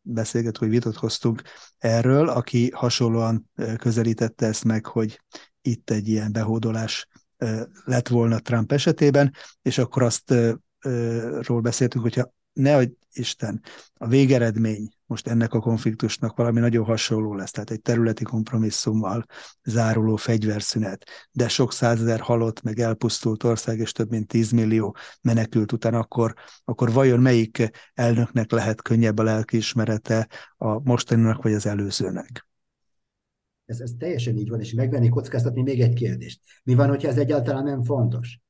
beszélget, 0.00 0.56
hogy 0.56 0.68
vitatkoztunk 0.68 1.42
erről, 1.78 2.28
aki 2.28 2.70
hasonlóan 2.70 3.50
közelítette 3.76 4.46
ezt 4.46 4.64
meg, 4.64 4.86
hogy 4.86 5.20
itt 5.62 5.90
egy 5.90 6.08
ilyen 6.08 6.32
behódolás 6.32 7.08
lett 7.84 8.08
volna 8.08 8.38
Trump 8.38 8.72
esetében, 8.72 9.32
és 9.62 9.78
akkor 9.78 10.02
azt 10.02 10.34
ról 11.40 11.60
beszéltünk, 11.60 12.04
hogyha 12.04 12.32
ne 12.52 12.74
hogy 12.74 12.92
Isten, 13.12 13.60
a 13.94 14.06
végeredmény 14.06 14.88
most 15.06 15.28
ennek 15.28 15.52
a 15.52 15.60
konfliktusnak 15.60 16.36
valami 16.36 16.60
nagyon 16.60 16.84
hasonló 16.84 17.34
lesz, 17.34 17.50
tehát 17.50 17.70
egy 17.70 17.80
területi 17.80 18.24
kompromisszummal 18.24 19.24
záruló 19.64 20.16
fegyverszünet, 20.16 21.04
de 21.32 21.48
sok 21.48 21.72
százezer 21.72 22.20
halott, 22.20 22.62
meg 22.62 22.78
elpusztult 22.78 23.44
ország, 23.44 23.78
és 23.78 23.92
több 23.92 24.10
mint 24.10 24.26
10 24.26 24.50
millió 24.50 24.96
menekült 25.20 25.72
után, 25.72 25.94
akkor, 25.94 26.34
akkor 26.64 26.92
vajon 26.92 27.20
melyik 27.20 27.70
elnöknek 27.94 28.50
lehet 28.50 28.82
könnyebb 28.82 29.18
a 29.18 29.22
lelkiismerete 29.22 30.28
a 30.56 30.80
mostaninak 30.88 31.42
vagy 31.42 31.52
az 31.52 31.66
előzőnek? 31.66 32.46
Ez, 33.64 33.80
ez 33.80 33.92
teljesen 33.98 34.36
így 34.36 34.48
van, 34.48 34.60
és 34.60 34.72
megvenni 34.72 35.08
kockáztatni 35.08 35.62
még 35.62 35.80
egy 35.80 35.94
kérdést. 35.94 36.40
Mi 36.64 36.74
van, 36.74 36.88
hogyha 36.88 37.08
ez 37.08 37.18
egyáltalán 37.18 37.64
nem 37.64 37.82
fontos? 37.82 38.40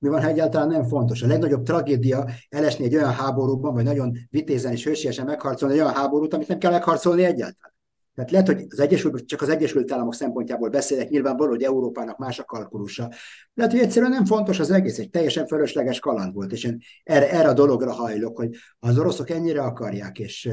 Mi 0.00 0.08
van, 0.08 0.22
ha 0.22 0.28
egyáltalán 0.28 0.68
nem 0.68 0.84
fontos. 0.84 1.22
A 1.22 1.26
legnagyobb 1.26 1.62
tragédia 1.62 2.28
elesni 2.48 2.84
egy 2.84 2.94
olyan 2.94 3.12
háborúban, 3.12 3.74
vagy 3.74 3.84
nagyon 3.84 4.16
vitézen 4.30 4.72
és 4.72 4.84
hősiesen 4.84 5.26
megharcolni 5.26 5.74
egy 5.74 5.80
olyan 5.80 5.94
háborút, 5.94 6.34
amit 6.34 6.48
nem 6.48 6.58
kell 6.58 6.70
megharcolni 6.70 7.24
egyáltalán. 7.24 7.74
Tehát 8.14 8.30
lehet, 8.30 8.46
hogy 8.46 8.66
az 8.68 8.80
Egyesült, 8.80 9.26
csak 9.26 9.42
az 9.42 9.48
Egyesült 9.48 9.92
Államok 9.92 10.14
szempontjából 10.14 10.68
beszélek, 10.68 11.08
nyilvánvaló, 11.08 11.50
hogy 11.50 11.62
Európának 11.62 12.18
más 12.18 12.38
a 12.38 12.44
kalkulusa. 12.44 13.10
Lehet, 13.54 13.72
hogy 13.72 13.80
egyszerűen 13.80 14.10
nem 14.10 14.24
fontos 14.24 14.58
az 14.58 14.70
egész, 14.70 14.98
egy 14.98 15.10
teljesen 15.10 15.46
fölösleges 15.46 15.98
kaland 15.98 16.34
volt, 16.34 16.52
és 16.52 16.64
én 16.64 16.78
erre, 17.02 17.30
erre 17.30 17.48
a 17.48 17.52
dologra 17.52 17.92
hajlok, 17.92 18.36
hogy 18.36 18.56
az 18.78 18.98
oroszok 18.98 19.30
ennyire 19.30 19.62
akarják, 19.62 20.18
és 20.18 20.48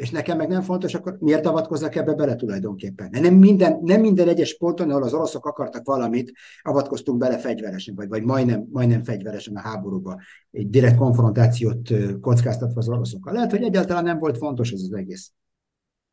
és 0.00 0.10
nekem 0.10 0.36
meg 0.36 0.48
nem 0.48 0.62
fontos, 0.62 0.94
akkor 0.94 1.16
miért 1.18 1.46
avatkozzak 1.46 1.94
ebbe 1.94 2.14
bele 2.14 2.36
tulajdonképpen? 2.36 3.08
Nem 3.10 3.34
minden, 3.34 3.78
nem 3.82 4.00
minden 4.00 4.28
egyes 4.28 4.56
ponton, 4.56 4.90
ahol 4.90 5.02
az 5.02 5.14
oroszok 5.14 5.46
akartak 5.46 5.86
valamit, 5.86 6.32
avatkoztunk 6.62 7.18
bele 7.18 7.38
fegyveresen, 7.38 7.94
vagy, 7.94 8.08
vagy 8.08 8.22
majdnem, 8.22 8.66
majdnem 8.70 9.04
fegyveresen 9.04 9.56
a 9.56 9.60
háborúba, 9.60 10.20
egy 10.50 10.70
direkt 10.70 10.96
konfrontációt 10.96 11.92
kockáztatva 12.20 12.80
az 12.80 12.88
oroszokkal. 12.88 13.32
Lehet, 13.32 13.50
hogy 13.50 13.62
egyáltalán 13.62 14.04
nem 14.04 14.18
volt 14.18 14.36
fontos 14.36 14.72
ez 14.72 14.80
az 14.80 14.92
egész. 14.92 15.32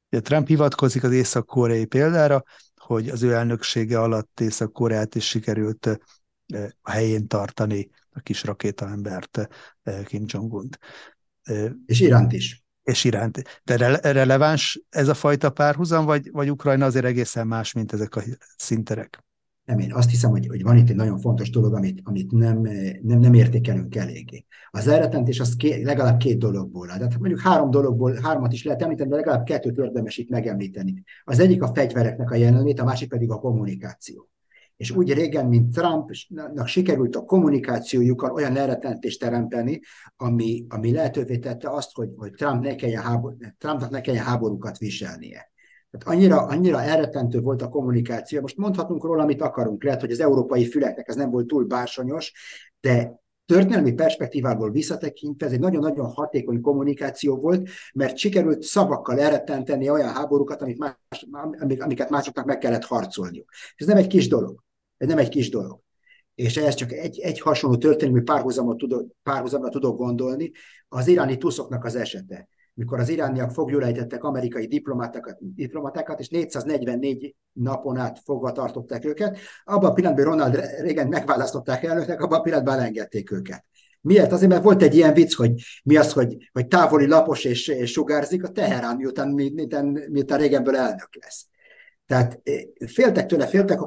Trump 0.09 0.47
hivatkozik 0.47 1.03
az 1.03 1.11
észak-koreai 1.11 1.85
példára, 1.85 2.43
hogy 2.75 3.09
az 3.09 3.23
ő 3.23 3.33
elnöksége 3.33 3.99
alatt 3.99 4.39
Észak-Koreát 4.39 5.15
is 5.15 5.27
sikerült 5.27 5.99
a 6.81 6.91
helyén 6.91 7.27
tartani 7.27 7.89
a 8.09 8.19
kis 8.19 8.43
rakétaembert, 8.43 9.47
Kim 10.05 10.23
Jong-unt. 10.27 10.79
És 11.85 11.99
Iránt 11.99 12.33
is 12.33 12.65
és 12.87 13.03
iránt. 13.03 13.61
De 13.63 13.77
re- 13.77 14.11
releváns 14.11 14.81
ez 14.89 15.07
a 15.07 15.13
fajta 15.13 15.49
párhuzam, 15.49 16.05
vagy, 16.05 16.31
vagy 16.31 16.51
Ukrajna 16.51 16.85
azért 16.85 17.05
egészen 17.05 17.47
más, 17.47 17.73
mint 17.73 17.93
ezek 17.93 18.15
a 18.15 18.21
szinterek? 18.57 19.23
Nem, 19.65 19.79
én 19.79 19.93
azt 19.93 20.09
hiszem, 20.09 20.29
hogy, 20.29 20.47
hogy 20.47 20.63
van 20.63 20.77
itt 20.77 20.89
egy 20.89 20.95
nagyon 20.95 21.19
fontos 21.19 21.49
dolog, 21.49 21.73
amit, 21.73 21.99
amit 22.03 22.31
nem, 22.31 22.61
nem, 23.01 23.19
nem 23.19 23.33
értékelünk 23.33 23.95
eléggé. 23.95 24.45
Az 24.69 24.87
elretentés 24.87 25.39
az 25.39 25.55
ké, 25.55 25.83
legalább 25.83 26.17
két 26.17 26.37
dologból 26.37 26.89
áll. 26.89 26.97
Tehát 26.97 27.19
mondjuk 27.19 27.39
három 27.39 27.69
dologból, 27.69 28.19
hármat 28.23 28.53
is 28.53 28.63
lehet 28.63 28.81
említeni, 28.81 29.09
de 29.09 29.15
legalább 29.15 29.43
kettőt 29.43 29.77
érdemes 29.77 30.17
itt 30.17 30.29
megemlíteni. 30.29 31.03
Az 31.23 31.39
egyik 31.39 31.61
a 31.61 31.73
fegyvereknek 31.73 32.31
a 32.31 32.35
jelenlét, 32.35 32.79
a 32.79 32.83
másik 32.83 33.09
pedig 33.09 33.31
a 33.31 33.39
kommunikáció 33.39 34.29
és 34.77 34.91
úgy 34.91 35.13
régen, 35.13 35.45
mint 35.45 35.73
Trumpnak 35.73 36.67
sikerült 36.67 37.15
a 37.15 37.25
kommunikációjukkal 37.25 38.31
olyan 38.31 38.55
elretentést 38.55 39.19
teremteni, 39.19 39.81
ami, 40.15 40.65
ami 40.69 40.91
lehetővé 40.91 41.37
tette 41.37 41.69
azt, 41.69 41.95
hogy, 41.95 42.09
hogy 42.15 42.31
Trump 42.31 42.63
ne 42.63 42.75
kelljen 42.75 43.01
hábor, 43.01 43.35
Trumpnak 43.57 43.89
ne 43.89 44.01
kelljen 44.01 44.23
háborúkat 44.23 44.77
viselnie. 44.77 45.51
Tehát 45.91 46.17
annyira, 46.17 46.41
annyira 46.41 46.81
elrettentő 46.81 47.39
volt 47.39 47.61
a 47.61 47.69
kommunikáció. 47.69 48.41
Most 48.41 48.57
mondhatunk 48.57 49.03
róla, 49.03 49.23
amit 49.23 49.41
akarunk. 49.41 49.83
Lehet, 49.83 50.01
hogy 50.01 50.11
az 50.11 50.19
európai 50.19 50.65
füleknek 50.65 51.07
ez 51.07 51.15
nem 51.15 51.29
volt 51.29 51.47
túl 51.47 51.65
bársonyos, 51.65 52.33
de 52.79 53.21
történelmi 53.45 53.93
perspektívából 53.93 54.71
visszatekintve 54.71 55.45
ez 55.45 55.51
egy 55.51 55.59
nagyon-nagyon 55.59 56.05
hatékony 56.05 56.61
kommunikáció 56.61 57.35
volt, 57.35 57.69
mert 57.93 58.17
sikerült 58.17 58.63
szavakkal 58.63 59.19
elrettenteni 59.19 59.89
olyan 59.89 60.13
háborúkat, 60.13 60.61
amit 60.61 60.77
más, 60.77 61.27
amiket 61.79 62.09
másoknak 62.09 62.45
meg 62.45 62.57
kellett 62.57 62.83
harcolniuk. 62.83 63.49
Ez 63.75 63.87
nem 63.87 63.97
egy 63.97 64.07
kis 64.07 64.27
dolog. 64.27 64.65
Ez 64.97 65.07
nem 65.07 65.17
egy 65.17 65.29
kis 65.29 65.49
dolog. 65.49 65.81
És 66.35 66.57
ehhez 66.57 66.75
csak 66.75 66.91
egy, 66.91 67.19
egy 67.19 67.39
hasonló 67.39 67.77
történelmi 67.77 68.21
párhuzamot 68.21 68.77
tudok, 68.77 69.07
párhuzamra 69.23 69.69
tudok 69.69 69.97
gondolni, 69.97 70.51
az 70.87 71.07
iráni 71.07 71.37
tuszoknak 71.37 71.85
az 71.85 71.95
esete. 71.95 72.47
Mikor 72.73 72.99
az 72.99 73.09
irániak 73.09 73.51
foglyulejtettek 73.51 74.23
amerikai 74.23 74.67
diplomatákat, 74.67 75.37
diplomatákat, 75.39 76.19
és 76.19 76.29
444 76.29 77.35
napon 77.53 77.97
át 77.97 78.19
fogva 78.23 78.51
tartották 78.51 79.05
őket, 79.05 79.37
abban 79.63 79.89
a 79.89 79.93
pillanatban 79.93 80.25
Ronald 80.25 80.55
Reagan 80.55 81.07
megválasztották 81.07 81.83
elnöknek, 81.83 82.21
abban 82.21 82.39
a 82.39 82.41
pillanatban 82.41 82.73
elengedték 82.73 83.31
őket. 83.31 83.65
Miért? 84.01 84.31
Azért, 84.31 84.51
mert 84.51 84.63
volt 84.63 84.81
egy 84.81 84.95
ilyen 84.95 85.13
vicc, 85.13 85.35
hogy 85.35 85.51
mi 85.83 85.97
az, 85.97 86.13
hogy, 86.13 86.49
hogy 86.51 86.67
távoli 86.67 87.07
lapos 87.07 87.43
és, 87.43 87.67
és 87.67 87.91
sugárzik 87.91 88.43
a 88.43 88.51
Teherán, 88.51 88.95
miután, 88.95 89.29
miután, 89.29 89.85
miután 89.85 90.39
Reaganből 90.39 90.75
elnök 90.75 91.09
lesz. 91.21 91.47
Tehát 92.07 92.41
eh, 92.43 92.61
féltek 92.87 93.25
tőle, 93.25 93.47
féltek 93.47 93.81
a 93.81 93.85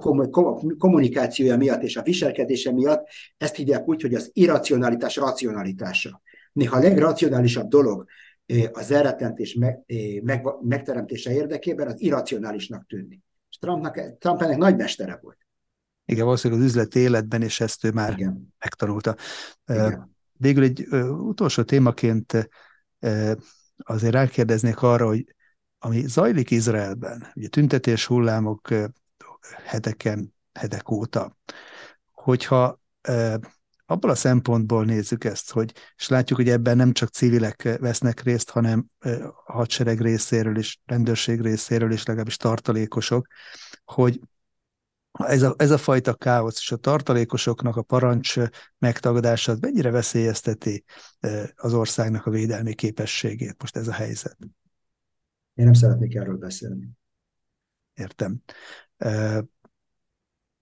kommunikációja 0.78 1.56
miatt 1.56 1.82
és 1.82 1.96
a 1.96 2.02
viselkedése 2.02 2.72
miatt, 2.72 3.08
ezt 3.36 3.54
hívják 3.54 3.88
úgy, 3.88 4.02
hogy 4.02 4.14
az 4.14 4.30
irracionalitás 4.32 5.16
racionalitása. 5.16 6.22
Néha 6.52 6.76
a 6.76 6.80
legracionálisabb 6.80 7.68
dolog 7.68 8.06
eh, 8.46 8.64
az 8.72 8.90
elretentés 8.90 9.54
meg, 9.54 9.82
eh, 9.86 10.20
meg, 10.22 10.46
megteremtése 10.60 11.32
érdekében 11.32 11.86
az 11.86 12.00
irracionálisnak 12.00 12.86
tűnni. 12.86 13.22
És 13.50 13.56
Trumpnak, 13.58 14.18
Trump 14.18 14.42
ennek 14.42 14.58
nagy 14.58 14.76
mestere 14.76 15.18
volt. 15.22 15.38
Igen, 16.04 16.24
valószínűleg 16.24 16.62
az 16.62 16.68
üzleti 16.68 16.98
életben, 16.98 17.42
és 17.42 17.60
ezt 17.60 17.84
ő 17.84 17.90
már 17.90 18.12
Igen. 18.12 18.54
megtanulta. 18.58 19.16
Igen. 19.66 20.16
Végül 20.32 20.62
egy 20.62 20.86
utolsó 21.08 21.62
témaként 21.62 22.48
azért 23.76 24.12
rákérdeznék 24.12 24.82
arra, 24.82 25.06
hogy 25.06 25.34
ami 25.82 26.06
zajlik 26.06 26.50
Izraelben, 26.50 27.26
ugye 27.34 27.48
tüntetés 27.48 28.06
hullámok 28.06 28.68
heteken, 29.64 30.34
hetek 30.52 30.90
óta, 30.90 31.36
hogyha 32.12 32.80
abból 33.86 34.10
a 34.10 34.14
szempontból 34.14 34.84
nézzük 34.84 35.24
ezt, 35.24 35.50
hogy, 35.50 35.72
és 35.96 36.08
látjuk, 36.08 36.38
hogy 36.38 36.48
ebben 36.48 36.76
nem 36.76 36.92
csak 36.92 37.08
civilek 37.08 37.76
vesznek 37.80 38.22
részt, 38.22 38.50
hanem 38.50 38.86
hadsereg 39.44 40.00
részéről 40.00 40.56
is, 40.56 40.80
rendőrség 40.86 41.40
részéről 41.40 41.92
is, 41.92 42.04
legalábbis 42.04 42.36
tartalékosok, 42.36 43.26
hogy 43.84 44.20
ez 45.12 45.42
a, 45.42 45.54
ez 45.56 45.70
a 45.70 45.78
fajta 45.78 46.14
káosz 46.14 46.58
és 46.58 46.72
a 46.72 46.76
tartalékosoknak 46.76 47.76
a 47.76 47.82
parancs 47.82 48.34
megtagadása 48.78 49.56
mennyire 49.60 49.90
veszélyezteti 49.90 50.84
az 51.56 51.74
országnak 51.74 52.26
a 52.26 52.30
védelmi 52.30 52.74
képességét 52.74 53.56
most 53.58 53.76
ez 53.76 53.88
a 53.88 53.92
helyzet? 53.92 54.36
Én 55.54 55.64
nem 55.64 55.72
szeretnék 55.72 56.14
erről 56.14 56.36
beszélni. 56.36 56.88
Értem. 57.94 58.42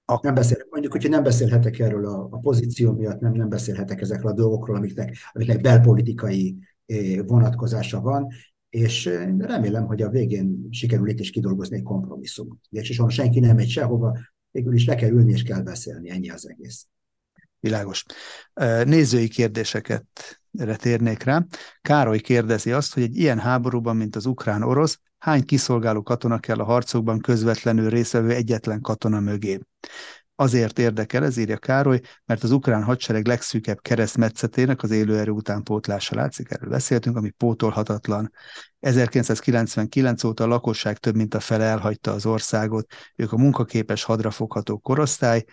A... 0.04 0.18
Nem 0.22 0.34
beszél, 0.34 0.66
mondjuk, 0.70 0.92
hogyha 0.92 1.08
nem 1.08 1.22
beszélhetek 1.22 1.78
erről 1.78 2.06
a, 2.06 2.28
a 2.30 2.38
pozíció 2.38 2.92
miatt, 2.92 3.20
nem, 3.20 3.32
nem 3.32 3.48
beszélhetek 3.48 4.00
ezekről 4.00 4.30
a 4.30 4.34
dolgokról, 4.34 4.76
amiknek, 4.76 5.16
amiknek 5.32 5.60
belpolitikai 5.60 6.58
vonatkozása 7.26 8.00
van, 8.00 8.28
és 8.70 9.04
remélem, 9.38 9.86
hogy 9.86 10.02
a 10.02 10.08
végén 10.08 10.68
sikerül 10.70 11.08
itt 11.08 11.20
is 11.20 11.30
kidolgozni 11.30 11.76
egy 11.76 11.82
kompromisszumot. 11.82 12.58
És 12.70 13.02
senki 13.08 13.40
nem 13.40 13.56
megy 13.56 13.68
sehova, 13.68 14.18
végül 14.50 14.74
is 14.74 14.86
le 14.86 14.94
kell 14.94 15.10
ülni 15.10 15.32
és 15.32 15.42
kell 15.42 15.62
beszélni, 15.62 16.10
ennyi 16.10 16.30
az 16.30 16.48
egész. 16.48 16.86
Világos. 17.60 18.04
Nézői 18.84 19.28
kérdéseket 19.28 20.37
térnék 20.76 21.22
rá. 21.22 21.44
Károly 21.80 22.18
kérdezi 22.18 22.72
azt, 22.72 22.94
hogy 22.94 23.02
egy 23.02 23.16
ilyen 23.16 23.38
háborúban, 23.38 23.96
mint 23.96 24.16
az 24.16 24.26
ukrán-orosz, 24.26 24.98
hány 25.18 25.44
kiszolgáló 25.44 26.02
katona 26.02 26.38
kell 26.38 26.58
a 26.58 26.64
harcokban 26.64 27.18
közvetlenül 27.18 27.90
részvevő 27.90 28.30
egyetlen 28.30 28.80
katona 28.80 29.20
mögé. 29.20 29.60
Azért 30.40 30.78
érdekel, 30.78 31.24
ez 31.24 31.36
írja 31.36 31.56
Károly, 31.56 32.00
mert 32.24 32.42
az 32.42 32.50
ukrán 32.50 32.82
hadsereg 32.82 33.26
legszűkebb 33.26 33.80
keresztmetszetének 33.80 34.82
az 34.82 34.90
élőerő 34.90 35.30
utánpótlása 35.30 36.14
látszik, 36.14 36.50
erről 36.50 36.70
beszéltünk, 36.70 37.16
ami 37.16 37.30
pótolhatatlan. 37.30 38.32
1999 38.80 40.24
óta 40.24 40.44
a 40.44 40.46
lakosság 40.46 40.98
több 40.98 41.14
mint 41.14 41.34
a 41.34 41.40
fele 41.40 41.64
elhagyta 41.64 42.12
az 42.12 42.26
országot, 42.26 42.92
ők 43.16 43.32
a 43.32 43.36
munkaképes 43.36 44.04
hadrafogható 44.04 44.78
korosztály, 44.78 45.44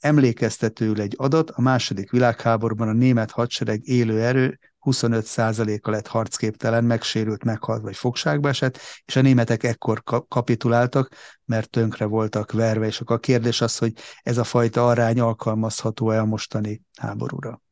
Emlékeztetőül 0.00 1.00
egy 1.00 1.14
adat, 1.16 1.50
a 1.50 1.60
második 1.60 2.10
világháborúban 2.10 2.88
a 2.88 2.92
német 2.92 3.30
hadsereg 3.30 3.86
élő 3.86 4.22
erő 4.22 4.58
25%-a 4.80 5.90
lett 5.90 6.06
harcképtelen, 6.06 6.84
megsérült, 6.84 7.44
meghalt 7.44 7.82
vagy 7.82 7.96
fogságba 7.96 8.48
esett, 8.48 8.78
és 9.04 9.16
a 9.16 9.20
németek 9.20 9.62
ekkor 9.62 10.02
kapituláltak, 10.28 11.14
mert 11.44 11.70
tönkre 11.70 12.04
voltak 12.04 12.52
verve, 12.52 12.86
és 12.86 13.00
akkor 13.00 13.16
a 13.16 13.20
kérdés 13.20 13.60
az, 13.60 13.78
hogy 13.78 13.92
ez 14.22 14.38
a 14.38 14.44
fajta 14.44 14.88
arány 14.88 15.20
alkalmazható-e 15.20 16.20
a 16.20 16.24
mostani 16.24 16.82
háborúra. 16.98 17.62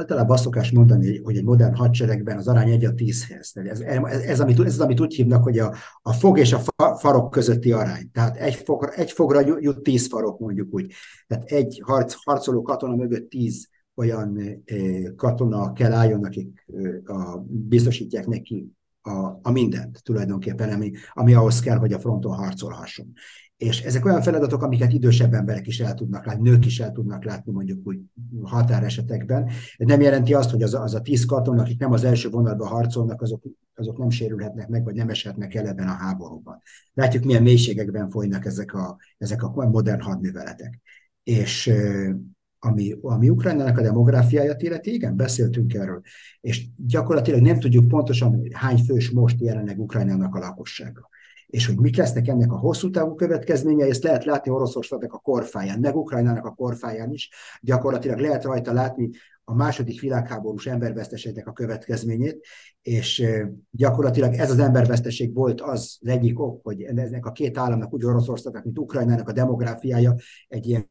Általában 0.00 0.32
azt 0.32 0.42
szokás 0.42 0.70
mondani, 0.70 1.18
hogy 1.18 1.36
egy 1.36 1.44
modern 1.44 1.74
hadseregben 1.74 2.36
az 2.36 2.48
arány 2.48 2.70
egy 2.70 2.84
a 2.84 2.94
tízhez. 2.94 3.52
Ez, 3.54 3.80
ez, 3.80 4.10
ez, 4.10 4.40
amit, 4.40 4.60
ez, 4.60 4.80
amit 4.80 5.00
úgy 5.00 5.14
hívnak, 5.14 5.42
hogy 5.42 5.58
a, 5.58 5.74
a 6.02 6.12
fog 6.12 6.38
és 6.38 6.52
a 6.52 6.60
farok 6.96 7.30
közötti 7.30 7.72
arány. 7.72 8.10
Tehát 8.12 8.36
egy, 8.36 8.54
fog, 8.54 8.92
egy 8.96 9.10
fogra 9.10 9.40
jut 9.60 9.82
tíz 9.82 10.08
farok, 10.08 10.38
mondjuk 10.38 10.74
úgy. 10.74 10.92
Tehát 11.26 11.44
egy 11.44 11.82
harc, 11.84 12.14
harcoló 12.24 12.62
katona 12.62 12.94
mögött 12.94 13.30
tíz 13.30 13.68
olyan 13.94 14.38
katona 15.16 15.72
kell 15.72 15.92
álljon, 15.92 16.24
akik 16.24 16.64
a, 17.04 17.38
biztosítják 17.46 18.26
neki 18.26 18.72
a, 19.00 19.38
a 19.42 19.50
mindent 19.50 20.02
tulajdonképpen, 20.02 20.72
ami, 20.72 20.90
ami 21.12 21.34
ahhoz 21.34 21.60
kell, 21.60 21.76
hogy 21.76 21.92
a 21.92 21.98
fronton 21.98 22.34
harcolhasson. 22.34 23.12
És 23.60 23.80
ezek 23.82 24.04
olyan 24.04 24.22
feladatok, 24.22 24.62
amiket 24.62 24.92
idősebb 24.92 25.34
emberek 25.34 25.66
is 25.66 25.80
el 25.80 25.94
tudnak 25.94 26.26
látni, 26.26 26.48
nők 26.48 26.66
is 26.66 26.80
el 26.80 26.92
tudnak 26.92 27.24
látni 27.24 27.52
mondjuk 27.52 27.86
úgy 27.86 27.98
határesetekben. 28.42 29.50
Nem 29.76 30.00
jelenti 30.00 30.34
azt, 30.34 30.50
hogy 30.50 30.62
az, 30.62 30.74
az 30.74 30.94
a 30.94 31.00
tíz 31.00 31.24
katona, 31.24 31.62
akik 31.62 31.78
nem 31.78 31.92
az 31.92 32.04
első 32.04 32.28
vonalban 32.28 32.68
harcolnak, 32.68 33.22
azok, 33.22 33.42
azok 33.74 33.98
nem 33.98 34.10
sérülhetnek 34.10 34.68
meg, 34.68 34.84
vagy 34.84 34.94
nem 34.94 35.08
eshetnek 35.08 35.54
el 35.54 35.66
ebben 35.66 35.88
a 35.88 35.92
háborúban. 35.92 36.62
Látjuk, 36.94 37.24
milyen 37.24 37.42
mélységekben 37.42 38.10
folynak 38.10 38.44
ezek 38.44 38.74
a, 38.74 38.96
ezek 39.18 39.42
a 39.42 39.68
modern 39.68 40.00
hadműveletek. 40.00 40.80
És 41.22 41.72
ami, 42.58 42.96
ami 43.00 43.28
Ukrajnának 43.28 43.78
a 43.78 43.82
demográfiáját 43.82 44.62
illeti, 44.62 44.92
igen, 44.92 45.16
beszéltünk 45.16 45.74
erről, 45.74 46.00
és 46.40 46.66
gyakorlatilag 46.76 47.40
nem 47.40 47.58
tudjuk 47.58 47.88
pontosan, 47.88 48.42
hány 48.52 48.78
fős 48.78 49.10
most 49.10 49.40
jelenleg 49.40 49.80
Ukrajnának 49.80 50.34
a 50.34 50.38
lakossága. 50.38 51.08
És 51.50 51.66
hogy 51.66 51.78
mik 51.78 51.96
lesznek 51.96 52.28
ennek 52.28 52.52
a 52.52 52.58
hosszú 52.58 52.90
távú 52.90 53.14
következményei, 53.14 53.90
ezt 53.90 54.02
lehet 54.02 54.24
látni 54.24 54.50
Oroszországnak 54.50 55.12
a 55.12 55.18
korfáján, 55.18 55.80
meg 55.80 55.96
Ukrajnának 55.96 56.44
a 56.44 56.54
korfáján 56.54 57.12
is. 57.12 57.30
Gyakorlatilag 57.60 58.18
lehet 58.18 58.44
rajta 58.44 58.72
látni 58.72 59.10
a 59.44 59.54
második 59.54 60.00
világháborús 60.00 60.66
emberveszteségnek 60.66 61.46
a 61.46 61.52
következményét, 61.52 62.46
és 62.82 63.26
gyakorlatilag 63.70 64.34
ez 64.34 64.50
az 64.50 64.58
emberveszteség 64.58 65.34
volt 65.34 65.60
az, 65.60 65.98
az 66.00 66.08
egyik 66.08 66.40
ok, 66.40 66.60
hogy 66.62 66.82
ennek 66.82 67.26
a 67.26 67.32
két 67.32 67.58
államnak, 67.58 67.92
úgy 67.92 68.04
Oroszországnak, 68.04 68.64
mint 68.64 68.78
Ukrajnának 68.78 69.28
a 69.28 69.32
demográfiája 69.32 70.14
egy 70.48 70.66
ilyen 70.66 70.88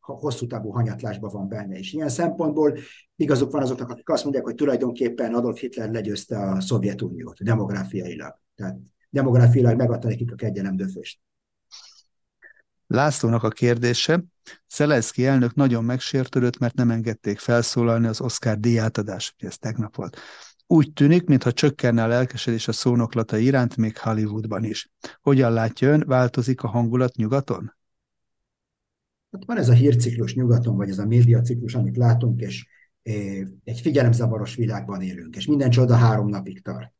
hosszú 0.00 0.46
távú 0.46 0.70
hanyatlásban 0.70 1.30
van 1.32 1.48
benne. 1.48 1.78
És 1.78 1.92
ilyen 1.92 2.08
szempontból 2.08 2.78
igazuk 3.16 3.50
van 3.50 3.62
azoknak, 3.62 3.90
akik 3.90 4.08
azt 4.08 4.22
mondják, 4.22 4.44
hogy 4.44 4.54
tulajdonképpen 4.54 5.34
Adolf 5.34 5.58
Hitler 5.58 5.90
legyőzte 5.90 6.38
a 6.38 6.60
Szovjetuniót 6.60 7.42
demográfiailag. 7.42 8.34
Tehát 8.54 8.78
demográfiailag 9.10 9.76
megadta 9.76 10.08
nekik 10.08 10.32
a 10.32 10.34
kegyenem 10.34 10.76
döfést. 10.76 11.20
Lászlónak 12.86 13.42
a 13.42 13.48
kérdése. 13.48 14.24
Szelenszky 14.66 15.26
elnök 15.26 15.54
nagyon 15.54 15.84
megsértődött, 15.84 16.58
mert 16.58 16.74
nem 16.74 16.90
engedték 16.90 17.38
felszólalni 17.38 18.06
az 18.06 18.20
Oscar 18.20 18.58
díjátadás, 18.58 19.34
ez 19.38 19.58
tegnap 19.58 19.96
volt. 19.96 20.16
Úgy 20.66 20.92
tűnik, 20.92 21.26
mintha 21.26 21.52
csökkenne 21.52 22.02
a 22.02 22.06
lelkesedés 22.06 22.68
a 22.68 22.72
szónoklata 22.72 23.36
iránt, 23.36 23.76
még 23.76 23.98
Hollywoodban 23.98 24.64
is. 24.64 24.90
Hogyan 25.20 25.52
látja 25.52 25.88
ön, 25.88 26.04
változik 26.06 26.62
a 26.62 26.68
hangulat 26.68 27.16
nyugaton? 27.16 27.74
Hát 29.32 29.44
van 29.44 29.56
ez 29.56 29.68
a 29.68 29.72
hírciklus 29.72 30.34
nyugaton, 30.34 30.76
vagy 30.76 30.88
ez 30.88 30.98
a 30.98 31.06
médiaciklus, 31.06 31.74
amit 31.74 31.96
látunk, 31.96 32.40
és 32.40 32.66
eh, 33.02 33.46
egy 33.64 33.80
figyelemzavaros 33.80 34.54
világban 34.54 35.02
élünk, 35.02 35.36
és 35.36 35.46
minden 35.46 35.70
csoda 35.70 35.94
három 35.94 36.28
napig 36.28 36.62
tart. 36.62 36.92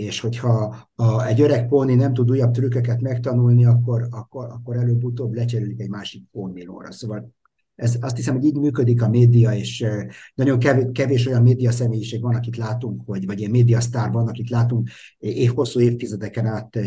És 0.00 0.20
hogyha 0.20 0.76
a, 0.94 1.26
egy 1.26 1.40
öreg 1.40 1.68
póni 1.68 1.94
nem 1.94 2.14
tud 2.14 2.30
újabb 2.30 2.50
trükköket 2.50 3.00
megtanulni, 3.00 3.64
akkor, 3.64 4.06
akkor, 4.10 4.48
akkor 4.48 4.76
előbb-utóbb 4.76 5.34
lecserélik 5.34 5.80
egy 5.80 5.88
másik 5.88 6.24
pónmilóra. 6.32 6.92
Szóval 6.92 7.34
ez, 7.74 7.96
azt 8.00 8.16
hiszem, 8.16 8.34
hogy 8.34 8.44
így 8.44 8.58
működik 8.58 9.02
a 9.02 9.08
média, 9.08 9.54
és 9.54 9.86
nagyon 10.34 10.58
kevés, 10.58 10.86
kevés 10.92 11.26
olyan 11.26 11.42
média 11.42 11.70
személyiség 11.70 12.20
van, 12.20 12.34
akit 12.34 12.56
látunk, 12.56 13.02
hogy, 13.06 13.26
vagy 13.26 13.38
ilyen 13.38 13.50
média 13.50 13.80
sztár 13.80 14.10
van, 14.10 14.28
akit 14.28 14.50
látunk 14.50 14.88
év, 15.18 15.52
hosszú 15.54 15.80
évtizedeken 15.80 16.46
át 16.46 16.78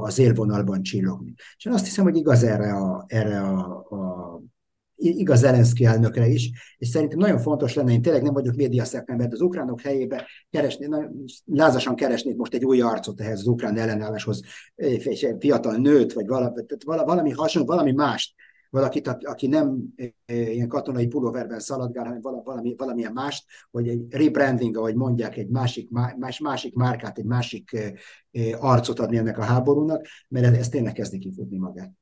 az 0.00 0.18
élvonalban 0.18 0.82
csillogni. 0.82 1.34
És 1.56 1.64
én 1.64 1.72
azt 1.72 1.84
hiszem, 1.84 2.04
hogy 2.04 2.16
igaz 2.16 2.42
erre 2.42 2.72
a, 2.72 3.04
erre 3.08 3.40
a, 3.40 3.86
a 3.88 4.35
igaz 4.96 5.38
Zelenszky 5.38 5.84
elnökre 5.84 6.26
is, 6.26 6.50
és 6.78 6.88
szerintem 6.88 7.18
nagyon 7.18 7.38
fontos 7.38 7.74
lenne, 7.74 7.92
én 7.92 8.02
tényleg 8.02 8.22
nem 8.22 8.32
vagyok 8.32 8.54
média 8.54 8.84
szakember, 8.84 9.28
az 9.32 9.40
ukránok 9.40 9.80
helyébe 9.80 10.26
keresni, 10.50 10.88
lázasan 11.44 11.94
keresnék 11.94 12.36
most 12.36 12.54
egy 12.54 12.64
új 12.64 12.80
arcot 12.80 13.20
ehhez 13.20 13.40
az 13.40 13.46
ukrán 13.46 13.76
ellenálláshoz, 13.76 14.40
egy 14.74 15.36
fiatal 15.38 15.76
nőt, 15.76 16.12
vagy 16.12 16.26
valami, 16.26 16.62
valami 16.84 17.30
hasonló, 17.30 17.66
valami 17.68 17.92
mást, 17.92 18.34
valakit, 18.70 19.08
aki 19.08 19.46
nem 19.46 19.94
ilyen 20.26 20.68
katonai 20.68 21.06
pulóverben 21.06 21.58
szaladgál, 21.58 22.04
hanem 22.04 22.20
valami, 22.44 22.74
valamilyen 22.76 23.12
mást, 23.12 23.44
hogy 23.70 23.88
egy 23.88 24.06
rebranding, 24.10 24.76
ahogy 24.76 24.94
mondják, 24.94 25.36
egy 25.36 25.48
másik, 25.48 25.90
más, 26.16 26.38
másik 26.38 26.74
márkát, 26.74 27.18
egy 27.18 27.24
másik 27.24 27.94
arcot 28.58 28.98
adni 28.98 29.16
ennek 29.16 29.38
a 29.38 29.42
háborúnak, 29.42 30.06
mert 30.28 30.56
ez 30.56 30.68
tényleg 30.68 30.92
kezdi 30.92 31.18
kifutni 31.18 31.58
magát. 31.58 31.92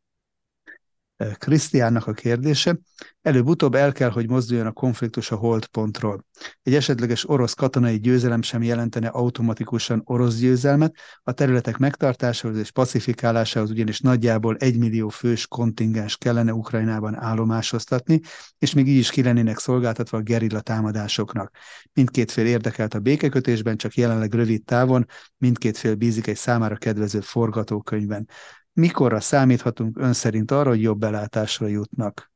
Krisztiánnak 1.32 2.06
a 2.06 2.12
kérdése. 2.12 2.78
Előbb-utóbb 3.22 3.74
el 3.74 3.92
kell, 3.92 4.10
hogy 4.10 4.28
mozduljon 4.28 4.66
a 4.66 4.72
konfliktus 4.72 5.30
a 5.30 5.36
holdpontról. 5.36 6.24
Egy 6.62 6.74
esetleges 6.74 7.28
orosz 7.28 7.52
katonai 7.52 8.00
győzelem 8.00 8.42
sem 8.42 8.62
jelentene 8.62 9.08
automatikusan 9.08 10.02
orosz 10.04 10.36
győzelmet, 10.36 10.96
a 11.22 11.32
területek 11.32 11.76
megtartásához 11.76 12.58
és 12.58 12.70
pacifikálásához 12.70 13.70
ugyanis 13.70 14.00
nagyjából 14.00 14.56
egy 14.56 14.78
millió 14.78 15.08
fős 15.08 15.46
kontingens 15.46 16.16
kellene 16.16 16.52
Ukrajnában 16.52 17.14
állomásoztatni, 17.14 18.20
és 18.58 18.72
még 18.72 18.88
így 18.88 18.98
is 18.98 19.10
ki 19.10 19.22
lennének 19.22 19.58
szolgáltatva 19.58 20.18
a 20.18 20.22
gerilla 20.22 20.60
támadásoknak. 20.60 21.56
Mindkét 21.92 22.30
fél 22.30 22.46
érdekelt 22.46 22.94
a 22.94 23.00
békekötésben, 23.00 23.76
csak 23.76 23.94
jelenleg 23.94 24.34
rövid 24.34 24.64
távon 24.64 25.06
mindkét 25.38 25.78
fél 25.78 25.94
bízik 25.94 26.26
egy 26.26 26.36
számára 26.36 26.76
kedvező 26.76 27.20
forgatókönyvben. 27.20 28.28
Mikorra 28.74 29.20
számíthatunk 29.20 29.98
ön 29.98 30.12
szerint 30.12 30.50
arra, 30.50 30.68
hogy 30.68 30.82
jobb 30.82 30.98
belátásra 30.98 31.66
jutnak? 31.66 32.32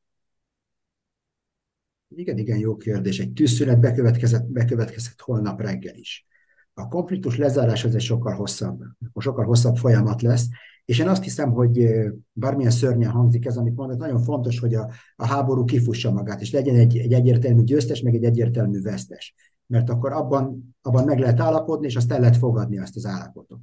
Igen, 2.15 2.37
igen, 2.37 2.57
jó 2.57 2.75
kérdés. 2.75 3.19
Egy 3.19 3.33
tűzszünet 3.33 3.79
bekövetkezett, 3.79 4.45
bekövetkezett 4.45 5.19
holnap 5.19 5.61
reggel 5.61 5.95
is. 5.95 6.25
A 6.73 6.87
konfliktus 6.87 7.37
lezárás 7.37 7.85
az 7.85 7.95
egy 7.95 8.01
sokkal 8.01 8.33
hosszabb, 8.33 8.81
sokkal 9.15 9.45
hosszabb 9.45 9.75
folyamat 9.75 10.21
lesz, 10.21 10.47
és 10.85 10.99
én 10.99 11.07
azt 11.07 11.23
hiszem, 11.23 11.51
hogy 11.51 11.89
bármilyen 12.31 12.71
szörnyen 12.71 13.11
hangzik 13.11 13.45
ez, 13.45 13.57
amit 13.57 13.75
mondott, 13.75 13.97
nagyon 13.97 14.21
fontos, 14.21 14.59
hogy 14.59 14.75
a, 14.75 14.91
a 15.15 15.25
háború 15.25 15.63
kifussa 15.63 16.11
magát, 16.11 16.41
és 16.41 16.51
legyen 16.51 16.75
egy, 16.75 16.97
egy 16.97 17.13
egyértelmű 17.13 17.63
győztes, 17.63 18.01
meg 18.01 18.15
egy 18.15 18.23
egyértelmű 18.23 18.81
vesztes. 18.81 19.35
Mert 19.65 19.89
akkor 19.89 20.11
abban, 20.11 20.75
abban 20.81 21.05
meg 21.05 21.19
lehet 21.19 21.39
állapodni, 21.39 21.85
és 21.85 21.95
azt 21.95 22.11
el 22.11 22.19
lehet 22.19 22.37
fogadni 22.37 22.79
azt 22.79 22.95
az 22.95 23.05
állapotot. 23.05 23.59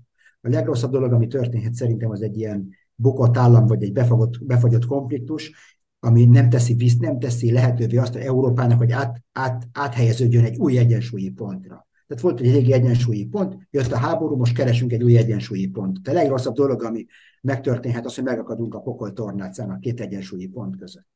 A 0.46 0.48
legrosszabb 0.48 0.90
dolog, 0.90 1.12
ami 1.12 1.26
történhet 1.26 1.74
szerintem, 1.74 2.10
az 2.10 2.22
egy 2.22 2.36
ilyen 2.36 2.68
bukott 2.94 3.36
állam, 3.36 3.66
vagy 3.66 3.82
egy 3.82 3.92
befogott, 3.92 4.44
befagyott 4.44 4.86
konfliktus, 4.86 5.52
ami 6.00 6.24
nem 6.24 6.48
teszi, 6.48 6.74
visz, 6.74 6.96
nem 6.96 7.18
teszi 7.18 7.52
lehetővé 7.52 7.96
azt, 7.96 8.12
hogy 8.12 8.22
Európának, 8.22 8.78
hogy 8.78 8.92
át, 8.92 9.22
át, 9.32 9.68
áthelyeződjön 9.72 10.44
egy 10.44 10.56
új 10.56 10.78
egyensúlyi 10.78 11.30
pontra. 11.30 11.86
Tehát 12.06 12.22
volt 12.22 12.40
egy 12.40 12.52
régi 12.52 12.72
egyensúlyi 12.72 13.26
pont, 13.26 13.68
jött 13.70 13.92
a 13.92 13.96
háború, 13.96 14.36
most 14.36 14.54
keresünk 14.54 14.92
egy 14.92 15.02
új 15.02 15.16
egyensúlyi 15.16 15.66
pontot. 15.68 16.08
A 16.08 16.12
legrosszabb 16.12 16.54
dolog, 16.54 16.82
ami 16.82 17.06
megtörténhet, 17.42 18.04
az, 18.04 18.14
hogy 18.14 18.24
megakadunk 18.24 18.74
a 18.74 18.80
pokol 18.80 19.12
tornácán 19.12 19.70
a 19.70 19.78
két 19.78 20.00
egyensúlyi 20.00 20.46
pont 20.46 20.76
között 20.76 21.06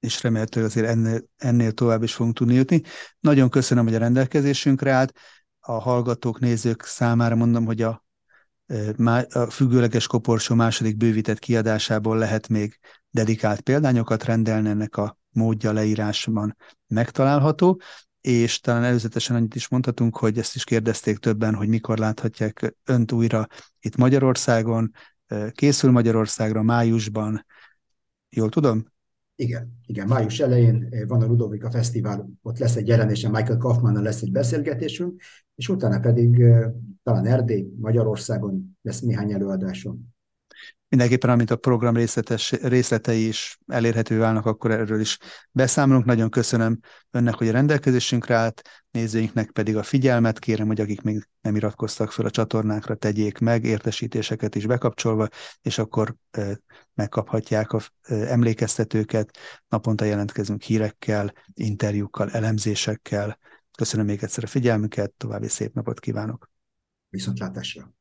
és 0.00 0.22
remélhetőleg 0.22 0.68
azért 0.68 0.86
ennél, 0.86 1.20
ennél 1.36 1.72
tovább 1.72 2.02
is 2.02 2.14
fogunk 2.14 2.36
tudni 2.36 2.54
jutni. 2.54 2.82
Nagyon 3.20 3.48
köszönöm, 3.48 3.84
hogy 3.84 3.94
a 3.94 3.98
rendelkezésünkre 3.98 4.92
állt 4.92 5.12
a 5.66 5.80
hallgatók, 5.80 6.40
nézők 6.40 6.82
számára 6.82 7.34
mondom, 7.34 7.64
hogy 7.64 7.82
a, 7.82 8.04
a 9.28 9.50
függőleges 9.50 10.06
koporsó 10.06 10.54
második 10.54 10.96
bővített 10.96 11.38
kiadásából 11.38 12.18
lehet 12.18 12.48
még 12.48 12.78
dedikált 13.10 13.60
példányokat 13.60 14.24
rendelni 14.24 14.68
ennek 14.68 14.96
a 14.96 15.18
módja 15.30 15.72
leírásban 15.72 16.56
megtalálható, 16.86 17.80
és 18.20 18.60
talán 18.60 18.84
előzetesen 18.84 19.36
annyit 19.36 19.54
is 19.54 19.68
mondhatunk, 19.68 20.16
hogy 20.16 20.38
ezt 20.38 20.54
is 20.54 20.64
kérdezték 20.64 21.18
többen, 21.18 21.54
hogy 21.54 21.68
mikor 21.68 21.98
láthatják 21.98 22.76
önt 22.84 23.12
újra 23.12 23.46
itt 23.80 23.96
Magyarországon, 23.96 24.90
készül 25.52 25.90
Magyarországra 25.90 26.62
májusban, 26.62 27.46
jól 28.28 28.48
tudom? 28.48 28.94
Igen, 29.36 29.72
igen, 29.86 30.06
május 30.06 30.40
elején 30.40 30.88
van 31.08 31.22
a 31.22 31.26
Ludovika 31.26 31.70
Fesztivál, 31.70 32.30
ott 32.42 32.58
lesz 32.58 32.76
egy 32.76 32.88
jelenése, 32.88 33.28
Michael 33.28 33.58
Kaufmannal 33.58 34.02
lesz 34.02 34.22
egy 34.22 34.32
beszélgetésünk, 34.32 35.22
és 35.54 35.68
utána 35.68 36.00
pedig 36.00 36.44
talán 37.02 37.26
Erdély, 37.26 37.66
Magyarországon 37.80 38.76
lesz 38.82 39.00
néhány 39.00 39.32
előadásom 39.32 40.14
mindenképpen, 40.88 41.30
amint 41.30 41.50
a 41.50 41.56
program 41.56 41.94
részletes, 41.94 42.50
részletei 42.50 43.26
is 43.26 43.58
elérhető 43.66 44.18
válnak, 44.18 44.46
akkor 44.46 44.70
erről 44.70 45.00
is 45.00 45.18
beszámolunk. 45.50 46.04
Nagyon 46.04 46.30
köszönöm 46.30 46.78
önnek, 47.10 47.34
hogy 47.34 47.48
a 47.48 47.52
rendelkezésünkre 47.52 48.34
állt, 48.34 48.62
nézőinknek 48.90 49.50
pedig 49.50 49.76
a 49.76 49.82
figyelmet. 49.82 50.38
Kérem, 50.38 50.66
hogy 50.66 50.80
akik 50.80 51.00
még 51.02 51.28
nem 51.40 51.56
iratkoztak 51.56 52.12
fel 52.12 52.24
a 52.24 52.30
csatornákra, 52.30 52.94
tegyék 52.94 53.38
meg, 53.38 53.64
értesítéseket 53.64 54.54
is 54.54 54.66
bekapcsolva, 54.66 55.28
és 55.62 55.78
akkor 55.78 56.14
megkaphatják 56.94 57.72
a 57.72 57.80
emlékeztetőket. 58.08 59.38
Naponta 59.68 60.04
jelentkezünk 60.04 60.62
hírekkel, 60.62 61.32
interjúkkal, 61.54 62.30
elemzésekkel. 62.30 63.38
Köszönöm 63.76 64.06
még 64.06 64.22
egyszer 64.22 64.44
a 64.44 64.46
figyelmüket, 64.46 65.10
további 65.10 65.48
szép 65.48 65.74
napot 65.74 66.00
kívánok! 66.00 66.50
Viszontlátásra! 67.08 67.95